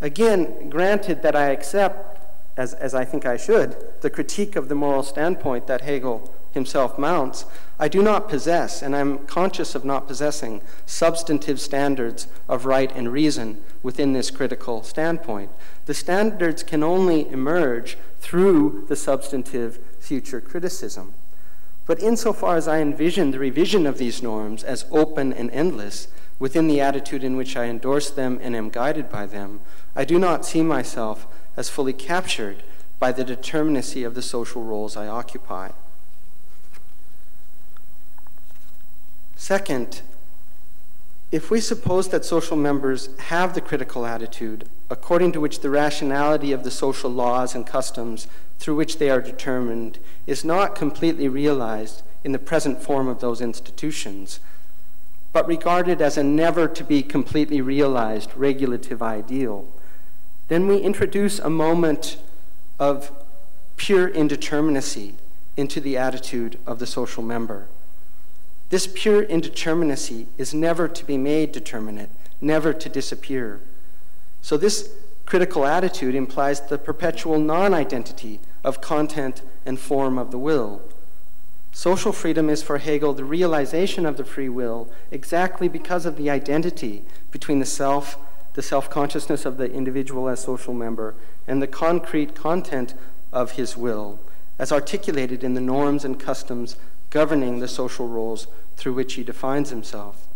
Again, 0.00 0.70
granted 0.70 1.22
that 1.22 1.34
I 1.34 1.48
accept, 1.48 2.18
as, 2.56 2.74
as 2.74 2.94
I 2.94 3.04
think 3.04 3.26
I 3.26 3.36
should, 3.36 3.76
the 4.00 4.10
critique 4.10 4.56
of 4.56 4.68
the 4.68 4.74
moral 4.74 5.02
standpoint 5.02 5.66
that 5.66 5.82
Hegel 5.82 6.32
himself 6.52 6.98
mounts, 6.98 7.44
I 7.80 7.88
do 7.88 8.02
not 8.02 8.28
possess, 8.28 8.82
and 8.82 8.94
I'm 8.94 9.20
conscious 9.20 9.74
of 9.74 9.86
not 9.86 10.06
possessing, 10.06 10.60
substantive 10.84 11.58
standards 11.58 12.28
of 12.46 12.66
right 12.66 12.94
and 12.94 13.10
reason 13.10 13.64
within 13.82 14.12
this 14.12 14.30
critical 14.30 14.82
standpoint. 14.82 15.50
The 15.86 15.94
standards 15.94 16.62
can 16.62 16.82
only 16.82 17.26
emerge 17.30 17.96
through 18.20 18.84
the 18.88 18.96
substantive 18.96 19.78
future 19.98 20.42
criticism. 20.42 21.14
But 21.86 22.02
insofar 22.02 22.56
as 22.56 22.68
I 22.68 22.80
envision 22.80 23.30
the 23.30 23.38
revision 23.38 23.86
of 23.86 23.96
these 23.96 24.22
norms 24.22 24.62
as 24.62 24.84
open 24.90 25.32
and 25.32 25.50
endless, 25.50 26.08
within 26.38 26.68
the 26.68 26.82
attitude 26.82 27.24
in 27.24 27.38
which 27.38 27.56
I 27.56 27.64
endorse 27.64 28.10
them 28.10 28.38
and 28.42 28.54
am 28.54 28.68
guided 28.68 29.08
by 29.08 29.24
them, 29.24 29.62
I 29.96 30.04
do 30.04 30.18
not 30.18 30.44
see 30.44 30.62
myself 30.62 31.26
as 31.56 31.70
fully 31.70 31.94
captured 31.94 32.62
by 32.98 33.10
the 33.10 33.24
determinacy 33.24 34.06
of 34.06 34.14
the 34.14 34.20
social 34.20 34.62
roles 34.62 34.98
I 34.98 35.06
occupy. 35.06 35.70
Second, 39.40 40.02
if 41.32 41.50
we 41.50 41.62
suppose 41.62 42.08
that 42.08 42.26
social 42.26 42.58
members 42.58 43.08
have 43.30 43.54
the 43.54 43.62
critical 43.62 44.04
attitude 44.04 44.68
according 44.90 45.32
to 45.32 45.40
which 45.40 45.60
the 45.60 45.70
rationality 45.70 46.52
of 46.52 46.62
the 46.62 46.70
social 46.70 47.10
laws 47.10 47.54
and 47.54 47.66
customs 47.66 48.26
through 48.58 48.76
which 48.76 48.98
they 48.98 49.08
are 49.08 49.22
determined 49.22 49.98
is 50.26 50.44
not 50.44 50.74
completely 50.74 51.26
realized 51.26 52.02
in 52.22 52.32
the 52.32 52.38
present 52.38 52.82
form 52.82 53.08
of 53.08 53.20
those 53.20 53.40
institutions, 53.40 54.40
but 55.32 55.48
regarded 55.48 56.02
as 56.02 56.18
a 56.18 56.22
never 56.22 56.68
to 56.68 56.84
be 56.84 57.02
completely 57.02 57.62
realized 57.62 58.30
regulative 58.36 59.02
ideal, 59.02 59.66
then 60.48 60.68
we 60.68 60.76
introduce 60.76 61.38
a 61.38 61.48
moment 61.48 62.18
of 62.78 63.10
pure 63.78 64.10
indeterminacy 64.10 65.14
into 65.56 65.80
the 65.80 65.96
attitude 65.96 66.58
of 66.66 66.78
the 66.78 66.86
social 66.86 67.22
member. 67.22 67.68
This 68.70 68.86
pure 68.86 69.24
indeterminacy 69.24 70.26
is 70.38 70.54
never 70.54 70.88
to 70.88 71.04
be 71.04 71.18
made 71.18 71.52
determinate, 71.52 72.08
never 72.40 72.72
to 72.72 72.88
disappear. 72.88 73.60
So, 74.42 74.56
this 74.56 74.90
critical 75.26 75.66
attitude 75.66 76.14
implies 76.14 76.60
the 76.60 76.78
perpetual 76.78 77.38
non 77.38 77.74
identity 77.74 78.40
of 78.64 78.80
content 78.80 79.42
and 79.66 79.78
form 79.78 80.18
of 80.18 80.30
the 80.30 80.38
will. 80.38 80.82
Social 81.72 82.12
freedom 82.12 82.48
is 82.48 82.62
for 82.62 82.78
Hegel 82.78 83.12
the 83.12 83.24
realization 83.24 84.06
of 84.06 84.16
the 84.16 84.24
free 84.24 84.48
will 84.48 84.90
exactly 85.10 85.68
because 85.68 86.06
of 86.06 86.16
the 86.16 86.30
identity 86.30 87.04
between 87.30 87.58
the 87.58 87.66
self, 87.66 88.18
the 88.54 88.62
self 88.62 88.88
consciousness 88.88 89.44
of 89.44 89.56
the 89.56 89.72
individual 89.72 90.28
as 90.28 90.40
social 90.40 90.74
member, 90.74 91.14
and 91.46 91.60
the 91.60 91.66
concrete 91.66 92.34
content 92.34 92.94
of 93.32 93.52
his 93.52 93.76
will, 93.76 94.20
as 94.58 94.72
articulated 94.72 95.42
in 95.42 95.54
the 95.54 95.60
norms 95.60 96.04
and 96.04 96.20
customs 96.20 96.76
governing 97.10 97.58
the 97.58 97.68
social 97.68 98.08
roles 98.08 98.46
through 98.76 98.94
which 98.94 99.14
he 99.14 99.22
defines 99.22 99.70
himself. 99.70 100.26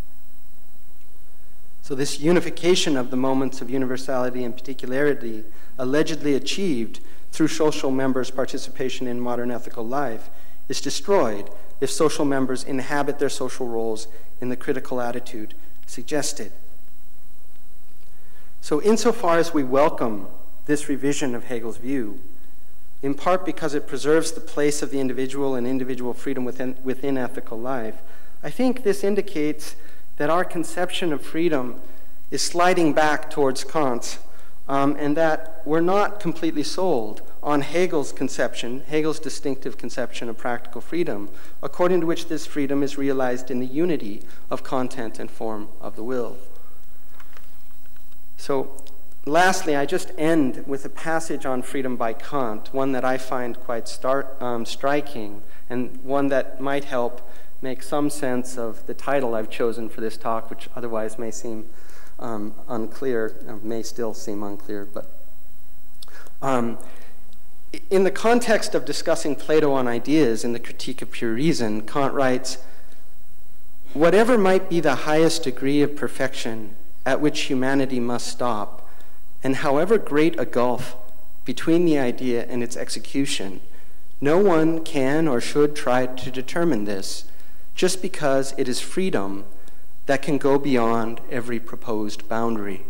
So, 1.83 1.95
this 1.95 2.18
unification 2.20 2.97
of 2.97 3.11
the 3.11 3.16
moments 3.16 3.61
of 3.61 3.70
universality 3.70 4.43
and 4.43 4.57
particularity, 4.57 5.45
allegedly 5.79 6.35
achieved 6.35 7.01
through 7.31 7.49
social 7.49 7.91
members' 7.91 8.31
participation 8.31 9.07
in 9.07 9.20
modern 9.20 9.51
ethical 9.51 9.87
life, 9.87 10.31
is 10.68 10.81
destroyed 10.81 11.51
if 11.81 11.91
social 11.91 12.25
members 12.25 12.64
inhabit 12.64 13.18
their 13.18 13.29
social 13.29 13.68
roles 13.68 14.09
in 14.41 14.49
the 14.49 14.57
critical 14.57 15.01
attitude 15.01 15.55
suggested. 15.87 16.53
So, 18.61 18.81
insofar 18.81 19.39
as 19.39 19.53
we 19.53 19.62
welcome 19.62 20.29
this 20.64 20.89
revision 20.89 21.35
of 21.35 21.45
Hegel's 21.45 21.77
view, 21.77 22.20
in 23.05 23.12
part 23.12 23.44
because 23.44 23.74
it 23.74 23.86
preserves 23.86 24.32
the 24.32 24.40
place 24.40 24.80
of 24.80 24.90
the 24.90 24.98
individual 24.98 25.55
and 25.55 25.66
individual 25.66 26.14
freedom 26.14 26.42
within, 26.42 26.74
within 26.82 27.18
ethical 27.18 27.61
life, 27.61 27.96
I 28.42 28.48
think 28.48 28.82
this 28.82 29.05
indicates 29.05 29.76
that 30.16 30.30
our 30.30 30.42
conception 30.42 31.12
of 31.12 31.20
freedom 31.20 31.82
is 32.30 32.40
sliding 32.40 32.94
back 32.94 33.28
towards 33.28 33.62
Kant's, 33.62 34.20
um, 34.70 34.96
and 34.98 35.18
that 35.18 35.61
we're 35.66 35.82
not 35.82 36.18
completely 36.18 36.62
sold 36.62 37.20
on 37.42 37.61
Hegel's 37.61 38.11
conception, 38.11 38.82
Hegel's 38.88 39.20
distinctive 39.20 39.76
conception 39.76 40.30
of 40.30 40.38
practical 40.38 40.80
freedom, 40.80 41.28
according 41.62 42.00
to 42.00 42.07
which 42.07 42.28
this 42.28 42.46
freedom 42.46 42.82
is 42.82 42.96
realized 42.96 43.50
in 43.50 43.61
the 43.61 43.66
unity 43.66 44.22
of 44.50 44.64
content 44.64 45.18
and 45.18 45.30
form 45.30 45.68
of 45.78 45.94
the 45.94 46.02
will. 46.02 46.38
So, 48.38 48.82
lastly, 49.27 49.77
I 49.77 49.87
just 49.87 50.12
end 50.18 50.64
with 50.66 50.85
a 50.85 50.89
passage 50.89 51.47
on 51.47 51.62
freedom 51.62 51.97
by 51.97 52.12
Kant, 52.12 52.72
one 52.72 52.93
that 52.93 53.05
I 53.05 53.18
find 53.18 53.59
quite 53.59 53.89
start, 53.89 54.41
um, 54.41 54.64
striking, 54.66 55.43
and 55.68 56.03
one 56.05 56.29
that 56.29 56.61
might 56.61 56.85
help 56.85 57.29
make 57.62 57.83
some 57.83 58.11
sense 58.11 58.59
of 58.59 58.87
the 58.87 58.95
title 58.95 59.35
I've 59.35 59.51
chosen 59.51 59.89
for 59.89 60.01
this 60.01 60.16
talk, 60.16 60.51
which 60.51 60.68
otherwise 60.77 61.18
may 61.18 61.31
seem 61.31 61.66
um, 62.18 62.55
unclear, 62.68 63.35
may 63.62 63.83
still 63.83 64.14
seem 64.14 64.43
unclear. 64.43 64.85
But 64.85 65.11
um, 66.43 66.79
in 67.91 68.05
the 68.05 68.11
context 68.11 68.75
of 68.75 68.85
discussing 68.85 69.35
Plato 69.35 69.72
on 69.72 69.89
ideas 69.89 70.45
in 70.45 70.53
the 70.53 70.59
Critique 70.61 71.03
of 71.03 71.11
Pure 71.11 71.35
Reason, 71.35 71.83
Kant 71.83 72.12
writes, 72.14 72.59
Whatever 73.95 74.37
might 74.37 74.68
be 74.68 74.81
the 74.81 74.95
highest 74.95 75.45
degree 75.45 75.81
of 75.81 75.97
perfection 75.97 76.75
at 77.07 77.20
which 77.20 77.43
humanity 77.43 78.01
must 78.01 78.27
stop, 78.27 78.84
and 79.45 79.57
however 79.57 79.99
great 79.99 80.40
a 80.40 80.47
gulf 80.47 80.97
between 81.45 81.84
the 81.84 81.99
idea 81.99 82.47
and 82.47 82.62
its 82.62 82.76
execution, 82.76 83.61
no 84.20 84.38
one 84.38 84.82
can 84.82 85.28
or 85.28 85.40
should 85.40 85.76
try 85.76 86.07
to 86.07 86.30
determine 86.30 86.86
this 86.86 87.26
just 87.74 88.01
because 88.01 88.55
it 88.57 88.66
is 88.66 88.80
freedom 88.80 89.45
that 90.07 90.22
can 90.22 90.38
go 90.38 90.59
beyond 90.59 91.20
every 91.30 91.61
proposed 91.61 92.26
boundary. 92.28 92.82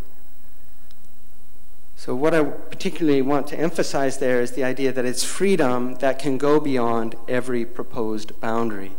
So, 1.97 2.15
what 2.15 2.35
I 2.35 2.45
particularly 2.45 3.23
want 3.23 3.47
to 3.49 3.59
emphasize 3.59 4.19
there 4.19 4.41
is 4.41 4.53
the 4.53 4.63
idea 4.65 4.93
that 4.93 5.05
it's 5.05 5.25
freedom 5.25 5.95
that 5.97 6.19
can 6.19 6.39
go 6.39 6.61
beyond 6.61 7.15
every 7.27 7.65
proposed 7.65 8.39
boundary. 8.41 8.93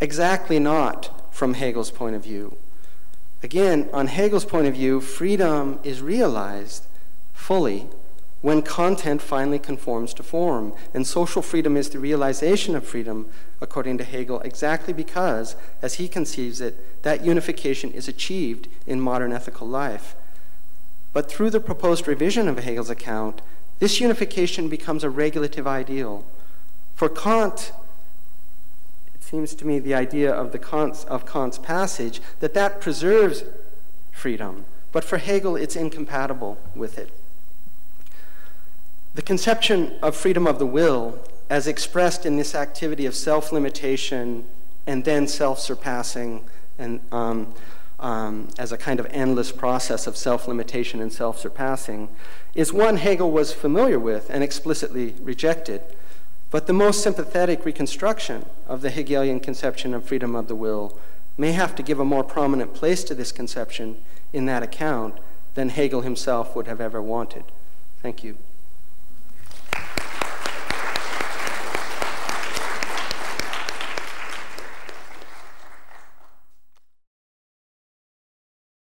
Exactly 0.00 0.58
not 0.58 1.34
from 1.34 1.54
Hegel's 1.54 1.90
point 1.90 2.14
of 2.14 2.24
view. 2.24 2.56
Again, 3.42 3.88
on 3.92 4.08
Hegel's 4.08 4.44
point 4.44 4.66
of 4.66 4.74
view, 4.74 5.00
freedom 5.00 5.80
is 5.82 6.02
realized 6.02 6.86
fully 7.32 7.88
when 8.42 8.62
content 8.62 9.20
finally 9.20 9.58
conforms 9.58 10.14
to 10.14 10.22
form. 10.22 10.72
And 10.94 11.06
social 11.06 11.42
freedom 11.42 11.76
is 11.76 11.90
the 11.90 11.98
realization 11.98 12.74
of 12.74 12.86
freedom, 12.86 13.30
according 13.60 13.98
to 13.98 14.04
Hegel, 14.04 14.40
exactly 14.40 14.92
because, 14.92 15.56
as 15.82 15.94
he 15.94 16.08
conceives 16.08 16.60
it, 16.60 17.02
that 17.02 17.24
unification 17.24 17.92
is 17.92 18.08
achieved 18.08 18.68
in 18.86 19.00
modern 19.00 19.32
ethical 19.32 19.66
life. 19.66 20.14
But 21.12 21.30
through 21.30 21.50
the 21.50 21.60
proposed 21.60 22.06
revision 22.06 22.48
of 22.48 22.58
Hegel's 22.58 22.90
account, 22.90 23.42
this 23.78 24.00
unification 24.00 24.68
becomes 24.68 25.02
a 25.02 25.10
regulative 25.10 25.66
ideal. 25.66 26.24
For 26.94 27.08
Kant, 27.08 27.72
seems 29.30 29.54
to 29.54 29.64
me 29.64 29.78
the 29.78 29.94
idea 29.94 30.32
of, 30.32 30.50
the 30.50 30.58
Kant's, 30.58 31.04
of 31.04 31.24
Kant's 31.24 31.56
passage 31.56 32.20
that 32.40 32.52
that 32.54 32.80
preserves 32.80 33.44
freedom, 34.10 34.64
but 34.90 35.04
for 35.04 35.18
Hegel, 35.18 35.54
it's 35.54 35.76
incompatible 35.76 36.58
with 36.74 36.98
it. 36.98 37.12
The 39.14 39.22
conception 39.22 39.96
of 40.02 40.16
freedom 40.16 40.48
of 40.48 40.58
the 40.58 40.66
will, 40.66 41.20
as 41.48 41.68
expressed 41.68 42.26
in 42.26 42.38
this 42.38 42.56
activity 42.56 43.06
of 43.06 43.14
self 43.14 43.52
limitation 43.52 44.44
and 44.84 45.04
then 45.04 45.28
self 45.28 45.60
surpassing, 45.60 46.44
and 46.76 47.00
um, 47.12 47.54
um, 48.00 48.48
as 48.58 48.72
a 48.72 48.76
kind 48.76 48.98
of 48.98 49.06
endless 49.10 49.52
process 49.52 50.08
of 50.08 50.16
self 50.16 50.48
limitation 50.48 51.00
and 51.00 51.12
self 51.12 51.38
surpassing, 51.38 52.08
is 52.56 52.72
one 52.72 52.96
Hegel 52.96 53.30
was 53.30 53.52
familiar 53.52 53.98
with 54.00 54.28
and 54.28 54.42
explicitly 54.42 55.14
rejected. 55.20 55.82
But 56.50 56.66
the 56.66 56.72
most 56.72 57.02
sympathetic 57.02 57.64
reconstruction 57.64 58.46
of 58.66 58.82
the 58.82 58.90
Hegelian 58.90 59.40
conception 59.40 59.94
of 59.94 60.04
freedom 60.04 60.34
of 60.34 60.48
the 60.48 60.56
will 60.56 60.98
may 61.38 61.52
have 61.52 61.74
to 61.76 61.82
give 61.82 62.00
a 62.00 62.04
more 62.04 62.24
prominent 62.24 62.74
place 62.74 63.04
to 63.04 63.14
this 63.14 63.32
conception 63.32 63.96
in 64.32 64.46
that 64.46 64.62
account 64.62 65.18
than 65.54 65.68
Hegel 65.68 66.02
himself 66.02 66.56
would 66.56 66.66
have 66.66 66.80
ever 66.80 67.00
wanted. 67.00 67.44
Thank 68.02 68.24
you. 68.24 68.36